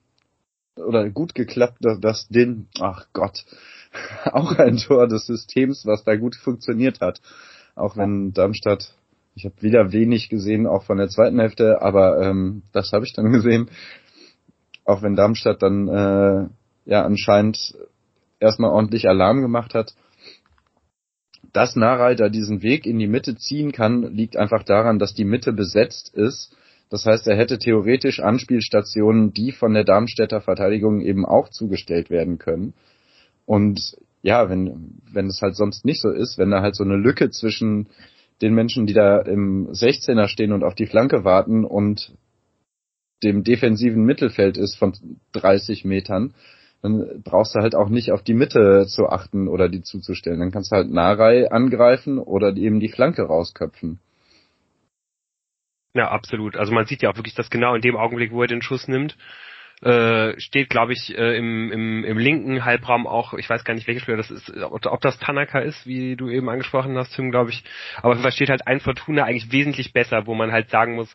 oder 0.76 1.10
gut 1.10 1.36
geklappt, 1.36 1.80
das 1.82 2.28
den, 2.30 2.68
ach 2.80 3.08
Gott, 3.14 3.46
auch 4.26 4.58
ein 4.58 4.78
Tor 4.78 5.08
des 5.08 5.26
Systems, 5.26 5.86
was 5.86 6.04
da 6.04 6.16
gut 6.16 6.36
funktioniert 6.36 7.02
hat. 7.02 7.22
Auch 7.76 7.98
wenn 7.98 8.34
Darmstadt, 8.34 8.96
ich 9.36 9.46
habe 9.46 9.62
wieder 9.62 9.92
wenig 9.92 10.30
gesehen, 10.30 10.68
auch 10.68 10.84
von 10.84 10.98
der 10.98 11.10
zweiten 11.10 11.40
Hälfte, 11.40 11.82
aber 11.82 12.22
ähm, 12.22 12.64
das 12.72 12.92
habe 12.92 13.06
ich 13.06 13.14
dann 13.14 13.32
gesehen. 13.32 13.70
Auch 14.86 15.02
wenn 15.02 15.16
Darmstadt 15.16 15.62
dann 15.62 15.88
äh, 15.88 16.50
ja 16.86 17.06
anscheinend 17.06 17.76
erstmal 18.40 18.72
ordentlich 18.72 19.08
Alarm 19.08 19.42
gemacht 19.42 19.74
hat. 19.74 19.94
Dass 21.54 21.76
Narei 21.76 22.16
da 22.16 22.30
diesen 22.30 22.62
Weg 22.64 22.86
in 22.86 22.98
die 22.98 23.08
Mitte 23.08 23.36
ziehen 23.36 23.72
kann, 23.72 24.02
liegt 24.14 24.38
einfach 24.38 24.64
daran, 24.64 24.98
dass 24.98 25.14
die 25.14 25.24
Mitte 25.24 25.54
besetzt 25.54 26.14
ist 26.14 26.56
das 26.90 27.06
heißt, 27.06 27.28
er 27.28 27.38
hätte 27.38 27.58
theoretisch 27.58 28.20
Anspielstationen, 28.20 29.34
die 29.34 29.52
von 29.52 29.74
der 29.74 29.84
Darmstädter 29.84 30.42
Verteidigung 30.42 31.02
eben 31.02 31.26
auch 31.26 31.50
zugestellt 31.50 32.10
werden 32.10 32.38
können. 32.38 32.74
Und 33.46 33.98
ja, 34.22 34.50
wenn, 34.50 35.02
wenn 35.12 35.28
es 35.28 35.42
halt 35.42 35.56
sonst 35.56 35.86
nicht 35.86 36.02
so 36.02 36.10
ist, 36.10 36.38
wenn 36.38 36.52
da 36.52 36.62
halt 36.62 36.76
so 36.76 36.84
eine 36.84 36.96
Lücke 36.96 37.30
zwischen 37.30 37.88
den 38.42 38.54
Menschen, 38.54 38.86
die 38.86 38.94
da 38.94 39.20
im 39.20 39.70
16er 39.70 40.28
stehen 40.28 40.54
und 40.54 40.64
auf 40.64 40.76
die 40.76 40.86
Flanke 40.86 41.24
warten 41.24 41.66
und 41.66 42.14
dem 43.24 43.44
defensiven 43.44 44.04
Mittelfeld 44.04 44.58
ist 44.58 44.76
von 44.76 44.94
30 45.34 45.86
Metern, 45.86 46.34
dann 46.82 47.22
brauchst 47.24 47.56
du 47.56 47.62
halt 47.62 47.76
auch 47.76 47.88
nicht 47.88 48.12
auf 48.12 48.22
die 48.22 48.34
Mitte 48.34 48.86
zu 48.88 49.08
achten 49.08 49.48
oder 49.48 49.70
die 49.70 49.82
zuzustellen. 49.82 50.40
Dann 50.40 50.52
kannst 50.52 50.72
du 50.72 50.76
halt 50.76 50.92
Narei 50.92 51.50
angreifen 51.50 52.20
oder 52.20 52.56
eben 52.58 52.82
die 52.82 52.90
Flanke 52.90 53.24
rausköpfen. 53.24 54.00
Ja, 55.96 56.10
absolut. 56.10 56.58
Also 56.58 56.74
man 56.74 56.86
sieht 56.86 57.02
ja 57.04 57.12
auch 57.12 57.16
wirklich, 57.18 57.36
dass 57.36 57.50
genau 57.50 57.76
in 57.76 57.82
dem 57.82 57.96
Augenblick, 57.96 58.32
wo 58.32 58.42
er 58.42 58.48
den 58.48 58.64
Schuss 58.64 58.88
nimmt, 58.88 59.16
äh, 59.84 60.40
steht, 60.40 60.70
glaube 60.70 60.94
ich, 60.94 61.16
äh, 61.16 61.38
im, 61.38 61.72
im, 61.72 62.04
im 62.06 62.18
linken 62.18 62.66
Halbraum 62.66 63.06
auch, 63.06 63.34
ich 63.34 63.50
weiß 63.50 63.64
gar 63.64 63.74
nicht, 63.74 63.86
welcher 63.86 64.00
Spieler 64.02 64.18
das 64.18 64.32
ist, 64.32 64.50
ob, 64.64 64.86
ob 64.86 65.02
das 65.02 65.20
Tanaka 65.20 65.60
ist, 65.60 65.86
wie 65.86 66.16
du 66.16 66.30
eben 66.30 66.50
angesprochen 66.50 66.98
hast, 66.98 67.16
Tim, 67.16 67.32
glaube 67.32 67.52
ich. 67.52 67.64
Aber 68.02 68.16
da 68.16 68.32
steht 68.32 68.50
halt 68.50 68.66
ein 68.66 68.80
Fortuna 68.80 69.24
eigentlich 69.26 69.52
wesentlich 69.52 69.94
besser, 69.94 70.26
wo 70.26 70.34
man 70.36 70.52
halt 70.52 70.70
sagen 70.70 70.96
muss, 70.96 71.14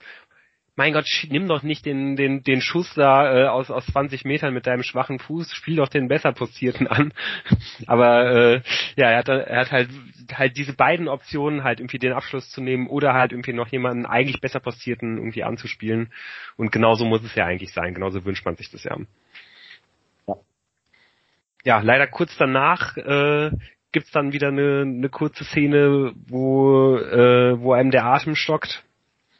mein 0.78 0.92
Gott, 0.92 1.08
nimm 1.28 1.48
doch 1.48 1.64
nicht 1.64 1.84
den, 1.86 2.14
den, 2.14 2.44
den 2.44 2.60
Schuss 2.60 2.94
da 2.94 3.36
äh, 3.36 3.48
aus, 3.48 3.68
aus 3.68 3.84
20 3.86 4.24
Metern 4.24 4.54
mit 4.54 4.68
deinem 4.68 4.84
schwachen 4.84 5.18
Fuß, 5.18 5.52
spiel 5.52 5.74
doch 5.74 5.88
den 5.88 6.06
besser 6.06 6.32
postierten 6.32 6.86
an. 6.86 7.12
Aber 7.88 8.30
äh, 8.30 8.62
ja, 8.94 9.10
er 9.10 9.18
hat, 9.18 9.28
er 9.28 9.60
hat 9.60 9.72
halt 9.72 9.90
halt 10.32 10.56
diese 10.56 10.74
beiden 10.74 11.08
Optionen, 11.08 11.64
halt 11.64 11.80
irgendwie 11.80 11.98
den 11.98 12.12
Abschluss 12.12 12.48
zu 12.50 12.60
nehmen 12.60 12.86
oder 12.86 13.12
halt 13.12 13.32
irgendwie 13.32 13.54
noch 13.54 13.66
jemanden 13.66 14.06
eigentlich 14.06 14.40
besser 14.40 14.60
postierten 14.60 15.16
irgendwie 15.16 15.42
anzuspielen. 15.42 16.12
Und 16.56 16.70
genauso 16.70 17.04
muss 17.04 17.24
es 17.24 17.34
ja 17.34 17.44
eigentlich 17.44 17.72
sein, 17.72 17.92
genauso 17.92 18.24
wünscht 18.24 18.44
man 18.44 18.54
sich 18.54 18.70
das 18.70 18.84
ja. 18.84 18.96
Ja, 20.28 20.34
ja 21.64 21.80
leider 21.80 22.06
kurz 22.06 22.36
danach 22.36 22.96
äh, 22.96 23.50
gibt's 23.90 24.12
dann 24.12 24.32
wieder 24.32 24.48
eine, 24.48 24.82
eine 24.82 25.08
kurze 25.08 25.42
Szene, 25.42 26.12
wo, 26.28 26.98
äh, 26.98 27.60
wo 27.60 27.72
einem 27.72 27.90
der 27.90 28.04
Atem 28.04 28.36
stockt 28.36 28.84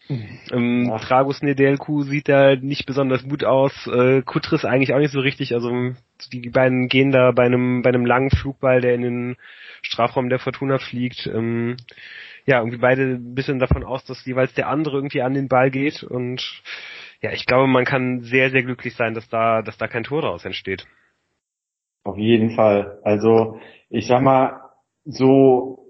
ähm, 0.09 0.92
Tragus 1.00 1.42
Nedelku 1.42 2.02
sieht 2.02 2.28
da 2.28 2.56
nicht 2.56 2.86
besonders 2.86 3.22
gut 3.28 3.44
aus. 3.44 3.86
Äh, 3.86 4.22
Kutris 4.22 4.64
eigentlich 4.64 4.94
auch 4.94 4.98
nicht 4.98 5.12
so 5.12 5.20
richtig. 5.20 5.54
Also 5.54 5.70
die 6.32 6.48
beiden 6.50 6.88
gehen 6.88 7.11
da 7.11 7.32
bei 7.32 7.44
einem 7.44 7.82
bei 7.82 7.90
einem 7.90 8.06
langen 8.06 8.30
Flugball, 8.30 8.80
der 8.80 8.94
in 8.94 9.02
den 9.02 9.36
Strafraum 9.82 10.28
der 10.28 10.38
Fortuna 10.38 10.78
fliegt. 10.78 11.26
Ähm, 11.26 11.76
ja, 12.46 12.61
irgendwie 12.61 12.78
beide 12.78 13.02
ein 13.02 13.34
bisschen 13.34 13.59
davon 13.59 13.84
aus, 13.84 14.04
dass 14.04 14.24
jeweils 14.24 14.54
der 14.54 14.68
andere 14.68 14.96
irgendwie 14.96 15.22
an 15.22 15.34
den 15.34 15.48
Ball 15.48 15.70
geht. 15.70 16.02
Und 16.02 16.62
ja, 17.20 17.32
ich 17.32 17.44
glaube, 17.44 17.66
man 17.66 17.84
kann 17.84 18.22
sehr, 18.22 18.50
sehr 18.50 18.62
glücklich 18.62 18.94
sein, 18.94 19.12
dass 19.12 19.28
da, 19.28 19.61
dass 19.61 19.76
da 19.76 19.88
kein 19.88 20.04
Tor 20.04 20.22
daraus 20.22 20.44
entsteht. 20.44 20.86
Auf 22.04 22.16
jeden 22.16 22.50
Fall. 22.50 22.98
Also 23.02 23.61
ich 23.90 24.06
sag 24.06 24.22
mal, 24.22 24.62
so 25.04 25.88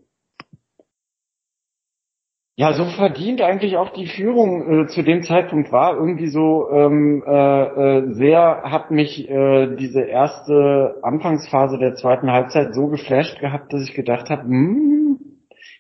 ja, 2.59 2.73
so 2.73 2.87
verdient 2.87 3.41
eigentlich 3.41 3.77
auch 3.77 3.91
die 3.91 4.09
Führung 4.09 4.83
äh, 4.83 4.87
zu 4.89 5.03
dem 5.03 5.23
Zeitpunkt 5.23 5.71
war. 5.71 5.95
Irgendwie 5.95 6.27
so 6.27 6.69
ähm, 6.73 7.23
äh, 7.25 7.31
äh, 7.63 8.13
sehr 8.15 8.63
hat 8.65 8.91
mich 8.91 9.31
äh, 9.31 9.77
diese 9.77 10.01
erste 10.01 10.97
Anfangsphase 11.03 11.79
der 11.79 11.95
zweiten 11.95 12.33
Halbzeit 12.33 12.75
so 12.75 12.89
geflasht 12.89 13.39
gehabt, 13.39 13.73
dass 13.73 13.89
ich 13.89 13.95
gedacht 13.95 14.29
habe, 14.29 14.43
hm, 14.43 15.21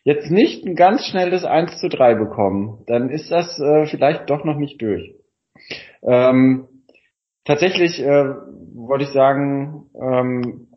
jetzt 0.04 0.30
nicht 0.30 0.64
ein 0.64 0.76
ganz 0.76 1.04
schnelles 1.04 1.44
1 1.44 1.80
zu 1.80 1.88
3 1.88 2.14
bekommen. 2.14 2.84
Dann 2.86 3.10
ist 3.10 3.32
das 3.32 3.58
äh, 3.58 3.86
vielleicht 3.86 4.30
doch 4.30 4.44
noch 4.44 4.56
nicht 4.56 4.80
durch. 4.80 5.16
Ähm, 6.04 6.68
tatsächlich 7.44 8.00
äh, 8.00 8.24
wollte 8.76 9.02
ich 9.02 9.10
sagen, 9.10 9.86
ähm, 10.00 10.67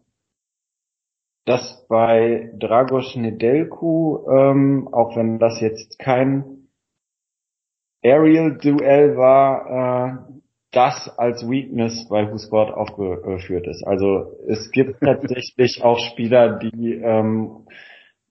dass 1.45 1.85
bei 1.87 2.51
Dragos 2.57 3.15
Nedelku, 3.15 4.27
ähm, 4.29 4.89
auch 4.91 5.15
wenn 5.15 5.39
das 5.39 5.59
jetzt 5.59 5.97
kein 5.99 6.67
Aerial-Duell 8.03 9.17
war, 9.17 10.27
äh, 10.29 10.41
das 10.71 11.09
als 11.17 11.47
Weakness 11.47 12.07
bei 12.09 12.31
WhoSport 12.31 12.73
aufgeführt 12.73 13.67
ist. 13.67 13.83
Also 13.85 14.39
es 14.47 14.71
gibt 14.71 14.99
tatsächlich 15.03 15.83
auch 15.83 15.99
Spieler, 15.99 16.59
die 16.59 16.93
ähm, 16.93 17.67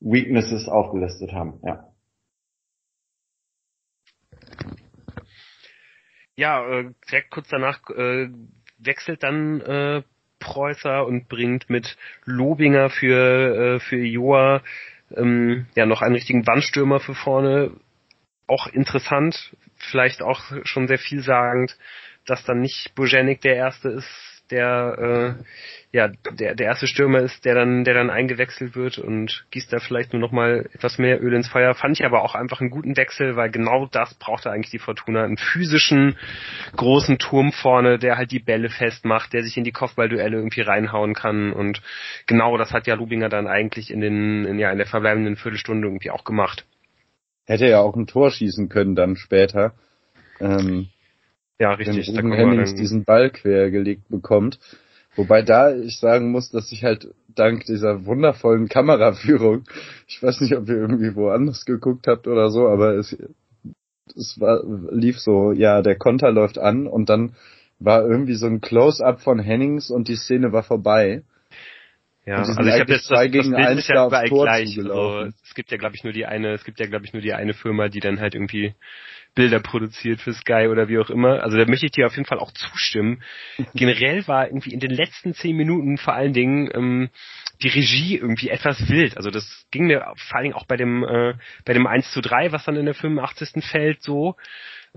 Weaknesses 0.01 0.69
aufgelistet 0.69 1.33
haben. 1.33 1.61
Ja. 1.63 1.87
Ja, 6.37 6.67
äh, 6.67 6.95
direkt 7.11 7.31
kurz 7.31 7.49
danach 7.49 7.81
äh, 7.91 8.31
wechselt 8.79 9.23
dann 9.23 9.61
äh, 9.61 10.03
Preußer 10.41 11.07
und 11.07 11.28
bringt 11.28 11.70
mit 11.70 11.97
Lobinger 12.24 12.91
für, 12.91 13.76
äh, 13.76 13.80
für 13.80 13.99
Joa 13.99 14.62
ähm, 15.16 15.66
ja 15.76 15.86
noch 15.86 16.03
einen 16.03 16.14
richtigen 16.14 16.47
Wandstürmer 16.47 16.99
für 16.99 17.14
vorne. 17.14 17.70
Auch 18.47 18.66
interessant, 18.66 19.55
vielleicht 19.76 20.22
auch 20.22 20.41
schon 20.64 20.88
sehr 20.88 20.99
vielsagend, 20.99 21.76
dass 22.26 22.45
dann 22.45 22.61
nicht 22.61 22.95
Bojanik 22.97 23.41
der 23.43 23.55
Erste 23.55 23.91
ist, 23.91 24.30
der 24.51 25.36
äh, 25.40 25.44
ja 25.92 26.09
der 26.32 26.55
der 26.55 26.66
erste 26.66 26.86
Stürmer 26.86 27.20
ist, 27.20 27.44
der 27.44 27.55
dann 27.55 27.84
der 27.84 27.94
dann 27.94 28.11
eingewechselt 28.11 28.76
wird 28.76 28.98
und 28.98 29.44
gießt 29.51 29.72
da 29.72 29.78
vielleicht 29.78 30.12
nur 30.12 30.20
noch 30.20 30.32
mal 30.32 30.68
etwas 30.72 30.98
mehr 30.98 31.22
Öl 31.22 31.34
ins 31.34 31.48
Feuer. 31.48 31.74
Fand 31.74 31.98
ich 31.98 32.05
aber 32.05 32.22
auch 32.22 32.34
einfach 32.34 32.61
einen 32.61 32.70
guten 32.70 32.96
Wechsel, 32.96 33.36
weil 33.36 33.51
genau 33.51 33.86
das 33.86 34.14
brauchte 34.14 34.51
eigentlich 34.51 34.70
die 34.70 34.78
Fortuna, 34.78 35.24
einen 35.24 35.36
physischen 35.36 36.16
großen 36.76 37.18
Turm 37.18 37.53
vorne, 37.53 37.98
der 37.98 38.16
halt 38.16 38.30
die 38.30 38.38
Bälle 38.38 38.68
festmacht, 38.68 39.32
der 39.32 39.42
sich 39.42 39.57
in 39.57 39.64
die 39.64 39.72
Kopfballduelle 39.72 40.36
irgendwie 40.36 40.62
reinhauen 40.62 41.14
kann 41.14 41.53
und 41.53 41.82
genau 42.26 42.57
das 42.57 42.72
hat 42.72 42.86
ja 42.86 42.94
Lubinger 42.94 43.28
dann 43.28 43.46
eigentlich 43.46 43.90
in 43.90 44.01
den 44.01 44.44
in, 44.44 44.59
ja 44.59 44.70
in 44.70 44.78
der 44.78 44.86
verbleibenden 44.86 45.36
Viertelstunde 45.36 45.88
irgendwie 45.88 46.11
auch 46.11 46.24
gemacht. 46.24 46.66
Hätte 47.46 47.66
ja 47.66 47.80
auch 47.80 47.96
ein 47.96 48.07
Tor 48.07 48.30
schießen 48.30 48.68
können 48.68 48.94
dann 48.94 49.16
später. 49.16 49.74
Ähm 50.40 50.88
ja, 51.61 51.75
richtig. 51.75 52.09
Wenn 52.09 52.27
Ruben 52.27 52.33
Hennings 52.33 52.75
diesen 52.75 53.05
Ball 53.05 53.31
quergelegt 53.31 54.09
bekommt. 54.09 54.59
Wobei 55.15 55.43
da 55.43 55.77
ich 55.77 56.01
sagen 56.01 56.31
muss, 56.31 56.51
dass 56.51 56.73
ich 56.73 56.85
halt 56.85 57.09
dank 57.35 57.67
dieser 57.67 58.07
wundervollen 58.07 58.69
Kameraführung, 58.69 59.65
ich 60.09 60.23
weiß 60.23 60.41
nicht, 60.41 60.57
ob 60.57 60.69
ihr 60.69 60.77
irgendwie 60.77 61.15
woanders 61.15 61.67
geguckt 61.67 62.07
habt 62.07 62.27
oder 62.27 62.49
so, 62.51 62.67
aber 62.67 62.95
es, 62.95 63.15
es 64.17 64.41
war, 64.41 64.63
lief 64.91 65.19
so, 65.19 65.53
ja, 65.53 65.83
der 65.83 65.97
Konter 65.97 66.33
läuft 66.33 66.59
an 66.59 66.87
und 66.87 67.11
dann 67.11 67.35
war 67.79 68.07
irgendwie 68.07 68.35
so 68.35 68.47
ein 68.47 68.63
Close-up 68.63 69.21
von 69.21 69.39
Hennings 69.39 69.91
und 69.91 70.09
die 70.09 70.17
Szene 70.17 70.53
war 70.53 70.63
vorbei. 70.63 71.25
Ja, 72.25 72.37
also 72.37 72.53
ich 72.53 72.81
habe 72.81 72.93
jetzt 72.93 73.11
das, 73.11 73.21
gegen 73.31 73.53
das 73.53 73.67
Bild 73.67 73.79
ist 73.79 73.89
ja 73.89 74.07
überall 74.07 74.29
gleich. 74.29 74.79
Also, 74.79 75.31
es 75.45 75.55
gibt 75.55 75.71
ja 75.71 75.77
glaube 75.77 75.97
ich 75.97 76.05
nur 76.05 76.13
die 76.13 76.25
eine, 76.25 76.53
es 76.53 76.65
gibt 76.65 76.81
ja 76.81 76.87
glaube 76.87 77.05
ich 77.05 77.13
nur 77.13 77.23
die 77.23 77.35
eine 77.35 77.53
Firma, 77.53 77.89
die 77.89 78.01
dann 78.01 78.21
halt 78.21 78.35
irgendwie 78.35 78.75
Bilder 79.35 79.61
produziert 79.61 80.20
für 80.20 80.33
Sky 80.33 80.68
oder 80.70 80.89
wie 80.89 80.99
auch 80.99 81.11
immer. 81.11 81.43
Also 81.43 81.57
da 81.57 81.64
möchte 81.66 81.87
ich 81.87 81.93
dir 81.93 82.07
auf 82.07 82.16
jeden 82.16 82.26
Fall 82.26 82.39
auch 82.39 82.53
zustimmen. 82.53 83.22
Generell 83.74 84.26
war 84.28 84.47
irgendwie 84.47 84.72
in 84.72 84.81
den 84.81 84.91
letzten 84.91 85.35
zehn 85.35 85.57
Minuten 85.57 85.99
vor 85.99 86.14
allen 86.14 86.33
Dingen 86.33 86.70
ähm, 86.74 87.11
die 87.62 87.68
Regie 87.68 88.16
irgendwie 88.16 88.49
etwas 88.49 88.89
wild. 88.89 89.16
Also 89.16 89.31
das 89.31 89.66
ging 89.70 89.87
mir 89.87 90.12
vor 90.16 90.37
allen 90.37 90.45
Dingen 90.45 90.55
auch 90.55 90.66
bei 90.66 90.76
dem 90.76 91.05
äh, 91.05 91.35
bei 91.64 91.72
dem 91.72 91.87
1 91.87 92.12
zu 92.12 92.20
3, 92.20 92.53
was 92.53 92.64
dann 92.64 92.76
in 92.76 92.87
der 92.87 92.95
85. 92.95 93.64
fällt, 93.64 94.03
so. 94.03 94.37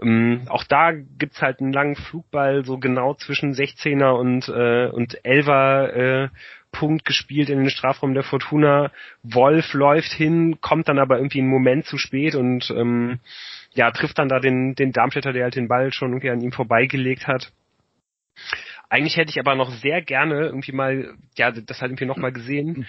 Ähm, 0.02 0.46
auch 0.50 0.64
da 0.64 0.92
gibt's 0.92 1.42
halt 1.42 1.60
einen 1.60 1.74
langen 1.74 1.96
Flugball 1.96 2.66
so 2.66 2.80
genau 2.80 3.14
zwischen 3.14 3.54
16er 3.54 4.12
und 4.12 4.48
äh, 4.48 4.90
und 4.92 5.20
11er 5.24 5.88
äh, 6.26 6.30
Punkt 6.72 7.06
gespielt 7.06 7.50
in 7.50 7.60
den 7.60 7.70
Strafraum 7.70 8.16
der 8.16 8.24
Fortuna. 8.24 8.92
Wolf 9.22 9.74
läuft 9.74 10.12
hin, 10.12 10.58
kommt 10.60 10.90
dann 10.90 11.00
aber 11.00 11.18
irgendwie 11.18 11.40
einen 11.40 11.50
Moment 11.50 11.86
zu 11.86 11.98
spät 11.98 12.36
und 12.36 12.72
ähm, 12.72 13.20
ja, 13.74 13.92
trifft 13.92 14.20
dann 14.20 14.30
da 14.30 14.40
den, 14.40 14.76
den 14.76 14.92
Darmstädter, 14.92 15.34
der 15.34 15.44
halt 15.44 15.56
den 15.56 15.68
Ball 15.68 15.92
schon 15.94 16.10
irgendwie 16.10 16.30
an 16.30 16.42
ihm 16.42 16.52
vorbeigelegt 16.52 17.28
hat. 17.28 17.52
Eigentlich 18.90 19.18
hätte 19.18 19.32
ich 19.32 19.40
aber 19.40 19.56
noch 19.56 19.72
sehr 19.72 20.02
gerne 20.02 20.46
irgendwie 20.46 20.72
mal, 20.72 21.16
ja, 21.38 21.52
das 21.52 21.82
halt 21.82 21.92
irgendwie 21.92 22.06
nochmal 22.06 22.32
gesehen. 22.32 22.88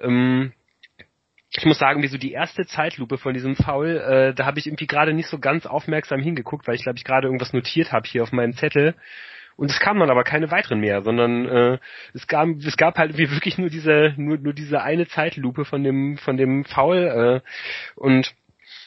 Ähm, 0.00 0.52
ich 1.54 1.66
muss 1.66 1.78
sagen, 1.78 2.02
wie 2.02 2.08
so 2.08 2.16
die 2.16 2.32
erste 2.32 2.64
Zeitlupe 2.64 3.18
von 3.18 3.34
diesem 3.34 3.56
Foul, 3.56 3.98
äh, 3.98 4.34
da 4.34 4.46
habe 4.46 4.58
ich 4.58 4.66
irgendwie 4.66 4.86
gerade 4.86 5.12
nicht 5.12 5.28
so 5.28 5.38
ganz 5.38 5.66
aufmerksam 5.66 6.20
hingeguckt, 6.20 6.66
weil 6.66 6.76
ich 6.76 6.82
glaube 6.82 6.96
ich 6.96 7.04
gerade 7.04 7.26
irgendwas 7.26 7.52
notiert 7.52 7.92
habe 7.92 8.08
hier 8.08 8.22
auf 8.22 8.32
meinem 8.32 8.54
Zettel. 8.54 8.94
Und 9.56 9.70
es 9.70 9.78
kamen 9.78 10.00
dann 10.00 10.10
aber 10.10 10.24
keine 10.24 10.50
weiteren 10.50 10.80
mehr, 10.80 11.02
sondern 11.02 11.46
äh, 11.46 11.78
es 12.14 12.26
gab 12.26 12.48
es 12.48 12.76
gab 12.78 12.96
halt 12.96 13.18
wie 13.18 13.30
wirklich 13.30 13.58
nur 13.58 13.68
diese 13.68 14.14
nur 14.16 14.38
nur 14.38 14.54
diese 14.54 14.82
eine 14.82 15.06
Zeitlupe 15.06 15.66
von 15.66 15.84
dem 15.84 16.16
von 16.16 16.38
dem 16.38 16.64
Foul 16.64 17.42
äh, 17.44 18.00
und 18.00 18.34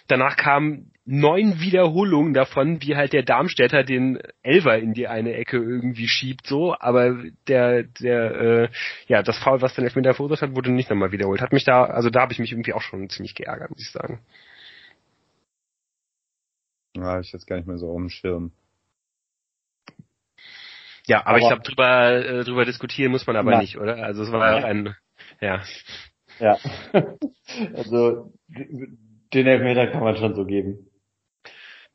danach 0.08 0.36
kamen 0.36 0.92
neun 1.06 1.60
Wiederholungen 1.60 2.34
davon, 2.34 2.82
wie 2.82 2.96
halt 2.96 3.14
der 3.14 3.22
Darmstädter 3.24 3.84
den 3.84 4.20
Elver 4.42 4.80
in 4.80 4.94
die 4.94 5.08
eine 5.08 5.34
Ecke 5.34 5.58
irgendwie 5.58 6.08
schiebt, 6.08 6.48
so, 6.48 6.76
aber 6.78 7.16
der, 7.48 7.84
der, 7.84 8.32
äh, 8.42 8.70
ja, 9.08 9.22
das 9.22 9.38
Foul, 9.38 9.62
was 9.62 9.76
dann 9.76 9.86
Elfmeter 9.86 10.16
verursacht 10.16 10.42
hat, 10.42 10.56
wurde 10.56 10.72
nicht 10.72 10.90
nochmal 10.90 11.12
wiederholt. 11.12 11.42
Hat 11.42 11.54
mich 11.54 11.64
da, 11.64 11.84
also 11.84 12.10
da 12.10 12.22
habe 12.22 12.34
ich 12.34 12.40
mich 12.40 12.52
irgendwie 12.52 12.74
auch 12.74 12.82
schon 12.82 13.08
ziemlich 13.10 13.36
geärgert, 13.36 13.70
muss 13.70 13.82
ich 13.82 13.92
sagen. 13.92 14.20
Ja, 16.96 17.20
ich 17.20 17.32
jetzt 17.32 17.46
gar 17.46 17.58
nicht 17.58 17.68
mehr 17.68 17.78
so 17.78 17.88
umschirmen. 17.88 18.52
Ja, 21.06 21.20
aber, 21.20 21.30
aber 21.30 21.38
ich 21.38 21.48
glaube, 21.48 21.62
drüber, 21.62 22.14
äh, 22.14 22.44
drüber 22.44 22.66
diskutieren 22.66 23.12
muss 23.12 23.28
man 23.28 23.36
aber 23.36 23.52
nein. 23.52 23.60
nicht, 23.60 23.78
oder? 23.78 23.98
Also 23.98 24.24
es 24.24 24.32
war 24.32 24.66
ein, 24.66 24.96
ja. 25.40 25.62
Ja. 26.40 26.58
also 27.76 28.34
den 28.48 29.46
Elfmeter 29.46 29.88
kann 29.88 30.04
man 30.04 30.18
schon 30.18 30.34
so 30.34 30.46
geben 30.46 30.90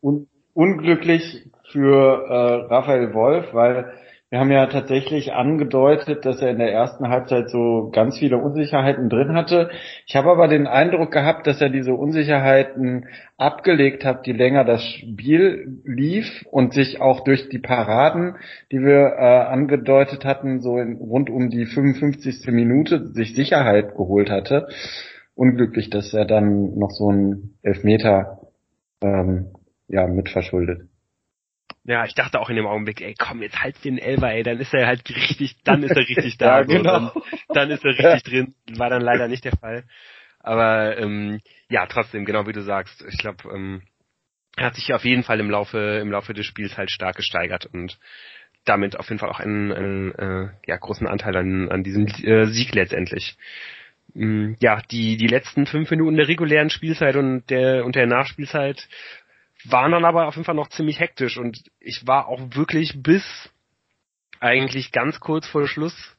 un 0.01 0.27
unglücklich 0.53 1.49
für 1.71 2.27
äh, 2.29 2.73
Raphael 2.73 3.15
Wolf, 3.15 3.55
weil 3.55 3.93
wir 4.31 4.39
haben 4.39 4.53
ja 4.53 4.67
tatsächlich 4.67 5.33
angedeutet, 5.33 6.25
dass 6.25 6.41
er 6.41 6.51
in 6.51 6.59
der 6.59 6.73
ersten 6.73 7.09
Halbzeit 7.09 7.51
so 7.51 7.91
ganz 7.93 8.17
viele 8.17 8.39
Unsicherheiten 8.39 9.09
drin 9.09 9.33
hatte. 9.35 9.71
Ich 10.07 10.15
habe 10.15 10.31
aber 10.31 10.47
den 10.47 10.69
Eindruck 10.69 11.11
gehabt, 11.11 11.49
dass 11.49 11.61
er 11.61 11.69
diese 11.69 11.95
Unsicherheiten 11.95 13.09
abgelegt 13.39 14.05
hat, 14.05 14.27
die 14.27 14.33
länger 14.33 14.65
das 14.65 14.85
Spiel 14.85 15.81
lief 15.85 16.47
und 16.49 16.75
sich 16.75 17.01
auch 17.01 17.25
durch 17.25 17.49
die 17.49 17.59
Paraden, 17.59 18.37
die 18.71 18.81
wir 18.81 19.15
äh, 19.19 19.47
angedeutet 19.49 20.25
hatten, 20.25 20.61
so 20.61 20.79
in, 20.79 20.99
rund 20.99 21.29
um 21.29 21.51
die 21.51 21.67
55. 21.67 22.47
Minute 22.53 23.09
sich 23.09 23.35
Sicherheit 23.35 23.97
geholt 23.97 24.31
hatte. 24.31 24.69
Unglücklich, 25.35 25.91
dass 25.91 26.15
er 26.15 26.25
dann 26.25 26.79
noch 26.79 26.91
so 26.93 27.09
einen 27.09 27.59
Elfmeter 27.63 28.43
ähm, 29.03 29.49
ja, 29.91 30.07
mitverschuldet. 30.07 30.89
Ja, 31.85 32.05
ich 32.05 32.15
dachte 32.15 32.41
auch 32.41 32.51
in 32.51 32.57
dem 32.57 32.67
Augenblick, 32.67 33.01
ey, 33.01 33.15
komm, 33.19 33.43
jetzt 33.43 33.61
halt 33.61 33.83
den 33.85 33.99
Elfer, 33.99 34.33
ey, 34.33 34.43
dann 34.43 34.61
ist 34.61 34.73
er 34.75 34.87
halt 34.87 35.09
richtig, 35.09 35.57
dann 35.65 35.83
ist 35.83 35.97
er 35.97 36.09
richtig 36.09 36.37
da. 36.39 36.59
ja, 36.59 36.63
genau. 36.63 36.83
Dann, 36.93 37.23
dann, 37.49 37.71
ist 37.71 37.85
er 37.85 37.91
richtig 37.99 38.23
drin. 38.23 38.55
War 38.77 38.91
dann 38.91 39.03
leider 39.03 39.29
nicht 39.29 39.45
der 39.45 39.57
Fall. 39.57 39.85
Aber 40.39 40.97
ähm, 40.99 41.41
ja, 41.69 41.87
trotzdem, 41.87 42.25
genau 42.25 42.47
wie 42.47 42.53
du 42.53 42.63
sagst, 42.63 43.05
ich 43.09 43.19
glaube, 43.19 43.49
ähm, 43.53 43.83
er 44.57 44.67
hat 44.67 44.75
sich 44.75 44.93
auf 44.93 45.05
jeden 45.05 45.23
Fall 45.23 45.41
im 45.41 45.51
Laufe, 45.51 45.99
im 46.01 46.11
Laufe 46.11 46.35
des 46.35 46.47
Spiels 46.47 46.77
halt 46.77 46.91
stark 46.91 47.17
gesteigert 47.17 47.67
und 47.67 47.99
damit 48.65 48.99
auf 48.99 49.09
jeden 49.09 49.19
Fall 49.19 49.31
auch 49.31 49.41
einen, 49.41 49.73
einen 49.73 50.15
äh, 50.15 50.49
ja, 50.67 50.77
großen 50.77 51.07
Anteil 51.07 51.37
an, 51.37 51.71
an 51.71 51.83
diesem 51.83 52.07
äh, 52.07 52.47
Sieg 52.47 52.75
letztendlich. 52.75 53.37
Mm, 54.15 54.55
ja, 54.61 54.83
die, 54.91 55.17
die 55.17 55.27
letzten 55.27 55.67
fünf 55.67 55.91
Minuten 55.91 56.17
der 56.17 56.29
regulären 56.29 56.71
Spielzeit 56.71 57.17
und 57.17 57.49
der, 57.49 57.85
und 57.85 57.95
der 57.95 58.07
Nachspielzeit 58.07 58.89
waren 59.65 59.93
dann 59.93 60.05
aber 60.05 60.27
auf 60.27 60.35
jeden 60.35 60.45
Fall 60.45 60.55
noch 60.55 60.69
ziemlich 60.69 61.01
hektisch 61.01 61.39
und 61.39 61.63
ich 61.81 62.07
war 62.07 62.29
auch 62.29 62.41
wirklich 62.55 63.03
bis 63.03 63.25
eigentlich 64.41 64.93
ganz 64.93 65.21
kurz 65.21 65.47
vor 65.47 65.67
Schluss 65.67 66.17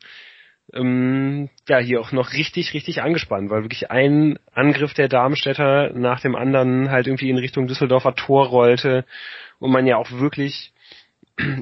ähm, 0.73 1.49
ja 1.67 1.79
hier 1.79 1.99
auch 1.99 2.11
noch 2.11 2.33
richtig, 2.33 2.73
richtig 2.73 3.01
angespannt, 3.01 3.49
weil 3.49 3.63
wirklich 3.63 3.91
ein 3.91 4.39
Angriff 4.53 4.93
der 4.93 5.09
Darmstädter 5.09 5.91
nach 5.93 6.21
dem 6.21 6.35
anderen 6.35 6.89
halt 6.89 7.07
irgendwie 7.07 7.29
in 7.29 7.37
Richtung 7.37 7.67
Düsseldorfer 7.67 8.15
Tor 8.15 8.47
rollte 8.47 9.05
und 9.59 9.71
man 9.71 9.87
ja 9.87 9.97
auch 9.97 10.11
wirklich 10.11 10.73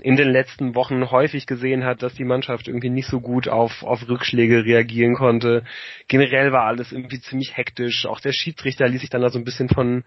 in 0.01 0.15
den 0.15 0.29
letzten 0.29 0.75
Wochen 0.75 1.09
häufig 1.11 1.45
gesehen 1.45 1.85
hat, 1.85 2.03
dass 2.03 2.13
die 2.13 2.23
Mannschaft 2.23 2.67
irgendwie 2.67 2.89
nicht 2.89 3.07
so 3.07 3.19
gut 3.19 3.47
auf, 3.47 3.83
auf 3.83 4.07
Rückschläge 4.07 4.65
reagieren 4.65 5.15
konnte. 5.15 5.63
Generell 6.07 6.51
war 6.51 6.65
alles 6.65 6.91
irgendwie 6.91 7.19
ziemlich 7.19 7.55
hektisch. 7.55 8.05
Auch 8.05 8.19
der 8.19 8.33
Schiedsrichter 8.33 8.87
ließ 8.87 9.01
sich 9.01 9.09
dann 9.09 9.21
da 9.21 9.29
so 9.29 9.39
ein 9.39 9.45
bisschen 9.45 9.69
von, 9.69 10.03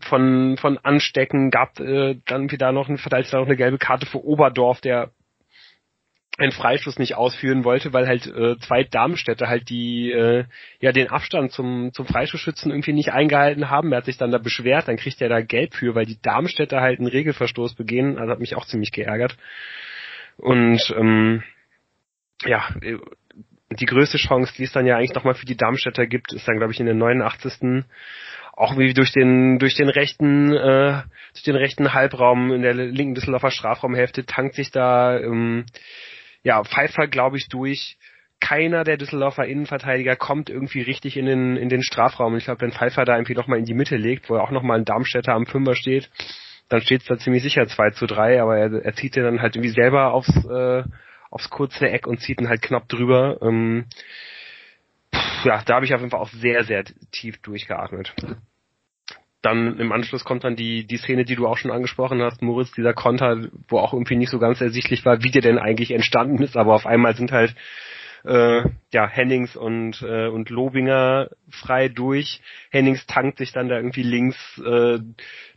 von, 0.00 0.56
von 0.56 0.78
Anstecken, 0.78 1.50
gab 1.50 1.78
äh, 1.80 2.16
dann 2.26 2.50
wieder 2.50 2.72
noch, 2.72 2.88
ein, 2.88 2.98
verteilt 2.98 3.32
noch 3.32 3.46
eine 3.46 3.56
gelbe 3.56 3.78
Karte 3.78 4.06
für 4.06 4.24
Oberdorf, 4.24 4.80
der 4.80 5.10
einen 6.38 6.52
Freischuss 6.52 6.98
nicht 6.98 7.16
ausführen 7.16 7.64
wollte, 7.64 7.92
weil 7.92 8.06
halt 8.06 8.26
äh, 8.26 8.56
zwei 8.60 8.84
Darmstädte 8.84 9.48
halt 9.48 9.68
die 9.68 10.10
äh, 10.10 10.44
ja 10.80 10.92
den 10.92 11.08
Abstand 11.08 11.52
zum 11.52 11.92
zum 11.92 12.06
Freischussschützen 12.06 12.70
irgendwie 12.70 12.94
nicht 12.94 13.12
eingehalten 13.12 13.68
haben. 13.68 13.92
Er 13.92 13.98
hat 13.98 14.06
sich 14.06 14.16
dann 14.16 14.30
da 14.30 14.38
beschwert, 14.38 14.88
dann 14.88 14.96
kriegt 14.96 15.20
er 15.20 15.28
da 15.28 15.42
Geld 15.42 15.74
für, 15.74 15.94
weil 15.94 16.06
die 16.06 16.20
Darmstädter 16.22 16.80
halt 16.80 16.98
einen 16.98 17.08
Regelverstoß 17.08 17.74
begehen. 17.74 18.18
Also 18.18 18.32
hat 18.32 18.40
mich 18.40 18.56
auch 18.56 18.64
ziemlich 18.64 18.90
geärgert. 18.90 19.36
Und 20.38 20.80
ähm, 20.96 21.42
ja, 22.46 22.68
äh, 22.80 22.96
die 23.78 23.86
größte 23.86 24.16
Chance, 24.16 24.54
die 24.56 24.64
es 24.64 24.72
dann 24.72 24.86
ja 24.86 24.96
eigentlich 24.96 25.14
nochmal 25.14 25.34
für 25.34 25.46
die 25.46 25.56
Darmstädter 25.56 26.06
gibt, 26.06 26.32
ist 26.32 26.48
dann 26.48 26.56
glaube 26.56 26.72
ich 26.72 26.80
in 26.80 26.86
der 26.86 26.94
89 26.94 27.84
auch 28.60 28.76
wie 28.76 28.92
durch 28.92 29.10
den 29.12 29.58
durch 29.58 29.74
den 29.74 29.88
rechten 29.88 30.52
äh, 30.52 31.02
durch 31.32 31.44
den 31.44 31.56
rechten 31.56 31.94
Halbraum 31.94 32.52
in 32.52 32.60
der 32.60 32.74
linken 32.74 33.14
Düsseldorfer 33.14 33.50
Strafraumhälfte 33.50 34.26
tankt 34.26 34.54
sich 34.54 34.70
da 34.70 35.18
ähm, 35.18 35.64
ja 36.42 36.62
Pfeiffer 36.62 37.08
glaube 37.08 37.38
ich 37.38 37.48
durch. 37.48 37.96
Keiner 38.38 38.84
der 38.84 38.96
Düsseldorfer 38.98 39.46
Innenverteidiger 39.46 40.16
kommt 40.16 40.50
irgendwie 40.50 40.82
richtig 40.82 41.16
in 41.16 41.24
den 41.24 41.56
in 41.56 41.70
den 41.70 41.82
Strafraum. 41.82 42.36
Ich 42.36 42.44
glaube 42.44 42.60
wenn 42.60 42.72
Pfeiffer 42.72 43.06
da 43.06 43.16
irgendwie 43.16 43.34
noch 43.34 43.46
mal 43.46 43.58
in 43.58 43.64
die 43.64 43.74
Mitte 43.74 43.96
legt 43.96 44.28
wo 44.28 44.34
er 44.34 44.42
auch 44.42 44.50
noch 44.50 44.62
mal 44.62 44.78
ein 44.78 44.84
Darmstädter 44.84 45.32
am 45.32 45.46
Fünfer 45.46 45.74
steht 45.74 46.10
dann 46.68 46.82
steht 46.82 47.00
es 47.00 47.06
da 47.06 47.16
ziemlich 47.16 47.42
sicher 47.42 47.66
2 47.66 47.90
zu 47.90 48.06
3 48.06 48.42
aber 48.42 48.58
er, 48.58 48.84
er 48.84 48.94
zieht 48.94 49.16
den 49.16 49.24
dann 49.24 49.40
halt 49.40 49.56
irgendwie 49.56 49.72
selber 49.72 50.12
aufs 50.12 50.36
äh, 50.44 50.84
aufs 51.30 51.48
kurze 51.48 51.88
Eck 51.88 52.06
und 52.06 52.20
zieht 52.20 52.40
ihn 52.40 52.48
halt 52.48 52.60
knapp 52.60 52.88
drüber. 52.88 53.38
Ähm, 53.40 53.86
ja, 55.44 55.62
da 55.64 55.76
habe 55.76 55.86
ich 55.86 55.94
auf 55.94 56.00
jeden 56.00 56.10
Fall 56.10 56.20
auch 56.20 56.30
sehr, 56.30 56.64
sehr 56.64 56.84
tief 57.12 57.40
durchgeatmet 57.40 58.12
dann 59.42 59.78
im 59.78 59.92
Anschluss 59.92 60.24
kommt 60.24 60.44
dann 60.44 60.56
die, 60.56 60.86
die 60.86 60.98
Szene, 60.98 61.24
die 61.24 61.36
du 61.36 61.46
auch 61.46 61.56
schon 61.56 61.70
angesprochen 61.70 62.22
hast, 62.22 62.42
Moritz, 62.42 62.72
dieser 62.72 62.92
Konter, 62.92 63.48
wo 63.68 63.78
auch 63.78 63.92
irgendwie 63.92 64.16
nicht 64.16 64.30
so 64.30 64.38
ganz 64.38 64.60
ersichtlich 64.60 65.04
war, 65.04 65.22
wie 65.22 65.30
der 65.30 65.42
denn 65.42 65.58
eigentlich 65.58 65.92
entstanden 65.92 66.42
ist, 66.42 66.56
aber 66.56 66.74
auf 66.74 66.86
einmal 66.86 67.14
sind 67.16 67.32
halt 67.32 67.54
äh, 68.24 68.62
ja, 68.92 69.08
Hennings 69.08 69.56
und, 69.56 70.02
äh, 70.02 70.26
und 70.28 70.50
Lobinger 70.50 71.28
frei 71.48 71.88
durch. 71.88 72.40
Hennings 72.70 73.06
tankt 73.06 73.38
sich 73.38 73.52
dann 73.52 73.68
da 73.68 73.76
irgendwie 73.76 74.02
links 74.02 74.36
äh, 74.58 74.98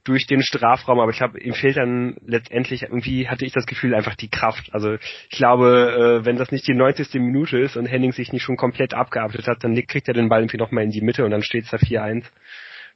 durch 0.03 0.27
den 0.27 0.41
Strafraum, 0.41 0.99
aber 0.99 1.11
ich 1.11 1.17
glaube, 1.17 1.39
ihm 1.39 1.53
fehlt 1.53 1.77
dann 1.77 2.15
letztendlich 2.25 2.83
irgendwie, 2.83 3.27
hatte 3.27 3.45
ich 3.45 3.53
das 3.53 3.65
Gefühl, 3.65 3.95
einfach 3.95 4.15
die 4.15 4.29
Kraft. 4.29 4.73
Also 4.73 4.93
ich 4.93 5.37
glaube, 5.37 6.21
äh, 6.21 6.25
wenn 6.25 6.37
das 6.37 6.51
nicht 6.51 6.67
die 6.67 6.73
90. 6.73 7.13
Minute 7.15 7.59
ist 7.59 7.77
und 7.77 7.85
Hennings 7.85 8.15
sich 8.15 8.31
nicht 8.31 8.43
schon 8.43 8.57
komplett 8.57 8.93
abgearbeitet 8.93 9.47
hat, 9.47 9.63
dann 9.63 9.75
kriegt 9.85 10.07
er 10.07 10.13
den 10.13 10.29
Ball 10.29 10.41
irgendwie 10.41 10.57
nochmal 10.57 10.83
in 10.83 10.91
die 10.91 11.01
Mitte 11.01 11.25
und 11.25 11.31
dann 11.31 11.43
steht 11.43 11.65
es 11.65 11.71
da 11.71 11.77
4-1 11.77 12.23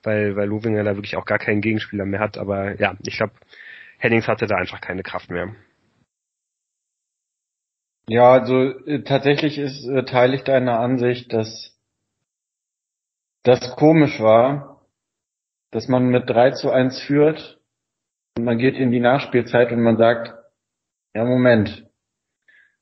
weil, 0.03 0.35
weil 0.35 0.47
Lovinger 0.47 0.83
da 0.83 0.95
wirklich 0.95 1.15
auch 1.15 1.25
gar 1.25 1.39
keinen 1.39 1.61
Gegenspieler 1.61 2.05
mehr 2.05 2.19
hat. 2.19 2.37
Aber 2.37 2.79
ja, 2.79 2.95
ich 3.05 3.17
glaube, 3.17 3.33
Hennings 3.97 4.27
hatte 4.27 4.47
da 4.47 4.55
einfach 4.55 4.81
keine 4.81 5.03
Kraft 5.03 5.29
mehr. 5.29 5.55
Ja, 8.09 8.31
also 8.31 8.85
äh, 8.85 9.03
tatsächlich 9.03 9.57
ist, 9.57 9.85
äh, 9.87 10.03
teile 10.03 10.35
ich 10.35 10.43
deine 10.43 10.79
Ansicht, 10.79 11.33
dass 11.33 11.77
das 13.43 13.75
komisch 13.75 14.19
war, 14.21 14.81
dass 15.71 15.87
man 15.87 16.07
mit 16.07 16.29
3 16.29 16.51
zu 16.51 16.71
1 16.71 17.01
führt 17.01 17.59
und 18.37 18.45
man 18.45 18.57
geht 18.57 18.75
in 18.75 18.91
die 18.91 18.99
Nachspielzeit 19.01 19.71
und 19.71 19.81
man 19.81 19.97
sagt, 19.97 20.33
ja 21.13 21.25
Moment, 21.25 21.87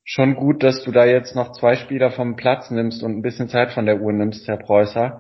schon 0.03 0.35
gut, 0.35 0.61
dass 0.61 0.83
du 0.83 0.91
da 0.91 1.05
jetzt 1.05 1.35
noch 1.35 1.53
zwei 1.53 1.75
Spieler 1.75 2.11
vom 2.11 2.35
Platz 2.35 2.69
nimmst 2.69 3.01
und 3.01 3.17
ein 3.17 3.21
bisschen 3.23 3.49
Zeit 3.49 3.71
von 3.71 3.87
der 3.87 4.01
Uhr 4.01 4.13
nimmst, 4.13 4.47
Herr 4.47 4.57
Preußer. 4.57 5.19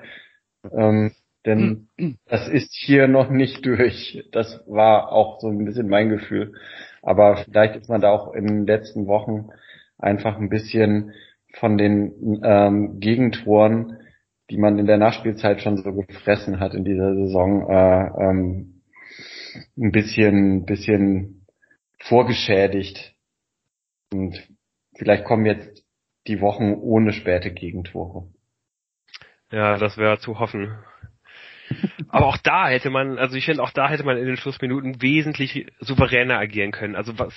Ähm, 0.71 1.13
Denn 1.45 1.87
das 2.27 2.47
ist 2.47 2.73
hier 2.73 3.07
noch 3.07 3.29
nicht 3.29 3.65
durch. 3.65 4.23
Das 4.31 4.63
war 4.67 5.11
auch 5.11 5.39
so 5.39 5.47
ein 5.47 5.63
bisschen 5.63 5.87
mein 5.87 6.09
Gefühl. 6.09 6.53
Aber 7.01 7.37
vielleicht 7.37 7.75
ist 7.75 7.89
man 7.89 8.01
da 8.01 8.09
auch 8.09 8.33
in 8.33 8.47
den 8.47 8.65
letzten 8.65 9.05
Wochen 9.05 9.49
einfach 9.99 10.37
ein 10.37 10.49
bisschen 10.49 11.13
von 11.53 11.77
den 11.77 12.41
ähm, 12.43 12.99
Gegentoren, 12.99 13.97
die 14.49 14.57
man 14.57 14.79
in 14.79 14.87
der 14.87 14.97
Nachspielzeit 14.97 15.61
schon 15.61 15.77
so 15.77 15.93
gefressen 15.93 16.59
hat 16.59 16.73
in 16.73 16.83
dieser 16.83 17.13
Saison, 17.13 17.69
äh, 17.69 18.23
ähm, 18.23 18.81
ein 19.77 19.91
bisschen, 19.91 20.65
bisschen 20.65 21.45
vorgeschädigt. 21.99 23.15
Und 24.11 24.47
vielleicht 24.95 25.25
kommen 25.25 25.45
jetzt 25.45 25.85
die 26.27 26.41
Wochen 26.41 26.73
ohne 26.73 27.13
späte 27.13 27.51
Gegentore. 27.51 28.27
Ja, 29.51 29.77
das 29.77 29.97
wäre 29.97 30.19
zu 30.19 30.39
hoffen. 30.39 30.75
Aber 32.09 32.27
auch 32.27 32.37
da 32.37 32.67
hätte 32.67 32.89
man, 32.89 33.17
also 33.17 33.35
ich 33.35 33.45
finde, 33.45 33.63
auch 33.63 33.71
da 33.71 33.89
hätte 33.89 34.03
man 34.03 34.17
in 34.17 34.25
den 34.25 34.37
Schlussminuten 34.37 35.01
wesentlich 35.01 35.67
souveräner 35.79 36.37
agieren 36.37 36.71
können. 36.71 36.95
Also 36.95 37.17
was, 37.19 37.33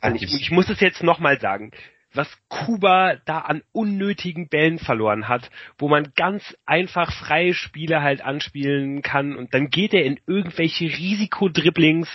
also 0.00 0.16
ich, 0.16 0.34
ich 0.40 0.50
muss 0.50 0.68
es 0.68 0.80
jetzt 0.80 1.02
nochmal 1.02 1.40
sagen, 1.40 1.72
was 2.14 2.28
Kuba 2.48 3.16
da 3.26 3.40
an 3.40 3.62
unnötigen 3.72 4.48
Bällen 4.48 4.78
verloren 4.78 5.28
hat, 5.28 5.50
wo 5.78 5.88
man 5.88 6.12
ganz 6.16 6.56
einfach 6.64 7.12
freie 7.12 7.54
Spiele 7.54 8.02
halt 8.02 8.22
anspielen 8.22 9.02
kann 9.02 9.36
und 9.36 9.54
dann 9.54 9.68
geht 9.68 9.92
er 9.92 10.04
in 10.04 10.18
irgendwelche 10.26 10.86
Risikodribblings, 10.86 12.08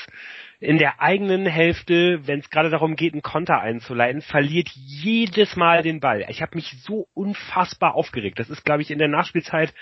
in 0.64 0.78
der 0.78 1.02
eigenen 1.02 1.46
Hälfte, 1.46 2.26
wenn 2.26 2.40
es 2.40 2.50
gerade 2.50 2.70
darum 2.70 2.96
geht, 2.96 3.12
einen 3.12 3.22
Konter 3.22 3.60
einzuleiten, 3.60 4.22
verliert 4.22 4.70
jedes 4.70 5.58
Mal 5.58 5.84
den 5.84 6.00
Ball. 6.00 6.26
Ich 6.30 6.42
habe 6.42 6.56
mich 6.56 6.72
so 6.84 7.08
unfassbar 7.14 7.96
aufgeregt. 7.96 8.40
Das 8.40 8.50
ist, 8.50 8.64
glaube 8.64 8.82
ich, 8.82 8.90
in 8.90 8.98
der 8.98 9.10
Nachspielzeit 9.10 9.74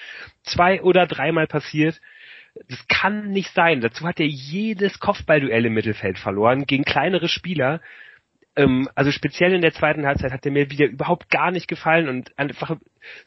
zwei 0.42 0.82
oder 0.82 1.06
dreimal 1.06 1.46
passiert. 1.46 2.02
Das 2.68 2.88
kann 2.88 3.30
nicht 3.30 3.54
sein. 3.54 3.82
Dazu 3.82 4.08
hat 4.08 4.20
er 4.20 4.26
jedes 4.26 5.00
Kopfballduell 5.00 5.68
im 5.68 5.74
Mittelfeld 5.74 6.18
verloren 6.18 6.66
gegen 6.66 6.84
kleinere 6.84 7.28
Spieler 7.28 7.80
ähm, 8.56 8.90
also 8.96 9.12
speziell 9.12 9.54
in 9.54 9.62
der 9.62 9.72
zweiten 9.72 10.06
Halbzeit 10.06 10.34
hat 10.34 10.46
er 10.46 10.52
mir 10.52 10.70
wieder 10.70 10.86
überhaupt 10.86 11.30
gar 11.30 11.52
nicht 11.52 11.70
gefallen 11.70 12.10
und 12.10 12.38
einfach 12.38 12.76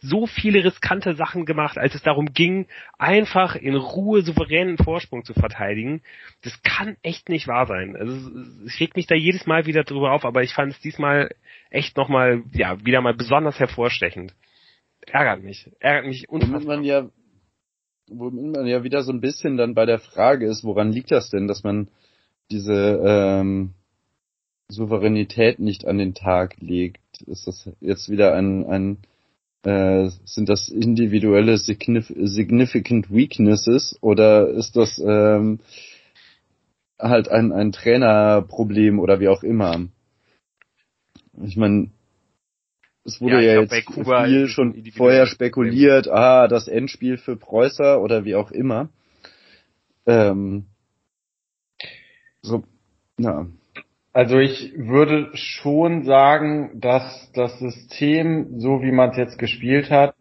so 0.01 0.27
viele 0.27 0.65
riskante 0.65 1.15
Sachen 1.15 1.47
gemacht, 1.47 1.79
als 1.79 1.95
es 1.95 2.03
darum 2.03 2.33
ging, 2.33 2.67
einfach 2.99 3.57
in 3.57 3.75
Ruhe 3.75 4.23
souveränen 4.23 4.79
Vorsprung 4.79 5.25
zu 5.25 5.35
verteidigen. 5.35 6.03
Das 6.43 6.63
kann 6.63 6.97
echt 7.03 7.29
nicht 7.29 7.49
wahr 7.49 7.67
sein. 7.67 7.97
Also 7.97 8.15
es 8.67 8.81
regt 8.81 8.97
mich 8.97 9.07
da 9.07 9.15
jedes 9.15 9.47
Mal 9.47 9.67
wieder 9.67 9.85
drüber 9.85 10.13
auf, 10.13 10.25
aber 10.25 10.43
ich 10.43 10.55
fand 10.55 10.73
es 10.73 10.81
diesmal 10.81 11.35
echt 11.71 11.97
nochmal, 11.97 12.43
ja, 12.53 12.85
wieder 12.85 13.01
mal 13.01 13.15
besonders 13.15 13.59
hervorstechend. 13.59 14.35
Ärgert 15.07 15.43
mich. 15.43 15.71
Ärgert 15.81 16.07
mich 16.07 16.29
unfassbar. 16.29 16.61
Womit 16.61 16.69
man 16.69 16.85
ja, 16.85 17.09
womit 18.09 18.57
man 18.57 18.67
ja 18.67 18.85
wieder 18.85 19.03
so 19.03 19.13
ein 19.13 19.21
bisschen 19.21 19.57
dann 19.57 19.75
bei 19.75 19.87
der 19.87 19.99
Frage 19.99 20.47
ist, 20.47 20.65
woran 20.65 20.93
liegt 20.93 21.11
das 21.11 21.31
denn, 21.31 21.49
dass 21.49 21.63
man 21.63 21.89
diese 22.51 23.01
ähm, 23.05 23.75
Souveränität 24.69 25.59
nicht 25.59 25.87
an 25.87 25.99
den 25.99 26.15
Tag 26.15 26.57
legt. 26.61 27.01
Ist 27.27 27.47
das 27.47 27.71
jetzt 27.81 28.09
wieder 28.09 28.35
ein, 28.35 28.67
ein 28.67 28.99
äh, 29.65 30.11
sind 30.25 30.49
das 30.49 30.69
individuelle 30.69 31.59
Signif 31.59 32.13
Significant 32.17 33.11
Weaknesses 33.11 33.97
oder 34.01 34.49
ist 34.49 34.77
das 34.77 34.99
ähm, 34.99 35.61
halt 36.99 37.29
ein, 37.29 37.53
ein 37.53 37.73
Trainerproblem 37.73 38.99
oder 38.99 39.21
wie 39.21 39.29
auch 39.29 39.43
immer? 39.43 39.89
Ich 41.43 41.57
meine, 41.57 41.91
es 43.05 43.21
wurde 43.21 43.43
ja, 43.43 43.55
ja 43.55 43.61
jetzt 43.61 43.75
viel 44.25 44.49
schon 44.49 44.85
vorher 44.97 45.27
spekuliert, 45.27 46.09
ah, 46.09 46.49
das 46.49 46.69
Endspiel 46.69 47.19
für 47.19 47.37
Preußer 47.37 48.01
oder 48.01 48.25
wie 48.25 48.35
auch 48.35 48.51
immer. 48.51 48.89
Ähm, 50.07 50.67
so, 52.43 52.65
na. 53.17 53.47
Also 54.15 54.39
ich 54.39 54.73
würde 54.77 55.31
schon 55.35 56.05
sagen, 56.05 56.81
dass 56.81 57.33
das 57.35 57.59
System, 57.59 58.61
so 58.61 58.81
wie 58.81 58.93
man 58.93 59.11
es 59.11 59.17
jetzt 59.17 59.39
gespielt 59.41 59.91
hat, 59.91 60.15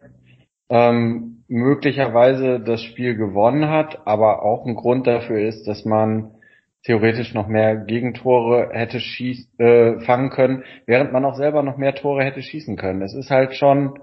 ähm, 0.68 1.44
möglicherweise 1.46 2.58
das 2.58 2.82
Spiel 2.82 3.14
gewonnen 3.14 3.68
hat, 3.68 4.04
aber 4.04 4.42
auch 4.42 4.66
ein 4.66 4.74
Grund 4.74 5.06
dafür 5.06 5.46
ist, 5.46 5.68
dass 5.68 5.84
man 5.84 6.32
theoretisch 6.82 7.34
noch 7.34 7.46
mehr 7.46 7.76
Gegentore 7.76 8.70
hätte 8.72 8.98
schieß, 8.98 9.48
äh, 9.58 10.00
fangen 10.00 10.30
können, 10.30 10.64
während 10.86 11.12
man 11.12 11.24
auch 11.24 11.36
selber 11.36 11.62
noch 11.62 11.76
mehr 11.76 11.94
Tore 11.94 12.24
hätte 12.24 12.42
schießen 12.42 12.76
können. 12.76 13.00
Es 13.00 13.14
ist 13.14 13.30
halt 13.30 13.54
schon 13.54 14.00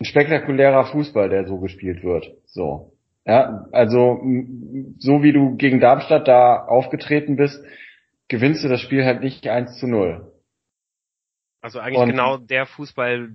ein 0.00 0.04
spektakulärer 0.04 0.84
Fußball, 0.84 1.28
der 1.30 1.46
so 1.46 1.58
gespielt 1.58 2.04
wird. 2.04 2.30
So. 2.44 2.92
Ja, 3.26 3.66
also 3.72 4.22
so 4.98 5.24
wie 5.24 5.32
du 5.32 5.56
gegen 5.56 5.80
Darmstadt 5.80 6.28
da 6.28 6.64
aufgetreten 6.64 7.34
bist, 7.34 7.60
gewinnst 8.28 8.64
du 8.64 8.68
das 8.68 8.80
Spiel 8.80 9.04
halt 9.04 9.20
nicht 9.20 9.46
1 9.46 9.78
zu 9.78 9.86
0. 9.86 10.32
Also 11.60 11.80
eigentlich 11.80 11.98
und 11.98 12.10
genau 12.10 12.36
der 12.36 12.66
Fußball, 12.66 13.30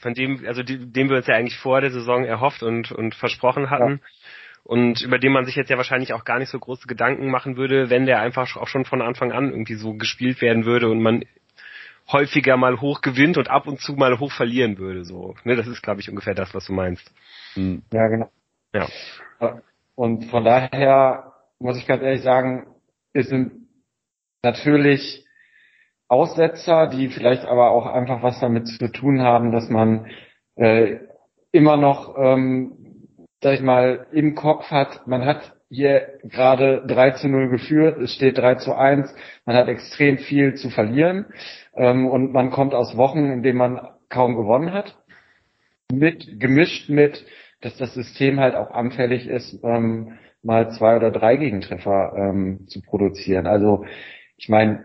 von 0.00 0.14
dem, 0.14 0.44
also 0.46 0.62
dem 0.62 1.08
wir 1.08 1.16
uns 1.16 1.26
ja 1.26 1.34
eigentlich 1.34 1.58
vor 1.58 1.80
der 1.80 1.90
Saison 1.90 2.24
erhofft 2.24 2.62
und, 2.62 2.92
und 2.92 3.14
versprochen 3.14 3.70
hatten. 3.70 4.00
Ja. 4.02 4.08
Und 4.64 5.02
über 5.02 5.18
den 5.18 5.32
man 5.32 5.44
sich 5.44 5.56
jetzt 5.56 5.70
ja 5.70 5.76
wahrscheinlich 5.76 6.12
auch 6.12 6.24
gar 6.24 6.38
nicht 6.38 6.50
so 6.50 6.58
große 6.58 6.86
Gedanken 6.86 7.30
machen 7.30 7.56
würde, 7.56 7.90
wenn 7.90 8.06
der 8.06 8.20
einfach 8.20 8.56
auch 8.56 8.68
schon 8.68 8.84
von 8.84 9.02
Anfang 9.02 9.32
an 9.32 9.50
irgendwie 9.50 9.74
so 9.74 9.94
gespielt 9.94 10.40
werden 10.40 10.64
würde 10.64 10.88
und 10.88 11.02
man 11.02 11.24
häufiger 12.10 12.56
mal 12.56 12.80
hoch 12.80 13.00
gewinnt 13.00 13.38
und 13.38 13.50
ab 13.50 13.66
und 13.66 13.80
zu 13.80 13.94
mal 13.94 14.18
hoch 14.18 14.32
verlieren 14.32 14.78
würde. 14.78 15.04
So, 15.04 15.34
ne, 15.44 15.56
das 15.56 15.66
ist, 15.66 15.82
glaube 15.82 16.00
ich, 16.00 16.08
ungefähr 16.08 16.34
das, 16.34 16.54
was 16.54 16.66
du 16.66 16.72
meinst. 16.72 17.12
Hm. 17.54 17.82
Ja, 17.92 18.06
genau. 18.06 18.30
Ja. 18.72 18.88
Und 19.94 20.26
von 20.26 20.44
daher 20.44 21.32
muss 21.58 21.76
ich 21.76 21.86
ganz 21.86 22.02
ehrlich 22.02 22.22
sagen, 22.22 22.66
es 23.12 23.28
sind 23.28 23.61
natürlich 24.42 25.26
Aussetzer, 26.08 26.88
die 26.88 27.08
vielleicht 27.08 27.44
aber 27.44 27.70
auch 27.70 27.86
einfach 27.86 28.22
was 28.22 28.38
damit 28.40 28.68
zu 28.68 28.88
tun 28.88 29.22
haben, 29.22 29.50
dass 29.50 29.70
man 29.70 30.06
äh, 30.56 30.98
immer 31.52 31.76
noch, 31.76 32.16
ähm, 32.18 33.06
sag 33.40 33.54
ich 33.54 33.62
mal, 33.62 34.06
im 34.12 34.34
Kopf 34.34 34.70
hat, 34.70 35.06
man 35.06 35.24
hat 35.24 35.54
hier 35.70 36.18
gerade 36.22 36.84
3 36.86 37.12
zu 37.12 37.28
0 37.28 37.48
geführt, 37.48 37.98
es 37.98 38.14
steht 38.14 38.36
3 38.36 38.56
zu 38.56 38.74
1, 38.76 39.14
man 39.46 39.56
hat 39.56 39.68
extrem 39.68 40.18
viel 40.18 40.54
zu 40.54 40.68
verlieren 40.68 41.26
ähm, 41.74 42.06
und 42.06 42.32
man 42.32 42.50
kommt 42.50 42.74
aus 42.74 42.96
Wochen, 42.96 43.30
in 43.30 43.42
denen 43.42 43.58
man 43.58 43.88
kaum 44.10 44.36
gewonnen 44.36 44.74
hat, 44.74 44.98
mit 45.90 46.38
gemischt 46.38 46.90
mit, 46.90 47.24
dass 47.62 47.76
das 47.78 47.94
System 47.94 48.38
halt 48.38 48.54
auch 48.54 48.70
anfällig 48.70 49.26
ist, 49.26 49.58
ähm, 49.64 50.18
mal 50.42 50.70
zwei 50.72 50.96
oder 50.96 51.10
drei 51.10 51.36
Gegentreffer 51.36 52.12
ähm, 52.16 52.66
zu 52.66 52.82
produzieren. 52.82 53.46
Also 53.46 53.86
ich 54.42 54.48
meine, 54.48 54.84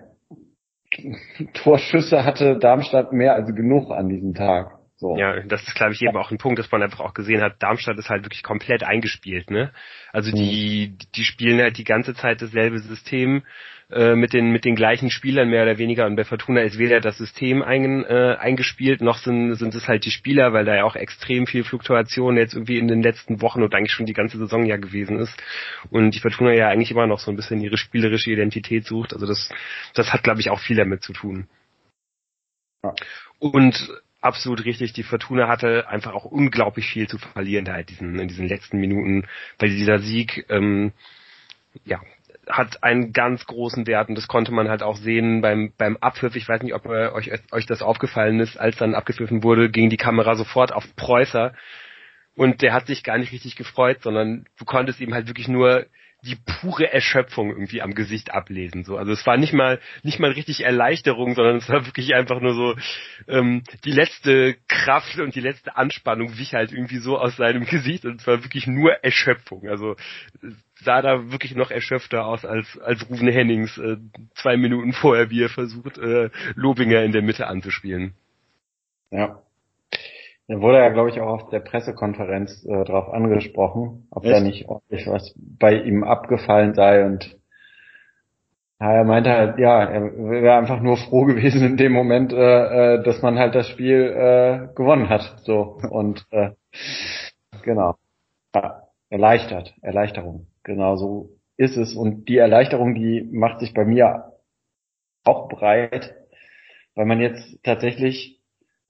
Torschüsse 1.54 2.24
hatte 2.24 2.60
Darmstadt 2.60 3.12
mehr 3.12 3.34
als 3.34 3.54
genug 3.56 3.92
an 3.92 4.08
diesem 4.08 4.36
Tag. 4.36 4.77
So. 5.00 5.16
Ja, 5.16 5.40
das 5.42 5.62
ist, 5.68 5.76
glaube 5.76 5.94
ich, 5.94 6.02
eben 6.02 6.18
auch 6.18 6.32
ein 6.32 6.40
Punkt, 6.40 6.58
dass 6.58 6.72
man 6.72 6.82
einfach 6.82 7.02
auch 7.02 7.14
gesehen 7.14 7.42
hat, 7.42 7.62
Darmstadt 7.62 8.00
ist 8.00 8.10
halt 8.10 8.26
wirklich 8.26 8.42
komplett 8.42 8.84
eingespielt, 8.84 9.52
ne? 9.52 9.72
Also 10.12 10.32
die, 10.32 10.90
mhm. 10.90 10.98
die 11.16 11.24
spielen 11.24 11.62
halt 11.62 11.78
die 11.78 11.84
ganze 11.84 12.16
Zeit 12.16 12.42
dasselbe 12.42 12.80
System 12.80 13.44
äh, 13.92 14.16
mit 14.16 14.34
den 14.34 14.50
mit 14.50 14.66
den 14.66 14.76
gleichen 14.76 15.12
Spielern 15.12 15.50
mehr 15.50 15.62
oder 15.62 15.78
weniger 15.78 16.08
und 16.08 16.16
bei 16.16 16.24
Fortuna 16.24 16.62
ist 16.62 16.80
weder 16.80 17.00
das 17.00 17.20
System 17.20 17.62
ein, 17.62 18.06
äh, 18.06 18.38
eingespielt, 18.40 19.02
noch 19.02 19.20
sind, 19.20 19.54
sind 19.54 19.76
es 19.76 19.88
halt 19.88 20.04
die 20.04 20.12
Spieler, 20.12 20.52
weil 20.52 20.66
da 20.66 20.76
ja 20.76 20.84
auch 20.84 20.96
extrem 20.96 21.46
viel 21.46 21.64
Fluktuation 21.64 22.36
jetzt 22.36 22.56
irgendwie 22.56 22.80
in 22.80 22.88
den 22.88 23.04
letzten 23.04 23.40
Wochen 23.44 23.62
und 23.62 23.76
eigentlich 23.76 23.94
schon 23.94 24.08
die 24.08 24.14
ganze 24.14 24.40
Saison 24.40 24.66
ja 24.66 24.78
gewesen 24.78 25.20
ist 25.20 25.38
und 25.92 26.16
die 26.16 26.20
Fortuna 26.20 26.54
ja 26.54 26.70
eigentlich 26.70 26.90
immer 26.90 27.06
noch 27.06 27.20
so 27.20 27.30
ein 27.30 27.38
bisschen 27.38 27.62
ihre 27.62 27.78
spielerische 27.78 28.32
Identität 28.32 28.86
sucht. 28.86 29.14
Also 29.14 29.28
das, 29.28 29.52
das 29.94 30.12
hat, 30.12 30.24
glaube 30.24 30.40
ich, 30.40 30.50
auch 30.50 30.60
viel 30.60 30.76
damit 30.76 31.04
zu 31.04 31.14
tun. 31.14 31.48
Ja. 32.84 32.96
Und 33.40 33.88
absolut 34.28 34.66
richtig. 34.66 34.94
Die 34.94 35.04
Fortuna 35.04 35.48
hatte 35.48 35.88
einfach 35.88 36.14
auch 36.14 36.26
unglaublich 36.26 36.86
viel 36.88 37.08
zu 37.08 37.18
verlieren 37.18 37.66
da 37.66 37.78
in 37.78 37.86
diesen, 37.86 38.20
in 38.20 38.28
diesen 38.28 38.48
letzten 38.48 38.80
Minuten, 38.80 39.26
weil 39.58 39.70
dieser 39.70 40.00
Sieg, 40.00 40.46
ähm, 40.50 40.92
ja, 41.86 42.02
hat 42.48 42.84
einen 42.84 43.12
ganz 43.12 43.46
großen 43.46 43.88
Wert 43.88 44.10
und 44.10 44.16
das 44.16 44.28
konnte 44.28 44.54
man 44.54 44.70
halt 44.70 44.82
auch 44.84 44.98
sehen 44.98 45.42
beim, 45.42 45.74
beim 45.78 45.98
Abpfiff. 45.98 46.36
Ich 46.36 46.48
weiß 46.48 46.62
nicht, 46.62 46.74
ob 46.74 46.86
euch, 46.86 47.32
euch 47.52 47.66
das 47.66 47.82
aufgefallen 47.82 48.40
ist, 48.40 48.58
als 48.58 48.78
dann 48.78 48.96
abgepfiffen 48.96 49.44
wurde, 49.44 49.70
ging 49.70 49.90
die 49.90 49.98
Kamera 49.98 50.36
sofort 50.36 50.72
auf 50.72 50.84
Preußer 50.96 51.54
und 52.36 52.62
der 52.62 52.74
hat 52.74 52.88
sich 52.88 53.04
gar 53.04 53.18
nicht 53.18 53.32
richtig 53.32 53.56
gefreut, 53.56 54.02
sondern 54.02 54.46
du 54.60 54.66
konntest 54.66 55.02
ihm 55.02 55.14
halt 55.14 55.28
wirklich 55.28 55.48
nur 55.48 55.88
die 56.24 56.36
pure 56.36 56.92
Erschöpfung 56.92 57.50
irgendwie 57.50 57.82
am 57.82 57.94
Gesicht 57.94 58.32
ablesen. 58.32 58.84
So, 58.84 58.98
also 58.98 59.12
es 59.12 59.26
war 59.28 59.38
nicht 59.38 59.54
mal 59.54 59.80
nicht 60.04 60.20
mal 60.20 60.32
richtig 60.32 60.64
Erleichterung, 60.64 61.36
sondern 61.36 61.58
es 61.58 61.70
war 61.70 61.86
wirklich 61.86 62.16
einfach 62.16 62.42
nur 62.42 62.54
so 62.54 62.76
ähm, 63.28 63.64
die 63.86 63.92
letzte 63.92 64.56
Kraft 64.68 65.20
und 65.20 65.36
die 65.36 65.42
letzte 65.42 65.78
Anspannung 65.78 66.38
wich 66.38 66.54
halt 66.54 66.72
irgendwie 66.72 66.98
so 66.98 67.18
aus 67.20 67.36
seinem 67.36 67.66
Gesicht 67.66 68.06
und 68.06 68.20
es 68.20 68.28
war 68.28 68.44
wirklich 68.44 68.66
nur 68.66 68.94
Erschöpfung. 69.04 69.68
Also 69.70 69.96
sah 70.82 71.02
da 71.02 71.32
wirklich 71.32 71.56
noch 71.56 71.70
erschöpfter 71.72 72.26
aus 72.26 72.46
als 72.46 72.80
als 72.80 73.08
Ruven 73.10 73.30
Hennings 73.30 73.78
äh, 73.78 73.98
zwei 74.36 74.58
Minuten 74.58 74.94
vorher, 74.94 75.30
wie 75.30 75.44
er 75.44 75.50
versucht 75.50 75.98
äh, 76.00 76.30
Lobinger 76.56 77.04
in 77.04 77.12
der 77.12 77.22
Mitte 77.22 77.48
anzuspielen. 77.48 78.14
Ja. 79.12 79.42
Er 80.48 80.62
wurde 80.62 80.78
ja, 80.78 80.90
glaube 80.90 81.10
ich, 81.10 81.20
auch 81.20 81.28
auf 81.28 81.50
der 81.50 81.60
Pressekonferenz 81.60 82.66
äh, 82.66 82.86
darauf 82.86 83.10
angesprochen, 83.10 84.08
ob 84.12 84.24
Echt? 84.24 84.34
da 84.34 84.40
nicht 84.40 84.70
ordentlich 84.70 85.08
was 85.08 85.36
bei 85.38 85.74
ihm 85.74 86.04
abgefallen 86.04 86.74
sei 86.74 87.06
und 87.06 87.38
ja, 88.80 88.94
er 88.94 89.04
meinte 89.06 89.32
halt, 89.32 89.58
ja, 89.58 89.84
er 89.84 90.04
wäre 90.16 90.56
einfach 90.56 90.82
nur 90.82 90.98
froh 90.98 91.26
gewesen 91.26 91.66
in 91.66 91.78
dem 91.78 91.92
Moment, 91.94 92.32
äh, 92.32 92.96
äh, 92.96 93.04
dass 93.04 93.22
man 93.22 93.40
halt 93.40 93.56
das 93.56 93.68
Spiel 93.70 94.04
äh, 94.04 94.74
gewonnen 94.76 95.10
hat. 95.10 95.42
So 95.44 95.80
und 95.90 96.26
äh, 96.32 96.52
genau. 97.64 97.96
Ja, 98.56 98.84
erleichtert, 99.10 99.74
Erleichterung. 99.82 100.48
Genau 100.64 100.96
so 100.96 101.30
ist 101.58 101.76
es. 101.76 101.96
Und 101.96 102.30
die 102.30 102.38
Erleichterung, 102.38 102.94
die 102.94 103.28
macht 103.32 103.60
sich 103.60 103.74
bei 103.74 103.84
mir 103.84 104.34
auch 105.24 105.50
breit, 105.50 106.16
weil 106.96 107.06
man 107.06 107.20
jetzt 107.20 107.64
tatsächlich 107.64 108.37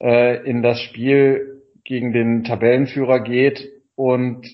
äh, 0.02 0.44
in 0.48 0.62
das 0.62 0.82
Spiel 0.82 1.64
gegen 1.84 2.12
den 2.12 2.44
Tabellenführer 2.44 3.22
geht 3.22 3.70
und 3.96 4.48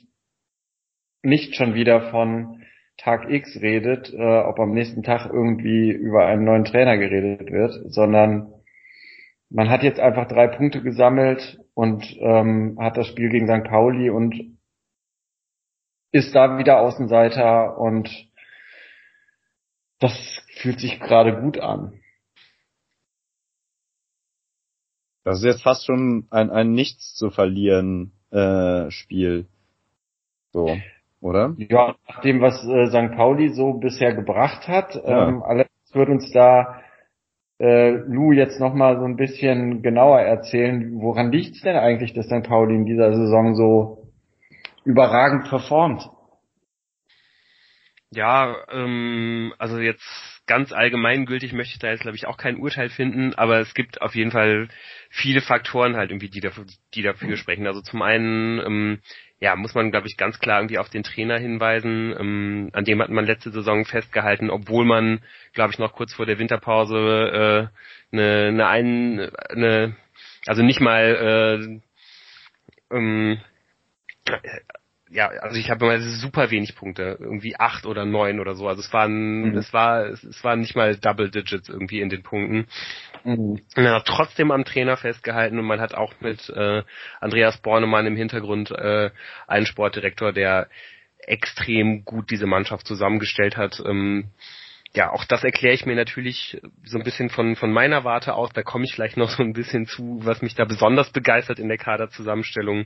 nicht 1.23 1.55
schon 1.55 1.73
wieder 1.73 2.11
von 2.11 2.63
Tag 2.97 3.29
X 3.29 3.59
redet, 3.61 4.13
äh, 4.13 4.39
ob 4.39 4.59
am 4.59 4.71
nächsten 4.71 5.03
Tag 5.03 5.25
irgendwie 5.31 5.89
über 5.89 6.25
einen 6.25 6.45
neuen 6.45 6.65
Trainer 6.65 6.97
geredet 6.97 7.51
wird, 7.51 7.73
sondern 7.91 8.53
man 9.49 9.69
hat 9.69 9.83
jetzt 9.83 9.99
einfach 9.99 10.27
drei 10.27 10.47
Punkte 10.47 10.81
gesammelt 10.81 11.59
und 11.73 12.05
ähm, 12.19 12.77
hat 12.79 12.97
das 12.97 13.07
Spiel 13.07 13.29
gegen 13.29 13.47
St. 13.47 13.67
Pauli 13.67 14.09
und 14.09 14.57
ist 16.11 16.35
da 16.35 16.57
wieder 16.59 16.79
Außenseiter 16.79 17.77
und 17.77 18.09
das 19.99 20.45
fühlt 20.57 20.79
sich 20.79 20.99
gerade 20.99 21.41
gut 21.41 21.59
an. 21.59 21.99
Das 25.23 25.39
ist 25.39 25.45
jetzt 25.45 25.63
fast 25.63 25.85
schon 25.85 26.27
ein, 26.29 26.49
ein 26.49 26.71
Nichts 26.71 27.15
zu 27.15 27.29
verlieren 27.29 28.11
äh, 28.31 28.91
Spiel. 28.91 29.47
So, 30.51 30.77
oder? 31.21 31.55
Ja, 31.57 31.95
nach 32.07 32.21
dem, 32.21 32.41
was 32.41 32.63
äh, 32.65 32.87
St. 32.87 33.15
Pauli 33.15 33.53
so 33.53 33.73
bisher 33.73 34.13
gebracht 34.13 34.67
hat, 34.67 34.95
ja. 34.95 35.29
ähm, 35.29 35.41
allerdings 35.41 35.93
wird 35.93 36.09
uns 36.09 36.31
da 36.31 36.81
äh, 37.59 37.91
Lou 37.91 38.33
jetzt 38.33 38.59
nochmal 38.59 38.97
so 38.97 39.05
ein 39.05 39.15
bisschen 39.15 39.81
genauer 39.81 40.19
erzählen, 40.19 40.99
woran 40.99 41.31
liegt 41.31 41.55
es 41.55 41.61
denn 41.61 41.77
eigentlich, 41.77 42.13
dass 42.13 42.25
St. 42.25 42.43
Pauli 42.43 42.75
in 42.75 42.85
dieser 42.85 43.15
Saison 43.15 43.55
so 43.55 44.11
überragend 44.83 45.47
performt? 45.47 46.09
Ja, 48.11 48.55
ähm, 48.71 49.53
also 49.57 49.79
jetzt 49.79 50.32
ganz 50.45 50.71
allgemeingültig 50.73 51.53
möchte 51.53 51.73
ich 51.73 51.79
da 51.79 51.89
jetzt 51.89 52.01
glaube 52.01 52.17
ich 52.17 52.27
auch 52.27 52.37
kein 52.37 52.57
Urteil 52.57 52.89
finden, 52.89 53.33
aber 53.35 53.59
es 53.59 53.73
gibt 53.73 54.01
auf 54.01 54.15
jeden 54.15 54.31
Fall 54.31 54.67
viele 55.09 55.41
Faktoren 55.41 55.95
halt 55.95 56.11
irgendwie, 56.11 56.29
die 56.29 56.41
dafür, 56.41 56.65
die 56.93 57.01
dafür 57.01 57.37
sprechen. 57.37 57.67
Also 57.67 57.81
zum 57.81 58.01
einen, 58.01 58.59
ähm, 58.59 58.99
ja, 59.39 59.55
muss 59.55 59.75
man 59.75 59.91
glaube 59.91 60.07
ich 60.07 60.17
ganz 60.17 60.39
klar 60.39 60.59
irgendwie 60.59 60.79
auf 60.79 60.89
den 60.89 61.03
Trainer 61.03 61.37
hinweisen. 61.37 62.13
Ähm, 62.19 62.69
an 62.73 62.85
dem 62.85 63.01
hat 63.01 63.09
man 63.09 63.25
letzte 63.25 63.51
Saison 63.51 63.85
festgehalten, 63.85 64.49
obwohl 64.49 64.85
man, 64.85 65.23
glaube 65.53 65.71
ich, 65.71 65.79
noch 65.79 65.93
kurz 65.93 66.13
vor 66.13 66.25
der 66.25 66.39
Winterpause 66.39 67.71
äh, 68.11 68.15
eine, 68.15 68.47
eine, 68.47 68.67
ein, 68.67 69.31
eine 69.49 69.95
also 70.45 70.61
nicht 70.61 70.81
mal 70.81 71.81
äh, 72.91 72.95
ähm, 72.95 73.39
ja, 75.13 75.27
also 75.27 75.57
ich 75.59 75.69
habe 75.69 75.85
mal 75.85 76.01
super 76.01 76.49
wenig 76.49 76.75
Punkte, 76.75 77.17
irgendwie 77.19 77.55
acht 77.55 77.85
oder 77.85 78.03
neun 78.03 78.39
oder 78.39 78.55
so. 78.55 78.67
Also 78.67 78.81
es 78.81 78.91
waren, 78.93 79.51
mhm. 79.51 79.57
es 79.57 79.71
war, 79.71 80.05
es 80.05 80.43
waren 80.43 80.59
nicht 80.59 80.75
mal 80.75 80.95
Double 80.97 81.29
Digits 81.29 81.69
irgendwie 81.69 82.01
in 82.01 82.09
den 82.09 82.23
Punkten. 82.23 82.67
Mhm. 83.23 83.61
Und 83.75 83.85
er 83.85 83.95
hat 83.95 84.05
trotzdem 84.05 84.49
am 84.51 84.65
Trainer 84.65 84.97
festgehalten 84.97 85.59
und 85.59 85.65
man 85.65 85.79
hat 85.79 85.93
auch 85.93 86.13
mit 86.19 86.49
äh, 86.49 86.81
Andreas 87.21 87.57
Bornemann 87.57 88.07
im 88.07 88.15
Hintergrund 88.15 88.71
äh, 88.71 89.11
einen 89.47 89.67
Sportdirektor, 89.67 90.33
der 90.33 90.67
extrem 91.19 92.05
gut 92.05 92.31
diese 92.31 92.47
Mannschaft 92.47 92.87
zusammengestellt 92.87 93.55
hat. 93.55 93.81
Ähm, 93.85 94.31
ja, 94.95 95.11
auch 95.11 95.25
das 95.25 95.43
erkläre 95.43 95.73
ich 95.73 95.85
mir 95.85 95.95
natürlich 95.95 96.59
so 96.83 96.97
ein 96.97 97.03
bisschen 97.03 97.29
von, 97.29 97.55
von 97.55 97.71
meiner 97.71 98.03
Warte 98.03 98.33
aus. 98.33 98.51
Da 98.53 98.63
komme 98.63 98.85
ich 98.85 98.93
vielleicht 98.93 99.17
noch 99.17 99.29
so 99.29 99.43
ein 99.43 99.53
bisschen 99.53 99.85
zu, 99.85 100.21
was 100.23 100.41
mich 100.41 100.55
da 100.55 100.65
besonders 100.65 101.11
begeistert 101.11 101.59
in 101.59 101.67
der 101.67 101.77
Kaderzusammenstellung. 101.77 102.85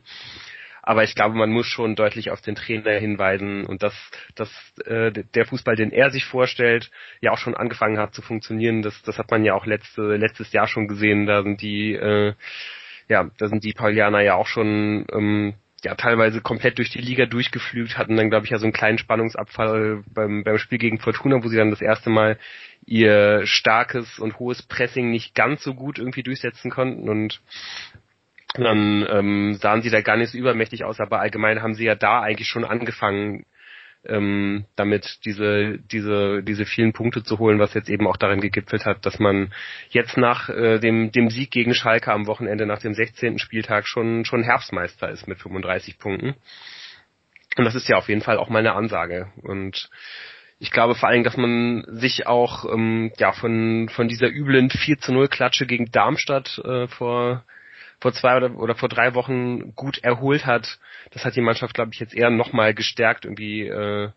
Aber 0.87 1.03
ich 1.03 1.15
glaube, 1.15 1.35
man 1.35 1.49
muss 1.49 1.65
schon 1.67 1.95
deutlich 1.95 2.31
auf 2.31 2.39
den 2.39 2.55
Trainer 2.55 2.93
hinweisen 2.93 3.65
und 3.65 3.83
dass, 3.83 3.93
dass 4.35 4.49
äh, 4.85 5.11
der 5.11 5.45
Fußball, 5.45 5.75
den 5.75 5.91
er 5.91 6.11
sich 6.11 6.23
vorstellt, 6.23 6.91
ja 7.19 7.33
auch 7.33 7.37
schon 7.37 7.57
angefangen 7.57 7.97
hat 7.97 8.13
zu 8.13 8.21
funktionieren. 8.21 8.83
Das, 8.83 9.01
das 9.01 9.17
hat 9.17 9.29
man 9.29 9.43
ja 9.43 9.53
auch 9.53 9.65
letzte, 9.65 10.15
letztes 10.15 10.53
Jahr 10.53 10.65
schon 10.65 10.87
gesehen. 10.87 11.25
Da 11.25 11.43
sind 11.43 11.61
die, 11.61 11.91
äh, 11.91 12.35
ja, 13.09 13.29
da 13.37 13.47
sind 13.49 13.65
die 13.65 13.73
Paulianer 13.73 14.21
ja 14.21 14.35
auch 14.35 14.47
schon 14.47 15.05
ähm, 15.11 15.55
ja 15.83 15.95
teilweise 15.95 16.39
komplett 16.39 16.77
durch 16.77 16.89
die 16.89 17.01
Liga 17.01 17.25
durchgeflügt, 17.25 17.97
hatten 17.97 18.15
dann, 18.15 18.29
glaube 18.29 18.45
ich, 18.45 18.51
ja 18.51 18.57
so 18.57 18.65
einen 18.65 18.71
kleinen 18.71 18.97
Spannungsabfall 18.97 20.05
beim, 20.13 20.45
beim 20.45 20.57
Spiel 20.57 20.77
gegen 20.77 20.99
Fortuna, 20.99 21.43
wo 21.43 21.49
sie 21.49 21.57
dann 21.57 21.69
das 21.69 21.81
erste 21.81 22.09
Mal 22.09 22.39
ihr 22.85 23.41
starkes 23.45 24.19
und 24.19 24.39
hohes 24.39 24.63
Pressing 24.63 25.11
nicht 25.11 25.35
ganz 25.35 25.63
so 25.63 25.73
gut 25.73 25.99
irgendwie 25.99 26.23
durchsetzen 26.23 26.71
konnten 26.71 27.09
und 27.09 27.41
dann 28.63 29.07
ähm, 29.09 29.53
sahen 29.55 29.81
sie 29.81 29.89
da 29.89 30.01
gar 30.01 30.17
nicht 30.17 30.31
so 30.31 30.37
übermächtig 30.37 30.83
aus, 30.83 30.99
aber 30.99 31.19
allgemein 31.19 31.61
haben 31.61 31.75
sie 31.75 31.85
ja 31.85 31.95
da 31.95 32.21
eigentlich 32.21 32.47
schon 32.47 32.65
angefangen, 32.65 33.45
ähm, 34.05 34.65
damit 34.75 35.19
diese, 35.25 35.79
diese, 35.79 36.43
diese 36.43 36.65
vielen 36.65 36.93
Punkte 36.93 37.23
zu 37.23 37.39
holen, 37.39 37.59
was 37.59 37.73
jetzt 37.73 37.89
eben 37.89 38.07
auch 38.07 38.17
darin 38.17 38.41
gegipfelt 38.41 38.85
hat, 38.85 39.05
dass 39.05 39.19
man 39.19 39.53
jetzt 39.89 40.17
nach 40.17 40.49
äh, 40.49 40.79
dem, 40.79 41.11
dem 41.11 41.29
Sieg 41.29 41.51
gegen 41.51 41.73
Schalke 41.73 42.11
am 42.11 42.27
Wochenende 42.27 42.65
nach 42.65 42.79
dem 42.79 42.93
16. 42.93 43.39
Spieltag 43.39 43.87
schon, 43.87 44.25
schon 44.25 44.43
Herbstmeister 44.43 45.09
ist 45.09 45.27
mit 45.27 45.39
35 45.39 45.97
Punkten. 45.99 46.35
Und 47.57 47.65
das 47.65 47.75
ist 47.75 47.89
ja 47.89 47.97
auf 47.97 48.07
jeden 48.07 48.21
Fall 48.21 48.37
auch 48.37 48.49
meine 48.49 48.73
Ansage. 48.73 49.31
Und 49.41 49.89
ich 50.59 50.71
glaube 50.71 50.95
vor 50.95 51.09
allem, 51.09 51.23
dass 51.23 51.37
man 51.37 51.83
sich 51.87 52.27
auch 52.27 52.65
ähm, 52.71 53.11
ja 53.17 53.31
von, 53.31 53.89
von 53.89 54.07
dieser 54.07 54.29
üblen 54.29 54.69
4 54.69 54.99
zu 54.99 55.13
0 55.13 55.27
Klatsche 55.27 55.65
gegen 55.65 55.91
Darmstadt 55.91 56.59
äh, 56.63 56.87
vor 56.87 57.43
vor 57.99 58.13
zwei 58.13 58.37
oder, 58.37 58.55
oder 58.57 58.75
vor 58.75 58.89
drei 58.89 59.15
Wochen 59.15 59.73
gut 59.75 59.97
erholt 59.99 60.45
hat. 60.45 60.79
Das 61.11 61.25
hat 61.25 61.35
die 61.35 61.41
Mannschaft, 61.41 61.73
glaube 61.73 61.91
ich, 61.93 61.99
jetzt 61.99 62.13
eher 62.13 62.29
nochmal 62.29 62.73
gestärkt 62.73 63.25
irgendwie 63.25 63.67
äh, 63.67 64.09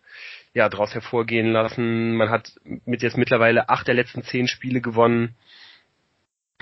ja 0.53 0.69
daraus 0.69 0.95
hervorgehen 0.95 1.53
lassen. 1.53 2.17
Man 2.17 2.31
hat 2.31 2.53
mit 2.85 3.03
jetzt 3.03 3.17
mittlerweile 3.17 3.69
acht 3.69 3.87
der 3.87 3.95
letzten 3.95 4.23
zehn 4.23 4.49
Spiele 4.49 4.81
gewonnen. 4.81 5.37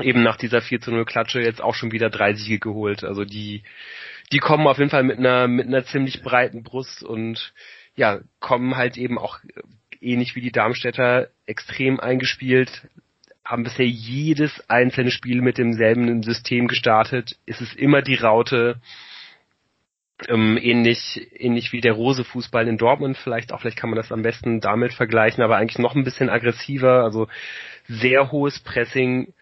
Eben 0.01 0.23
nach 0.23 0.37
dieser 0.37 0.63
4 0.63 0.81
zu 0.81 0.93
0 0.93 1.05
Klatsche 1.05 1.41
jetzt 1.41 1.61
auch 1.61 1.75
schon 1.75 1.91
wieder 1.91 2.09
drei 2.09 2.35
Siege 2.35 2.61
geholt. 2.61 3.03
Also 3.03 3.25
die, 3.25 3.65
die 4.33 4.39
kommen 4.39 4.69
auf 4.69 4.79
jeden 4.79 4.91
Fall 4.91 5.03
mit 5.03 5.19
einer, 5.19 5.49
mit 5.49 5.67
einer 5.67 5.85
ziemlich 5.85 6.23
breiten 6.23 6.63
Brust 6.63 7.03
und 7.03 7.53
ja, 7.97 8.21
kommen 8.39 8.77
halt 8.77 8.97
eben 8.97 9.19
auch 9.19 9.41
ähnlich 10.01 10.37
wie 10.37 10.41
die 10.41 10.53
Darmstädter 10.53 11.31
extrem 11.47 11.99
eingespielt, 11.99 12.87
haben 13.49 13.63
bisher 13.63 13.87
jedes 13.87 14.63
einzelne 14.69 15.11
Spiel 15.11 15.41
mit 15.41 15.57
demselben 15.57 16.23
System 16.23 16.69
gestartet. 16.69 17.39
Es 17.47 17.63
ist 17.63 17.75
immer 17.75 18.03
die 18.03 18.17
Raute, 18.17 18.79
ähm, 20.29 20.59
ähnlich, 20.61 21.27
ähnlich 21.35 21.73
wie 21.73 21.81
der 21.81 21.95
Rose-Fußball 21.95 22.69
in 22.69 22.77
Dortmund 22.77 23.17
vielleicht 23.17 23.51
auch, 23.51 23.61
vielleicht 23.63 23.79
kann 23.79 23.89
man 23.89 23.97
das 23.97 24.13
am 24.13 24.21
besten 24.21 24.61
damit 24.61 24.93
vergleichen, 24.93 25.43
aber 25.43 25.57
eigentlich 25.57 25.79
noch 25.79 25.95
ein 25.95 26.05
bisschen 26.05 26.29
aggressiver, 26.29 27.05
also 27.05 27.27
sehr 27.87 28.31
hohes 28.31 28.59
Pressing. 28.59 29.33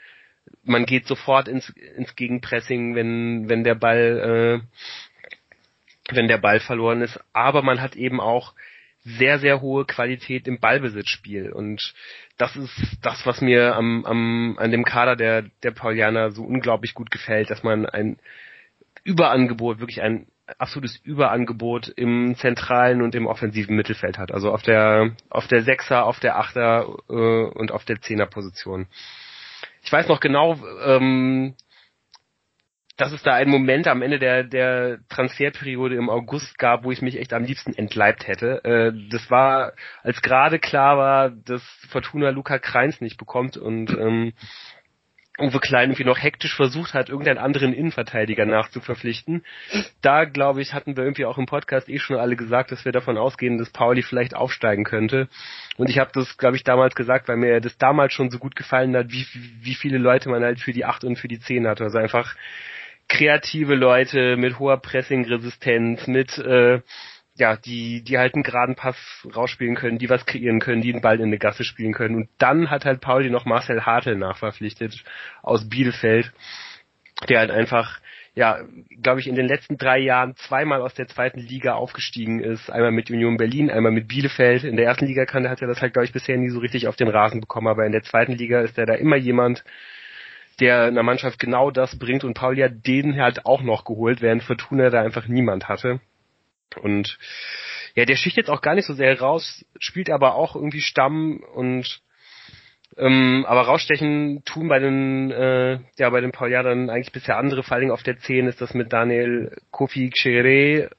Man 0.62 0.86
geht 0.86 1.09
sofort 1.09 1.48
ins, 1.48 1.70
ins 1.70 2.14
Gegenpressing, 2.14 2.94
wenn, 2.94 3.48
wenn 3.48 3.64
der 3.64 3.74
Ball, 3.74 4.62
äh, 4.62 6.14
wenn 6.14 6.28
der 6.28 6.38
Ball 6.38 6.61
verloren 6.61 7.02
ist, 7.02 7.18
aber 7.32 7.62
man 7.62 7.80
hat 7.80 7.96
eben 7.96 8.20
auch 8.20 8.54
sehr, 9.07 9.38
sehr 9.38 9.61
hohe 9.61 9.84
Qualität 9.84 10.48
im 10.48 10.59
Ballbesitzspiel. 10.59 11.52
Und 11.52 11.94
das 12.37 12.55
ist 12.57 12.99
das, 13.03 13.24
was 13.26 13.41
mir 13.41 13.74
am, 13.76 14.05
am, 14.05 14.57
an 14.59 14.70
dem 14.70 14.84
Kader 14.84 15.16
der, 15.16 15.43
der 15.62 15.70
Paulianer 15.70 16.30
so 16.30 16.43
unglaublich 16.43 16.95
gut 16.95 17.11
gefällt, 17.11 17.51
dass 17.51 17.62
man 17.62 17.87
ein 17.87 18.18
Überangebot, 19.05 19.80
wirklich 19.80 20.03
ein 20.03 20.26
absolutes 20.59 20.97
Überangebot 20.99 21.89
im 21.89 22.37
zentralen 22.37 23.03
und 23.03 23.14
im 23.14 23.26
offensiven 23.26 23.74
Mittelfeld 23.74 24.18
hat. 24.18 24.32
Also 24.32 24.53
auf 24.53 24.62
der, 24.62 25.16
auf 25.28 25.47
der 25.49 25.62
Sechser, 25.62 26.05
auf 26.05 26.20
der 26.20 26.39
Achter 26.39 26.87
äh, 27.09 27.12
und 27.12 27.72
auf 27.72 27.84
der 27.84 28.01
Zehner 28.01 28.26
Position. 28.26 28.87
Ich 29.82 29.93
weiß 29.93 30.09
noch 30.09 30.20
genau, 30.20 30.59
ähm, 30.84 31.55
dass 32.97 33.12
es 33.12 33.22
da 33.22 33.34
einen 33.34 33.51
Moment 33.51 33.88
am 33.88 34.03
Ende 34.03 34.18
der, 34.18 34.42
der 34.42 34.99
Transferperiode 35.09 35.97
im 35.97 36.09
August 36.09 36.59
gab, 36.59 36.84
wo 36.84 36.90
ich 36.90 37.03
mich 37.03 37.18
echt 37.18 37.32
am 37.32 37.44
liebsten 37.44 37.74
entleibt 37.74 38.26
hätte. 38.26 38.64
Äh, 38.64 38.92
das 39.11 39.30
war, 39.30 39.72
als 40.03 40.22
gerade 40.22 40.59
klar 40.59 40.97
war, 40.97 41.30
dass 41.30 41.62
Fortuna 41.90 42.30
Luca 42.30 42.59
Kreins 42.59 43.01
nicht 43.01 43.18
bekommt 43.18 43.57
und 43.57 43.90
ähm, 43.90 44.32
Uwe 45.38 45.61
Klein 45.61 45.90
irgendwie 45.90 46.05
noch 46.05 46.22
hektisch 46.22 46.57
versucht 46.57 46.94
hat, 46.94 47.11
irgendeinen 47.11 47.36
anderen 47.36 47.74
Innenverteidiger 47.74 48.47
nachzuverpflichten. 48.47 49.44
Da, 50.01 50.24
glaube 50.24 50.62
ich, 50.62 50.72
hatten 50.72 50.97
wir 50.97 51.05
irgendwie 51.05 51.26
auch 51.26 51.36
im 51.36 51.44
Podcast 51.44 51.90
eh 51.90 51.99
schon 51.99 52.16
alle 52.16 52.36
gesagt, 52.36 52.72
dass 52.72 52.86
wir 52.86 52.92
davon 52.92 53.18
ausgehen, 53.18 53.59
dass 53.59 53.68
Pauli 53.68 54.03
vielleicht 54.03 54.34
aufsteigen 54.34 54.84
könnte. 54.84 55.28
Und 55.76 55.90
ich 55.90 55.99
habe 55.99 56.11
das, 56.14 56.38
glaube 56.38 56.57
ich, 56.57 56.64
damals 56.64 56.94
gesagt, 56.94 57.28
weil 57.28 57.36
mir 57.36 57.61
das 57.61 57.76
damals 57.76 58.14
schon 58.14 58.30
so 58.30 58.38
gut 58.38 58.57
gefallen 58.57 58.97
hat, 58.97 59.11
wie, 59.11 59.26
wie 59.61 59.74
viele 59.74 59.99
Leute 59.99 60.30
man 60.30 60.42
halt 60.42 60.61
für 60.61 60.72
die 60.72 60.86
8 60.86 61.05
und 61.05 61.18
für 61.18 61.28
die 61.28 61.38
10 61.38 61.68
hatte. 61.68 61.84
Also 61.84 61.99
einfach 61.99 62.34
kreative 63.09 63.74
Leute 63.74 64.36
mit 64.36 64.59
hoher 64.59 64.78
Pressing-Resistenz, 64.78 66.07
mit 66.07 66.38
äh, 66.38 66.80
ja, 67.38 67.57
die, 67.57 68.02
die 68.02 68.18
halt 68.18 68.34
einen 68.34 68.42
geraden 68.42 68.76
Pass 68.76 68.96
rausspielen 69.34 69.74
können, 69.74 69.98
die 69.98 70.09
was 70.09 70.24
kreieren 70.24 70.59
können, 70.59 70.80
die 70.80 70.92
den 70.92 71.02
Ball 71.02 71.16
in 71.16 71.26
eine 71.26 71.38
Gasse 71.38 71.64
spielen 71.64 71.92
können. 71.92 72.16
Und 72.16 72.28
dann 72.38 72.70
hat 72.70 72.84
halt 72.84 73.00
Pauli 73.00 73.30
noch 73.30 73.44
Marcel 73.44 73.84
Hartel 73.84 74.16
nachverpflichtet 74.16 75.04
aus 75.42 75.68
Bielefeld, 75.68 76.32
der 77.28 77.40
halt 77.40 77.50
einfach, 77.50 78.00
ja, 78.34 78.61
glaube 79.02 79.20
ich, 79.20 79.28
in 79.28 79.34
den 79.34 79.48
letzten 79.48 79.76
drei 79.76 79.98
Jahren 79.98 80.34
zweimal 80.36 80.80
aus 80.80 80.94
der 80.94 81.09
zweiten 81.09 81.40
Liga 81.40 81.74
aufgestiegen 81.74 82.40
ist. 82.40 82.70
Einmal 82.70 82.92
mit 82.92 83.11
Union 83.11 83.36
Berlin, 83.36 83.70
einmal 83.70 83.92
mit 83.92 84.09
Bielefeld. 84.09 84.64
In 84.64 84.76
der 84.76 84.86
ersten 84.86 85.07
Liga 85.07 85.26
kann, 85.26 85.48
hat 85.48 85.61
er 85.61 85.68
das 85.68 85.82
halt, 85.82 85.92
glaube 85.92 86.07
ich, 86.07 86.12
bisher 86.12 86.38
nie 86.38 86.50
so 86.50 86.61
richtig 86.61 86.88
auf 86.88 86.96
den 86.96 87.09
Rasen 87.09 87.40
bekommen, 87.40 87.68
aber 87.68 87.84
in 87.84 87.92
der 87.92 88.02
zweiten 88.02 88.32
Liga 88.32 88.61
ist 88.62 88.78
er 88.78 88.86
da 88.86 88.94
immer 88.94 89.16
jemand, 89.16 89.62
der 90.61 90.84
einer 90.84 91.02
Mannschaft 91.02 91.38
genau 91.38 91.70
das 91.70 91.98
bringt 91.98 92.24
und 92.24 92.34
Pauli 92.34 92.62
hat 92.62 92.86
den 92.86 93.20
halt 93.20 93.44
auch 93.46 93.62
noch 93.62 93.84
geholt, 93.84 94.22
während 94.22 94.42
Fortuna 94.42 94.90
da 94.90 95.02
einfach 95.02 95.28
niemand 95.28 95.68
hatte. 95.68 96.00
Und 96.80 97.18
ja, 97.94 98.04
der 98.04 98.16
sticht 98.16 98.36
jetzt 98.36 98.50
auch 98.50 98.61
gar 98.61 98.74
nicht 98.74 98.86
so 98.86 98.94
sehr 98.94 99.18
raus, 99.18 99.64
spielt 99.78 100.11
aber 100.11 100.34
auch 100.34 100.54
irgendwie 100.54 100.80
Stamm 100.80 101.42
und 101.54 102.00
ähm, 102.98 103.44
aber 103.46 103.62
rausstechen 103.62 104.42
tun 104.44 104.68
bei 104.68 104.78
den 104.78 105.30
äh, 105.30 105.78
ja 105.98 106.11
bei 106.11 106.20
den 106.20 106.32
Pauliadern 106.32 106.88
eigentlich 106.88 107.12
bisher 107.12 107.36
andere, 107.36 107.62
vor 107.62 107.76
allem 107.76 107.90
auf 107.90 108.02
der 108.02 108.18
10 108.18 108.46
ist 108.46 108.61
das 108.61 108.74
mit 108.74 108.92
Daniel 108.92 109.57
Kofi 109.70 110.11
Xere, 110.11 110.90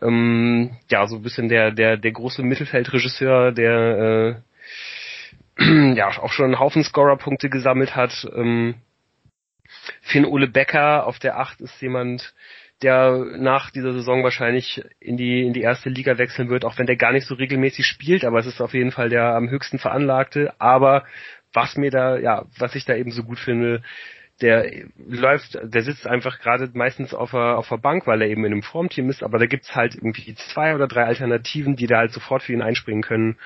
ähm, 0.00 0.76
ja 0.90 1.06
so 1.06 1.16
ein 1.16 1.22
bisschen 1.22 1.48
der 1.48 1.70
der 1.70 1.96
der 1.96 2.12
große 2.12 2.42
Mittelfeldregisseur, 2.42 3.52
der 3.52 4.36
äh, 4.36 4.51
ja 5.96 6.08
auch 6.08 6.32
schon 6.32 6.46
einen 6.46 6.58
Haufen 6.58 6.82
Scorerpunkte 6.82 7.48
gesammelt 7.48 7.94
hat. 7.96 8.26
Ähm, 8.34 8.76
Finn 10.00 10.24
Ole 10.24 10.48
Becker 10.48 11.06
auf 11.06 11.18
der 11.18 11.38
8 11.38 11.60
ist 11.60 11.80
jemand, 11.80 12.34
der 12.82 13.24
nach 13.38 13.70
dieser 13.70 13.92
Saison 13.92 14.24
wahrscheinlich 14.24 14.82
in 14.98 15.16
die, 15.16 15.42
in 15.42 15.52
die 15.52 15.62
erste 15.62 15.88
Liga 15.88 16.18
wechseln 16.18 16.48
wird, 16.48 16.64
auch 16.64 16.78
wenn 16.78 16.86
der 16.86 16.96
gar 16.96 17.12
nicht 17.12 17.26
so 17.26 17.34
regelmäßig 17.34 17.86
spielt, 17.86 18.24
aber 18.24 18.38
es 18.38 18.46
ist 18.46 18.60
auf 18.60 18.74
jeden 18.74 18.90
Fall 18.90 19.08
der 19.08 19.34
am 19.34 19.50
höchsten 19.50 19.78
veranlagte. 19.78 20.52
Aber 20.58 21.04
was 21.52 21.76
mir 21.76 21.90
da, 21.90 22.18
ja, 22.18 22.46
was 22.58 22.74
ich 22.74 22.84
da 22.84 22.94
eben 22.96 23.12
so 23.12 23.22
gut 23.22 23.38
finde, 23.38 23.82
der 24.40 24.68
läuft, 24.96 25.56
der 25.62 25.82
sitzt 25.82 26.06
einfach 26.06 26.40
gerade 26.40 26.68
meistens 26.74 27.14
auf 27.14 27.30
der, 27.30 27.56
auf 27.58 27.68
der 27.68 27.76
Bank, 27.76 28.06
weil 28.06 28.22
er 28.22 28.28
eben 28.28 28.44
in 28.44 28.52
einem 28.52 28.62
Formteam 28.62 29.08
ist, 29.10 29.22
aber 29.22 29.38
da 29.38 29.46
gibt's 29.46 29.76
halt 29.76 29.94
irgendwie 29.94 30.34
zwei 30.34 30.74
oder 30.74 30.88
drei 30.88 31.04
Alternativen, 31.04 31.76
die 31.76 31.86
da 31.86 31.98
halt 31.98 32.12
sofort 32.12 32.42
für 32.42 32.52
ihn 32.52 32.62
einspringen 32.62 33.02
können 33.02 33.38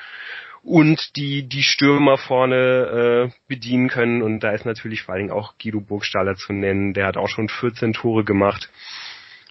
und 0.67 1.17
die 1.17 1.49
die 1.49 1.63
Stürmer 1.63 2.19
vorne 2.19 3.31
äh, 3.31 3.39
bedienen 3.49 3.89
können 3.89 4.23
und 4.23 4.41
da 4.41 4.51
ist 4.51 4.67
natürlich 4.67 5.03
vor 5.03 5.15
allen 5.15 5.29
Dingen 5.29 5.39
auch 5.39 5.55
Guido 5.63 5.81
Burgstaller 5.81 6.35
zu 6.35 6.53
nennen, 6.53 6.93
der 6.93 7.07
hat 7.07 7.17
auch 7.17 7.29
schon 7.29 7.49
14 7.49 7.93
Tore 7.93 8.25
gemacht 8.25 8.69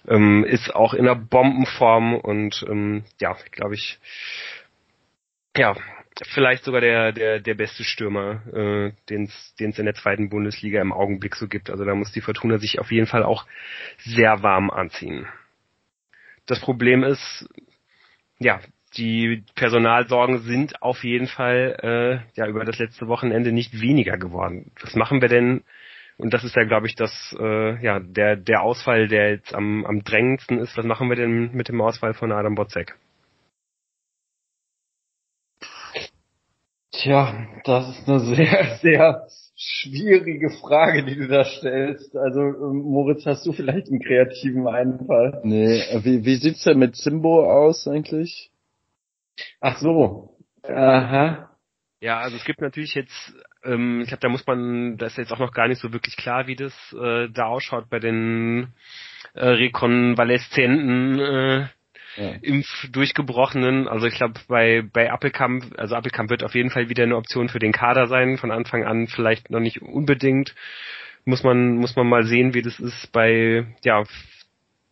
ähm, 0.08 0.44
ist 0.44 0.74
auch 0.74 0.94
in 0.94 1.04
der 1.04 1.14
Bombenform 1.14 2.14
und 2.14 2.64
ähm, 2.68 3.04
ja, 3.20 3.36
glaube 3.50 3.74
ich, 3.74 3.98
ja, 5.56 5.74
vielleicht 6.28 6.64
sogar 6.64 6.80
der 6.80 7.12
der 7.12 7.40
der 7.40 7.54
beste 7.54 7.84
Stürmer, 7.84 8.42
äh, 8.52 8.92
den 9.08 9.24
es 9.24 9.54
in 9.58 9.84
der 9.84 9.94
zweiten 9.94 10.28
Bundesliga 10.28 10.80
im 10.80 10.92
Augenblick 10.92 11.34
so 11.36 11.48
gibt. 11.48 11.70
Also 11.70 11.84
da 11.84 11.94
muss 11.94 12.12
die 12.12 12.20
Fortuna 12.20 12.58
sich 12.58 12.78
auf 12.78 12.92
jeden 12.92 13.06
Fall 13.06 13.22
auch 13.22 13.46
sehr 13.98 14.42
warm 14.42 14.70
anziehen. 14.70 15.26
Das 16.46 16.60
Problem 16.60 17.02
ist, 17.02 17.48
ja, 18.38 18.60
die 18.96 19.44
Personalsorgen 19.54 20.38
sind 20.40 20.82
auf 20.82 21.04
jeden 21.04 21.26
Fall 21.26 21.76
äh, 21.82 22.38
ja 22.38 22.46
über 22.46 22.64
das 22.64 22.78
letzte 22.78 23.08
Wochenende 23.08 23.52
nicht 23.52 23.80
weniger 23.80 24.16
geworden. 24.16 24.72
Was 24.82 24.94
machen 24.94 25.20
wir 25.20 25.28
denn 25.28 25.62
und 26.18 26.32
das 26.32 26.44
ist 26.44 26.56
ja, 26.56 26.64
glaube 26.64 26.86
ich, 26.86 26.94
das, 26.94 27.36
äh, 27.38 27.82
ja, 27.84 28.00
der, 28.00 28.36
der 28.36 28.62
Ausfall, 28.62 29.06
der 29.06 29.32
jetzt 29.32 29.54
am, 29.54 29.84
am 29.84 30.02
drängendsten 30.02 30.58
ist. 30.58 30.76
Was 30.76 30.86
machen 30.86 31.10
wir 31.10 31.16
denn 31.16 31.52
mit 31.52 31.68
dem 31.68 31.80
Ausfall 31.80 32.14
von 32.14 32.32
Adam 32.32 32.54
Botzek? 32.54 32.96
Tja, 36.90 37.46
das 37.64 37.90
ist 37.90 38.08
eine 38.08 38.20
sehr, 38.20 38.78
sehr 38.80 39.26
schwierige 39.56 40.48
Frage, 40.50 41.04
die 41.04 41.16
du 41.16 41.28
da 41.28 41.44
stellst. 41.44 42.16
Also, 42.16 42.40
ähm, 42.40 42.82
Moritz, 42.84 43.26
hast 43.26 43.44
du 43.44 43.52
vielleicht 43.52 43.88
einen 43.88 44.00
kreativen 44.00 44.66
Einfall? 44.66 45.40
Nee, 45.44 45.82
wie, 46.02 46.24
wie 46.24 46.36
sieht's 46.36 46.64
denn 46.64 46.78
mit 46.78 46.96
Simbo 46.96 47.44
aus 47.44 47.86
eigentlich? 47.86 48.50
Ach 49.60 49.78
so. 49.78 50.36
Aha. 50.62 51.50
Ja, 52.00 52.18
also 52.20 52.36
es 52.36 52.44
gibt 52.44 52.60
natürlich 52.60 52.94
jetzt, 52.94 53.34
ähm, 53.64 54.00
ich 54.02 54.08
glaube, 54.08 54.20
da 54.20 54.28
muss 54.28 54.46
man, 54.46 54.96
da 54.98 55.06
ist 55.06 55.16
jetzt 55.16 55.32
auch 55.32 55.38
noch 55.38 55.52
gar 55.52 55.68
nicht 55.68 55.80
so 55.80 55.92
wirklich 55.92 56.16
klar, 56.16 56.46
wie 56.46 56.56
das 56.56 56.74
äh, 56.92 57.28
da 57.30 57.46
ausschaut 57.46 57.88
bei 57.88 57.98
den 57.98 58.74
äh, 59.34 59.46
Rekonvaleszenten 59.46 61.18
äh, 61.18 61.68
ja. 62.16 62.30
Impf 62.42 62.88
durchgebrochenen. 62.90 63.88
Also 63.88 64.06
ich 64.06 64.14
glaube, 64.14 64.34
bei 64.48 64.82
bei 64.92 65.10
Appelkamp, 65.10 65.74
also 65.78 65.94
Appelkamp 65.96 66.30
wird 66.30 66.44
auf 66.44 66.54
jeden 66.54 66.70
Fall 66.70 66.88
wieder 66.88 67.02
eine 67.02 67.16
Option 67.16 67.48
für 67.48 67.58
den 67.58 67.72
Kader 67.72 68.06
sein, 68.06 68.38
von 68.38 68.50
Anfang 68.50 68.84
an 68.84 69.06
vielleicht 69.06 69.50
noch 69.50 69.60
nicht 69.60 69.82
unbedingt. 69.82 70.54
Muss 71.24 71.42
man 71.42 71.76
muss 71.76 71.96
man 71.96 72.08
mal 72.08 72.24
sehen, 72.24 72.54
wie 72.54 72.62
das 72.62 72.78
ist 72.78 73.10
bei 73.12 73.66
ja 73.84 74.04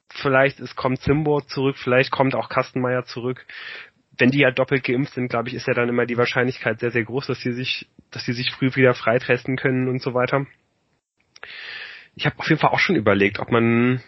vielleicht 0.09 0.61
ist 0.61 0.77
kommt 0.77 1.01
Zimbo 1.01 1.41
zurück, 1.41 1.77
vielleicht 1.79 2.11
kommt 2.11 2.35
auch 2.35 2.49
Kastenmeier 2.49 3.05
zurück 3.05 3.47
wenn 4.19 4.31
die 4.31 4.41
ja 4.41 4.51
doppelt 4.51 4.85
geimpft 4.85 5.15
sind, 5.15 5.29
glaube 5.29 5.49
ich, 5.49 5.55
ist 5.55 5.67
ja 5.67 5.75
dann 5.75 5.89
immer 5.89 6.07
die 6.07 6.17
Wahrscheinlichkeit 6.17 6.81
sehr, 6.81 6.91
sehr 6.91 7.05
groß, 7.05 7.27
dass 7.27 7.41
sie 7.41 7.53
sich, 7.53 7.89
dass 8.11 8.25
sie 8.25 8.33
sich 8.33 8.51
früh 8.53 8.75
wieder 8.75 8.95
freitesten 8.95 9.57
können 9.57 9.89
und 9.89 10.01
so 10.01 10.15
weiter. 10.15 10.47
Ich 12.15 12.27
habe 12.27 12.39
auf 12.39 12.49
jeden 12.49 12.61
Fall 12.61 12.71
auch 12.71 12.79
schon 12.79 12.97
überlegt, 12.97 13.39
ob 13.39 13.51
man 13.51 14.01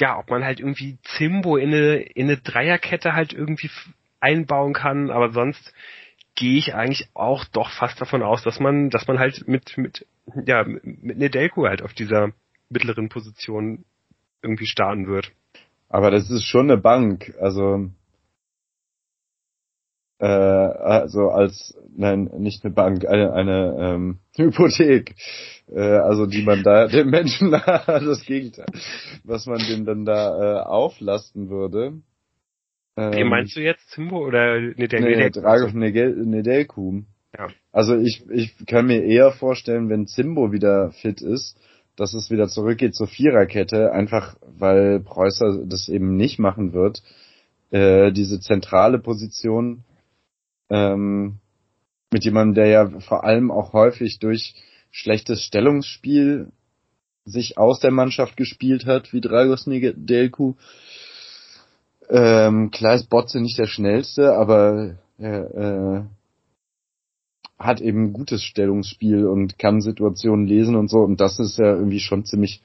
ja, 0.00 0.18
ob 0.18 0.30
man 0.30 0.44
halt 0.44 0.58
irgendwie 0.58 0.98
Zimbo 1.04 1.56
in 1.56 1.72
eine, 1.72 1.96
in 1.96 2.26
eine 2.26 2.38
Dreierkette 2.38 3.14
halt 3.14 3.32
irgendwie 3.32 3.70
einbauen 4.20 4.72
kann, 4.72 5.10
aber 5.10 5.30
sonst 5.30 5.72
gehe 6.34 6.58
ich 6.58 6.74
eigentlich 6.74 7.08
auch 7.14 7.44
doch 7.44 7.70
fast 7.70 8.00
davon 8.00 8.22
aus, 8.22 8.42
dass 8.42 8.58
man, 8.58 8.90
dass 8.90 9.06
man 9.06 9.18
halt 9.18 9.46
mit, 9.46 9.76
mit, 9.76 10.06
ja, 10.46 10.64
mit 10.64 11.18
Nedelko 11.18 11.66
halt 11.66 11.82
auf 11.82 11.92
dieser 11.92 12.32
mittleren 12.68 13.10
Position 13.10 13.84
irgendwie 14.42 14.66
starten 14.66 15.06
wird. 15.06 15.30
Aber 15.88 16.10
das 16.10 16.30
ist 16.30 16.46
schon 16.46 16.70
eine 16.70 16.80
Bank, 16.80 17.34
also 17.40 17.90
äh, 20.22 20.26
also 20.26 21.30
als 21.30 21.76
nein 21.96 22.30
nicht 22.38 22.64
eine 22.64 22.72
Bank 22.72 23.04
eine 23.06 23.32
eine 23.32 23.76
ähm, 23.78 24.18
Hypothek 24.36 25.16
äh, 25.68 25.80
also 25.80 26.26
die 26.26 26.42
man 26.42 26.62
da 26.62 26.86
dem 26.86 27.10
Menschen 27.10 27.50
das 27.86 28.24
Gegenteil 28.24 28.66
was 29.24 29.46
man 29.46 29.58
dem 29.58 29.84
dann 29.84 30.04
da 30.04 30.60
äh, 30.60 30.62
auflasten 30.62 31.50
würde 31.50 31.94
ähm, 32.96 33.12
Wie 33.14 33.24
meinst 33.24 33.56
du 33.56 33.60
jetzt 33.60 33.88
Zimbo 33.90 34.26
oder 34.26 34.60
Nedelkum? 34.60 36.30
Nedelkum. 36.30 37.06
Ja. 37.36 37.48
Also 37.72 37.96
ich 37.96 38.22
ich 38.30 38.54
kann 38.66 38.86
mir 38.86 39.02
eher 39.02 39.32
vorstellen, 39.32 39.88
wenn 39.88 40.06
Zimbo 40.06 40.52
wieder 40.52 40.90
fit 40.90 41.22
ist, 41.22 41.56
dass 41.96 42.12
es 42.12 42.30
wieder 42.30 42.48
zurückgeht 42.48 42.94
zur 42.94 43.06
Viererkette, 43.06 43.92
einfach 43.92 44.36
weil 44.58 45.00
Preußer 45.00 45.64
das 45.64 45.88
eben 45.88 46.16
nicht 46.16 46.38
machen 46.38 46.74
wird. 46.74 47.02
Äh, 47.70 48.12
diese 48.12 48.40
zentrale 48.40 48.98
Position 48.98 49.84
ähm, 50.72 51.38
mit 52.10 52.24
jemandem, 52.24 52.54
der 52.54 52.66
ja 52.66 53.00
vor 53.00 53.24
allem 53.24 53.50
auch 53.50 53.72
häufig 53.72 54.18
durch 54.18 54.54
schlechtes 54.90 55.42
Stellungsspiel 55.42 56.48
sich 57.24 57.56
aus 57.56 57.80
der 57.80 57.90
Mannschaft 57.90 58.36
gespielt 58.36 58.86
hat, 58.86 59.12
wie 59.12 59.20
Dragos 59.20 59.66
Nedelku. 59.66 60.54
Ähm, 62.08 62.70
klar 62.70 62.94
ist 62.94 63.08
Botze 63.08 63.40
nicht 63.40 63.58
der 63.58 63.66
schnellste, 63.66 64.34
aber 64.34 64.96
er 65.18 65.54
äh, 65.54 66.02
hat 67.58 67.80
eben 67.80 68.12
gutes 68.12 68.42
Stellungsspiel 68.42 69.26
und 69.26 69.58
kann 69.58 69.80
Situationen 69.80 70.46
lesen 70.46 70.74
und 70.74 70.88
so. 70.88 70.98
Und 70.98 71.20
das 71.20 71.38
ist 71.38 71.58
ja 71.58 71.74
irgendwie 71.74 72.00
schon 72.00 72.24
ziemlich 72.24 72.60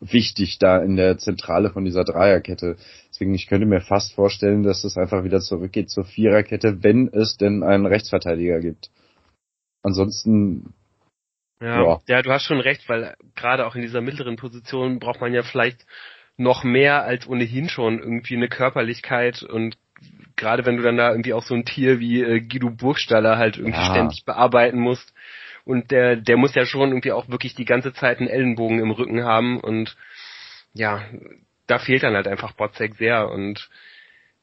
wichtig 0.00 0.58
da 0.58 0.78
in 0.78 0.96
der 0.96 1.18
Zentrale 1.18 1.70
von 1.70 1.84
dieser 1.84 2.04
Dreierkette. 2.04 2.76
Deswegen, 3.20 3.34
ich 3.34 3.48
könnte 3.48 3.66
mir 3.66 3.82
fast 3.82 4.14
vorstellen, 4.14 4.62
dass 4.62 4.82
es 4.82 4.96
einfach 4.96 5.24
wieder 5.24 5.40
zurückgeht 5.40 5.90
zur 5.90 6.04
Viererkette, 6.04 6.82
wenn 6.82 7.08
es 7.12 7.36
denn 7.36 7.62
einen 7.62 7.84
Rechtsverteidiger 7.84 8.60
gibt. 8.60 8.88
Ansonsten 9.82 10.72
ja, 11.60 11.82
ja, 11.82 12.00
ja, 12.06 12.22
du 12.22 12.30
hast 12.30 12.44
schon 12.44 12.60
recht, 12.60 12.88
weil 12.88 13.14
gerade 13.34 13.66
auch 13.66 13.74
in 13.74 13.82
dieser 13.82 14.00
mittleren 14.00 14.36
Position 14.36 15.00
braucht 15.00 15.20
man 15.20 15.34
ja 15.34 15.42
vielleicht 15.42 15.84
noch 16.38 16.64
mehr 16.64 17.04
als 17.04 17.28
ohnehin 17.28 17.68
schon 17.68 17.98
irgendwie 17.98 18.36
eine 18.36 18.48
Körperlichkeit 18.48 19.42
und 19.42 19.76
gerade 20.36 20.64
wenn 20.64 20.78
du 20.78 20.82
dann 20.82 20.96
da 20.96 21.10
irgendwie 21.10 21.34
auch 21.34 21.42
so 21.42 21.54
ein 21.54 21.66
Tier 21.66 22.00
wie 22.00 22.22
äh, 22.22 22.40
Guido 22.40 22.70
Burgstaller 22.70 23.36
halt 23.36 23.58
irgendwie 23.58 23.78
ja. 23.78 23.90
ständig 23.90 24.24
bearbeiten 24.24 24.80
musst, 24.80 25.12
und 25.66 25.90
der, 25.90 26.16
der 26.16 26.38
muss 26.38 26.54
ja 26.54 26.64
schon 26.64 26.88
irgendwie 26.88 27.12
auch 27.12 27.28
wirklich 27.28 27.54
die 27.54 27.66
ganze 27.66 27.92
Zeit 27.92 28.18
einen 28.18 28.28
Ellenbogen 28.28 28.78
im 28.78 28.90
Rücken 28.90 29.24
haben 29.24 29.60
und 29.60 29.94
ja, 30.72 31.02
da 31.70 31.78
fehlt 31.78 32.02
dann 32.02 32.14
halt 32.14 32.26
einfach 32.26 32.52
Botzek 32.52 32.96
sehr 32.96 33.30
und 33.30 33.70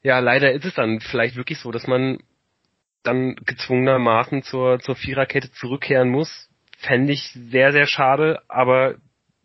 ja, 0.01 0.19
leider 0.19 0.51
ist 0.53 0.65
es 0.65 0.75
dann 0.75 1.01
vielleicht 1.01 1.35
wirklich 1.35 1.59
so, 1.59 1.71
dass 1.71 1.87
man 1.87 2.19
dann 3.03 3.35
gezwungenermaßen 3.35 4.43
zur, 4.43 4.79
zur 4.79 4.95
Viererkette 4.95 5.51
zurückkehren 5.51 6.09
muss. 6.09 6.49
Fände 6.77 7.13
ich 7.13 7.23
sehr, 7.31 7.71
sehr 7.71 7.87
schade, 7.87 8.41
aber 8.47 8.95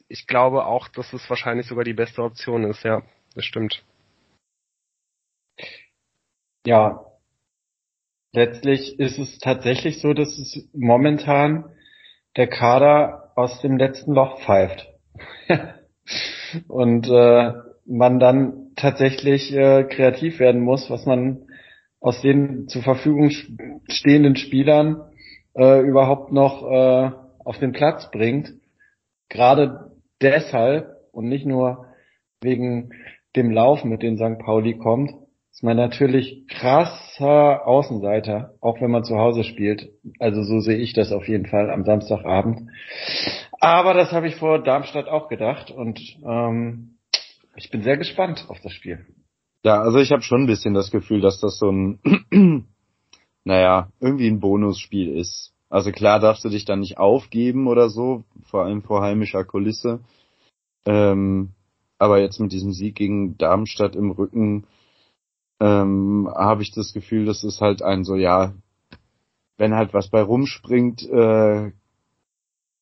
ich 0.08 0.26
glaube 0.26 0.66
auch, 0.66 0.88
dass 0.88 1.12
es 1.12 1.28
wahrscheinlich 1.28 1.66
sogar 1.66 1.84
die 1.84 1.94
beste 1.94 2.22
Option 2.22 2.64
ist, 2.64 2.84
ja, 2.84 3.02
das 3.34 3.44
stimmt. 3.44 3.82
Ja, 6.66 7.04
letztlich 8.32 9.00
ist 9.00 9.18
es 9.18 9.38
tatsächlich 9.38 10.00
so, 10.00 10.12
dass 10.12 10.38
es 10.38 10.68
momentan 10.72 11.74
der 12.36 12.46
Kader 12.46 13.32
aus 13.34 13.60
dem 13.62 13.76
letzten 13.76 14.12
Loch 14.12 14.40
pfeift. 14.42 14.86
Und 16.68 17.08
äh, 17.08 17.52
man 17.86 18.18
dann 18.18 18.70
tatsächlich 18.76 19.52
äh, 19.54 19.84
kreativ 19.84 20.38
werden 20.38 20.60
muss, 20.60 20.90
was 20.90 21.06
man 21.06 21.46
aus 22.00 22.20
den 22.20 22.68
zur 22.68 22.82
Verfügung 22.82 23.30
stehenden 23.88 24.36
Spielern 24.36 25.02
äh, 25.54 25.80
überhaupt 25.80 26.32
noch 26.32 26.62
äh, 26.62 27.10
auf 27.44 27.58
den 27.58 27.72
Platz 27.72 28.10
bringt. 28.10 28.52
Gerade 29.28 29.92
deshalb 30.20 30.88
und 31.12 31.28
nicht 31.28 31.46
nur 31.46 31.86
wegen 32.40 32.90
dem 33.36 33.50
Lauf, 33.50 33.84
mit 33.84 34.02
dem 34.02 34.16
St. 34.16 34.38
Pauli 34.44 34.76
kommt, 34.76 35.12
ist 35.52 35.62
man 35.62 35.76
natürlich 35.76 36.46
krasser 36.48 37.66
Außenseiter, 37.66 38.54
auch 38.60 38.80
wenn 38.80 38.90
man 38.90 39.04
zu 39.04 39.16
Hause 39.16 39.44
spielt. 39.44 39.90
Also 40.18 40.42
so 40.42 40.60
sehe 40.60 40.78
ich 40.78 40.92
das 40.94 41.12
auf 41.12 41.28
jeden 41.28 41.46
Fall 41.46 41.70
am 41.70 41.84
Samstagabend. 41.84 42.70
Aber 43.60 43.94
das 43.94 44.12
habe 44.12 44.26
ich 44.26 44.36
vor 44.36 44.62
Darmstadt 44.62 45.08
auch 45.08 45.28
gedacht 45.28 45.70
und 45.70 46.00
ähm, 46.26 46.96
ich 47.56 47.70
bin 47.70 47.82
sehr 47.82 47.96
gespannt 47.96 48.46
auf 48.48 48.60
das 48.60 48.72
Spiel. 48.72 49.06
Ja, 49.64 49.80
also 49.80 49.98
ich 49.98 50.10
habe 50.10 50.22
schon 50.22 50.42
ein 50.42 50.46
bisschen 50.46 50.74
das 50.74 50.90
Gefühl, 50.90 51.20
dass 51.20 51.40
das 51.40 51.58
so 51.58 51.70
ein, 51.70 52.00
naja, 53.44 53.90
irgendwie 54.00 54.28
ein 54.28 54.40
Bonusspiel 54.40 55.16
ist. 55.16 55.52
Also 55.68 55.90
klar 55.92 56.20
darfst 56.20 56.44
du 56.44 56.48
dich 56.48 56.64
dann 56.64 56.80
nicht 56.80 56.98
aufgeben 56.98 57.66
oder 57.66 57.88
so, 57.88 58.24
vor 58.42 58.64
allem 58.64 58.82
vor 58.82 59.02
heimischer 59.02 59.44
Kulisse. 59.44 60.00
Ähm, 60.84 61.50
aber 61.98 62.20
jetzt 62.20 62.40
mit 62.40 62.52
diesem 62.52 62.72
Sieg 62.72 62.96
gegen 62.96 63.38
Darmstadt 63.38 63.94
im 63.94 64.10
Rücken 64.10 64.66
ähm, 65.60 66.28
habe 66.34 66.62
ich 66.62 66.72
das 66.72 66.92
Gefühl, 66.92 67.24
das 67.24 67.44
ist 67.44 67.60
halt 67.60 67.82
ein 67.82 68.04
so, 68.04 68.16
ja, 68.16 68.52
wenn 69.56 69.74
halt 69.74 69.94
was 69.94 70.10
bei 70.10 70.20
rumspringt, 70.20 71.08
äh, 71.08 71.70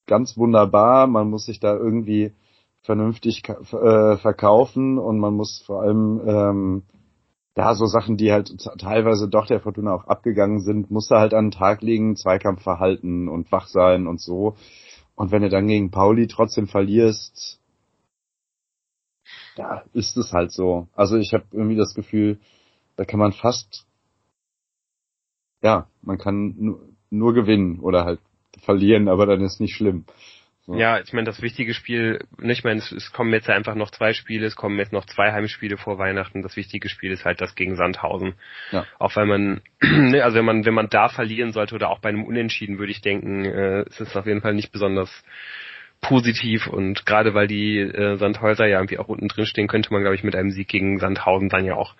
ganz 0.06 0.36
wunderbar. 0.38 1.06
Man 1.06 1.28
muss 1.28 1.44
sich 1.44 1.60
da 1.60 1.76
irgendwie 1.76 2.32
vernünftig 2.82 3.42
äh, 3.48 4.16
verkaufen 4.16 4.98
und 4.98 5.18
man 5.18 5.34
muss 5.34 5.62
vor 5.66 5.82
allem 5.82 6.20
ähm, 6.26 6.82
ja 7.56 7.74
so 7.74 7.86
Sachen, 7.86 8.16
die 8.16 8.32
halt 8.32 8.56
teilweise 8.78 9.28
doch 9.28 9.46
der 9.46 9.60
Fortuna 9.60 9.94
auch 9.94 10.04
abgegangen 10.04 10.60
sind, 10.60 10.90
muss 10.90 11.10
er 11.10 11.20
halt 11.20 11.34
an 11.34 11.46
den 11.46 11.50
Tag 11.50 11.82
legen, 11.82 12.16
Zweikampfverhalten 12.16 13.28
und 13.28 13.52
wach 13.52 13.66
sein 13.66 14.06
und 14.06 14.20
so. 14.20 14.56
Und 15.14 15.30
wenn 15.32 15.42
du 15.42 15.50
dann 15.50 15.66
gegen 15.66 15.90
Pauli 15.90 16.26
trotzdem 16.26 16.66
verlierst, 16.66 17.60
ja, 19.56 19.84
ist 19.92 20.16
es 20.16 20.32
halt 20.32 20.52
so. 20.52 20.88
Also 20.94 21.16
ich 21.16 21.34
habe 21.34 21.44
irgendwie 21.52 21.76
das 21.76 21.94
Gefühl, 21.94 22.38
da 22.96 23.04
kann 23.04 23.20
man 23.20 23.32
fast, 23.32 23.86
ja, 25.62 25.86
man 26.02 26.16
kann 26.16 26.54
nur, 26.56 26.88
nur 27.10 27.34
gewinnen 27.34 27.80
oder 27.80 28.04
halt 28.04 28.20
verlieren, 28.62 29.08
aber 29.08 29.26
dann 29.26 29.42
ist 29.42 29.60
nicht 29.60 29.74
schlimm. 29.74 30.04
Ja, 30.66 31.00
ich 31.00 31.12
meine, 31.12 31.24
das 31.24 31.42
wichtige 31.42 31.74
Spiel, 31.74 32.20
nicht 32.38 32.64
mehr, 32.64 32.74
es, 32.74 32.92
es 32.92 33.12
kommen 33.12 33.32
jetzt 33.32 33.48
einfach 33.48 33.74
noch 33.74 33.90
zwei 33.90 34.12
Spiele, 34.12 34.46
es 34.46 34.56
kommen 34.56 34.78
jetzt 34.78 34.92
noch 34.92 35.04
zwei 35.06 35.32
Heimspiele 35.32 35.76
vor 35.76 35.98
Weihnachten. 35.98 36.42
Das 36.42 36.56
wichtige 36.56 36.88
Spiel 36.88 37.11
ist 37.11 37.24
halt 37.24 37.40
das 37.40 37.54
gegen 37.54 37.76
Sandhausen. 37.76 38.34
Ja. 38.70 38.86
Auch 38.98 39.16
wenn 39.16 39.28
man, 39.28 39.61
ne, 39.80 40.22
also 40.22 40.38
wenn 40.38 40.44
man, 40.44 40.64
wenn 40.64 40.74
man 40.74 40.88
da 40.88 41.08
verlieren 41.08 41.52
sollte 41.52 41.74
oder 41.74 41.90
auch 41.90 42.00
bei 42.00 42.11
einem 42.11 42.24
Unentschieden, 42.24 42.78
würde 42.78 42.92
ich 42.92 43.00
denken, 43.00 43.44
äh, 43.44 43.80
es 43.88 44.00
ist 44.00 44.16
auf 44.16 44.26
jeden 44.26 44.42
Fall 44.42 44.54
nicht 44.54 44.70
besonders 44.70 45.11
positiv 46.00 46.66
und 46.66 47.04
gerade 47.04 47.34
weil 47.34 47.46
die 47.46 47.78
äh, 47.78 48.16
Sandhäuser 48.16 48.66
ja 48.66 48.78
irgendwie 48.78 48.98
auch 48.98 49.08
unten 49.08 49.28
drin 49.28 49.46
stehen, 49.46 49.68
könnte 49.68 49.92
man, 49.92 50.00
glaube 50.02 50.14
ich, 50.14 50.24
mit 50.24 50.34
einem 50.34 50.50
Sieg 50.50 50.68
gegen 50.68 50.98
Sandhausen 50.98 51.48
dann 51.48 51.66
ja 51.66 51.74
auch 51.74 51.94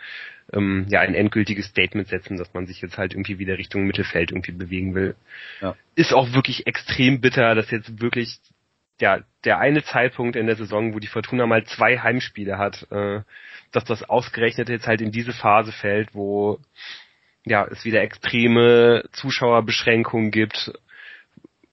ähm, 0.53 0.87
ja 0.89 1.01
ein 1.01 1.15
endgültiges 1.15 1.67
Statement 1.67 2.09
setzen, 2.09 2.37
dass 2.37 2.53
man 2.55 2.67
sich 2.67 2.81
jetzt 2.81 2.99
halt 2.99 3.13
irgendwie 3.13 3.39
wieder 3.39 3.59
Richtung 3.59 3.87
Mittelfeld 3.87 4.33
irgendwie 4.33 4.53
bewegen 4.53 4.95
will. 4.95 5.15
Ja. 5.61 5.77
Ist 5.95 6.13
auch 6.13 6.33
wirklich 6.33 6.67
extrem 6.67 7.21
bitter, 7.21 7.55
dass 7.55 7.71
jetzt 7.71 8.01
wirklich 8.01 8.39
ja 9.01 9.21
der 9.45 9.59
eine 9.59 9.83
Zeitpunkt 9.83 10.37
in 10.37 10.47
der 10.47 10.57
Saison, 10.57 10.95
wo 10.95 10.99
die 10.99 11.07
Fortuna 11.07 11.47
mal 11.47 11.65
zwei 11.65 11.99
Heimspiele 11.99 12.59
hat, 12.59 12.87
äh, 12.91 13.21
dass 13.73 13.85
das 13.85 14.03
ausgerechnet 14.09 14.69
jetzt 14.69 14.87
halt 14.87 15.01
in 15.01 15.13
diese 15.13 15.33
Phase 15.33 15.73
fällt, 15.73 16.15
wo 16.15 16.59
ja 17.45 17.67
es 17.67 17.85
wieder 17.85 18.03
extreme 18.03 19.05
Zuschauerbeschränkungen 19.13 20.31
gibt. 20.31 20.73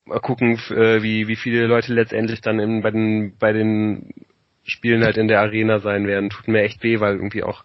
Mal 0.05 0.19
gucken, 0.19 0.57
äh, 0.69 1.01
wie 1.03 1.27
wie 1.27 1.35
viele 1.35 1.65
Leute 1.67 1.93
letztendlich 1.93 2.41
dann 2.41 2.59
in, 2.59 2.81
bei 2.81 2.91
den 2.91 3.37
bei 3.37 3.51
den 3.51 4.13
Spielen 4.63 5.03
halt 5.03 5.17
in 5.17 5.27
der 5.27 5.41
Arena 5.41 5.79
sein 5.79 6.07
werden. 6.07 6.29
Tut 6.29 6.47
mir 6.47 6.61
echt 6.61 6.83
weh, 6.83 6.99
weil 6.99 7.15
irgendwie 7.15 7.43
auch 7.43 7.63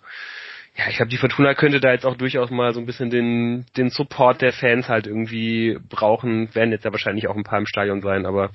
ja, 0.77 0.89
ich 0.89 0.97
glaube, 0.97 1.11
die 1.11 1.19
Fortuna 1.19 1.55
könnte 1.55 1.81
da 1.81 1.93
jetzt 1.93 2.07
auch 2.07 2.17
durchaus 2.17 2.51
mal 2.51 2.73
so 2.73 2.81
ein 2.81 2.87
bisschen 2.87 3.11
den, 3.11 3.67
den 3.77 3.91
Support 3.91 4.41
der 4.41 4.53
Fans 4.53 4.89
halt 4.89 5.07
irgendwie 5.07 5.79
brauchen. 5.89 6.55
Werden 6.55 6.73
jetzt 6.73 6.85
ja 6.85 6.93
wahrscheinlich 6.93 7.29
auch 7.29 7.37
ein 7.37 7.45
paar 7.45 7.59
im 7.59 7.67
Stadion 7.67 8.01
sein, 8.01 8.25
aber 8.25 8.51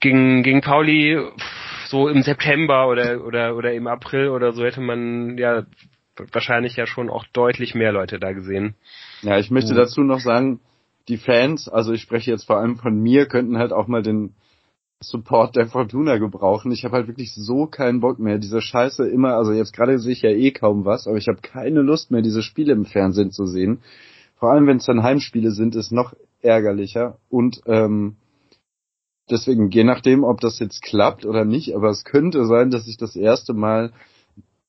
gegen, 0.00 0.42
gegen 0.42 0.62
Pauli 0.62 1.18
so 1.86 2.08
im 2.08 2.22
September 2.22 2.88
oder, 2.88 3.24
oder, 3.24 3.56
oder 3.56 3.72
im 3.74 3.86
April 3.86 4.28
oder 4.28 4.52
so 4.52 4.64
hätte 4.64 4.80
man 4.80 5.36
ja 5.36 5.64
wahrscheinlich 6.32 6.76
ja 6.76 6.86
schon 6.86 7.10
auch 7.10 7.24
deutlich 7.32 7.74
mehr 7.74 7.92
Leute 7.92 8.18
da 8.18 8.32
gesehen. 8.32 8.74
Ja, 9.20 9.38
ich 9.38 9.50
möchte 9.50 9.74
dazu 9.74 10.00
noch 10.02 10.20
sagen, 10.20 10.60
die 11.08 11.18
Fans, 11.18 11.68
also 11.68 11.92
ich 11.92 12.02
spreche 12.02 12.30
jetzt 12.30 12.46
vor 12.46 12.58
allem 12.58 12.76
von 12.76 12.98
mir, 12.98 13.26
könnten 13.26 13.58
halt 13.58 13.72
auch 13.72 13.86
mal 13.86 14.02
den 14.02 14.34
Support 15.02 15.56
der 15.56 15.66
Fortuna 15.66 16.18
gebrauchen. 16.18 16.72
Ich 16.72 16.84
habe 16.84 16.96
halt 16.96 17.08
wirklich 17.08 17.34
so 17.34 17.66
keinen 17.66 18.00
Bock 18.00 18.18
mehr. 18.18 18.38
Diese 18.38 18.60
Scheiße 18.60 19.08
immer, 19.08 19.34
also 19.34 19.52
jetzt 19.52 19.72
gerade 19.72 19.98
sehe 19.98 20.12
ich 20.12 20.22
ja 20.22 20.30
eh 20.30 20.50
kaum 20.50 20.84
was, 20.84 21.06
aber 21.06 21.16
ich 21.16 21.28
habe 21.28 21.40
keine 21.42 21.82
Lust 21.82 22.10
mehr, 22.10 22.22
diese 22.22 22.42
Spiele 22.42 22.72
im 22.72 22.84
Fernsehen 22.84 23.30
zu 23.30 23.46
sehen. 23.46 23.80
Vor 24.36 24.50
allem, 24.50 24.66
wenn 24.66 24.78
es 24.78 24.86
dann 24.86 25.02
Heimspiele 25.02 25.50
sind, 25.50 25.76
ist 25.76 25.92
noch 25.92 26.14
ärgerlicher. 26.40 27.18
Und 27.28 27.60
ähm, 27.66 28.16
deswegen, 29.30 29.70
je 29.70 29.84
nachdem, 29.84 30.24
ob 30.24 30.40
das 30.40 30.58
jetzt 30.58 30.82
klappt 30.82 31.24
oder 31.24 31.44
nicht, 31.44 31.74
aber 31.74 31.90
es 31.90 32.04
könnte 32.04 32.46
sein, 32.46 32.70
dass 32.70 32.88
ich 32.88 32.96
das 32.96 33.16
erste 33.16 33.54
Mal 33.54 33.92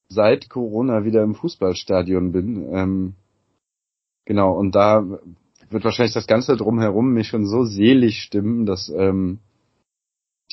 seit 0.09 0.49
Corona 0.49 1.05
wieder 1.05 1.23
im 1.23 1.35
Fußballstadion 1.35 2.31
bin. 2.31 2.67
Ähm, 2.71 3.13
genau, 4.25 4.53
und 4.57 4.75
da 4.75 5.03
wird 5.69 5.83
wahrscheinlich 5.83 6.13
das 6.13 6.27
Ganze 6.27 6.55
drumherum 6.55 7.13
mich 7.13 7.27
schon 7.27 7.47
so 7.47 7.63
selig 7.63 8.21
stimmen, 8.21 8.65
dass 8.65 8.89
ähm, 8.89 9.39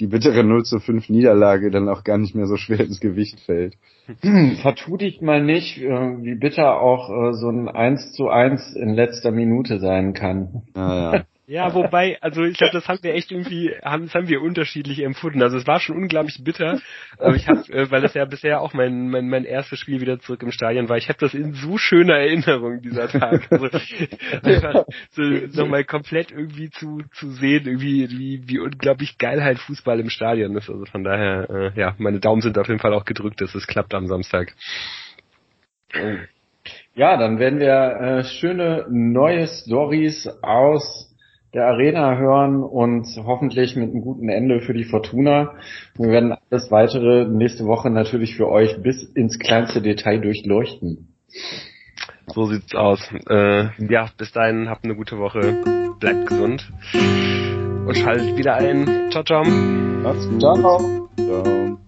die 0.01 0.07
bittere 0.07 0.43
0 0.43 0.65
zu 0.65 0.81
5 0.81 1.11
Niederlage 1.11 1.71
dann 1.71 1.89
auch 1.89 2.05
gar 2.05 2.19
nicht 2.19 2.35
mehr 2.35 2.47
so 2.47 2.57
schwer 2.57 2.81
ins 2.81 3.01
Gewicht 3.01 3.39
fällt. 3.41 3.77
Hm, 4.23 4.57
vertu 4.63 4.97
dich 4.97 5.21
mal 5.21 5.45
nicht, 5.45 5.79
äh, 5.79 5.89
wie 6.23 6.35
bitter 6.35 6.81
auch 6.81 7.11
äh, 7.11 7.33
so 7.35 7.49
ein 7.51 7.69
1 7.69 8.13
zu 8.13 8.29
1 8.29 8.75
in 8.75 8.95
letzter 8.95 9.31
Minute 9.31 9.79
sein 9.79 10.15
kann. 10.15 10.63
Ah, 10.75 11.13
ja. 11.15 11.25
Ja, 11.51 11.75
wobei, 11.75 12.17
also 12.21 12.45
ich 12.45 12.57
glaube, 12.57 12.75
das 12.75 12.87
haben 12.87 13.01
wir 13.03 13.13
echt 13.13 13.33
irgendwie, 13.33 13.75
haben, 13.83 14.05
das 14.05 14.15
haben 14.15 14.29
wir 14.29 14.41
unterschiedlich 14.41 15.03
empfunden. 15.03 15.43
Also 15.43 15.57
es 15.57 15.67
war 15.67 15.81
schon 15.81 15.97
unglaublich 15.97 16.45
bitter, 16.45 16.79
aber 17.19 17.35
ich 17.35 17.49
habe, 17.49 17.63
äh, 17.73 17.91
weil 17.91 18.03
das 18.03 18.15
ja 18.15 18.25
bisher 18.25 18.61
auch 18.61 18.73
mein, 18.73 19.11
mein 19.11 19.29
mein 19.29 19.45
erstes 19.45 19.81
Spiel 19.81 20.01
wieder 20.01 20.21
zurück 20.21 20.45
im 20.45 20.53
Stadion 20.53 20.89
war, 20.89 20.97
ich 20.97 21.09
habe 21.09 21.19
das 21.19 21.35
in 21.35 21.55
so 21.55 21.77
schöner 21.77 22.19
Erinnerung 22.19 22.83
dieser 22.83 23.09
Tag. 23.09 23.51
Also 23.51 23.67
einfach 24.45 24.85
so 25.11 25.23
nochmal 25.23 25.83
komplett 25.83 26.31
irgendwie 26.31 26.71
zu 26.71 27.03
zu 27.15 27.33
sehen, 27.33 27.67
irgendwie 27.67 28.09
wie 28.11 28.43
wie 28.47 28.61
unglaublich 28.61 29.19
geil 29.19 29.43
halt 29.43 29.59
Fußball 29.59 29.99
im 29.99 30.09
Stadion 30.09 30.57
ist. 30.57 30.71
Also 30.71 30.85
von 30.85 31.03
daher, 31.03 31.51
äh, 31.51 31.81
ja, 31.81 31.97
meine 31.99 32.21
Daumen 32.21 32.43
sind 32.43 32.59
auf 32.59 32.69
jeden 32.69 32.79
Fall 32.79 32.95
auch 32.95 33.05
gedrückt, 33.05 33.41
dass 33.41 33.57
es 33.57 33.67
klappt 33.67 33.93
am 33.93 34.07
Samstag. 34.07 34.55
Ja, 36.95 37.17
dann 37.17 37.41
werden 37.41 37.59
wir 37.59 37.73
äh, 37.73 38.25
schöne 38.25 38.87
neue 38.89 39.49
Stories 39.49 40.29
aus 40.43 41.10
der 41.55 41.67
Arena 41.67 42.17
hören 42.17 42.63
und 42.63 43.07
hoffentlich 43.25 43.77
mit 43.77 43.91
einem 43.91 44.03
guten 44.03 44.29
Ende 44.29 44.61
für 44.61 44.73
die 44.73 44.85
Fortuna. 44.85 45.55
Wir 45.97 46.09
werden 46.09 46.37
alles 46.51 46.71
weitere 46.71 47.27
nächste 47.27 47.65
Woche 47.67 47.91
natürlich 47.91 48.37
für 48.37 48.49
euch 48.49 48.81
bis 48.83 49.03
ins 49.15 49.39
kleinste 49.39 49.83
Detail 49.83 50.21
durchleuchten. 50.21 51.09
So 52.29 52.47
sieht's 52.47 52.75
aus. 52.75 53.01
Äh, 53.29 53.69
ja, 53.93 54.09
bis 54.17 54.33
dahin 54.33 54.69
habt 54.69 54.85
eine 54.85 54.95
gute 54.95 55.19
Woche, 55.19 55.97
bleibt 55.99 56.27
gesund 56.29 56.71
und 57.87 57.97
schaltet 57.97 58.37
wieder 58.37 58.55
ein. 58.55 59.11
Ciao, 59.11 59.25
ciao. 59.25 59.45
Macht's 59.45 60.29
gut. 60.29 60.41
Ciao. 60.41 60.57
ciao. 61.17 61.79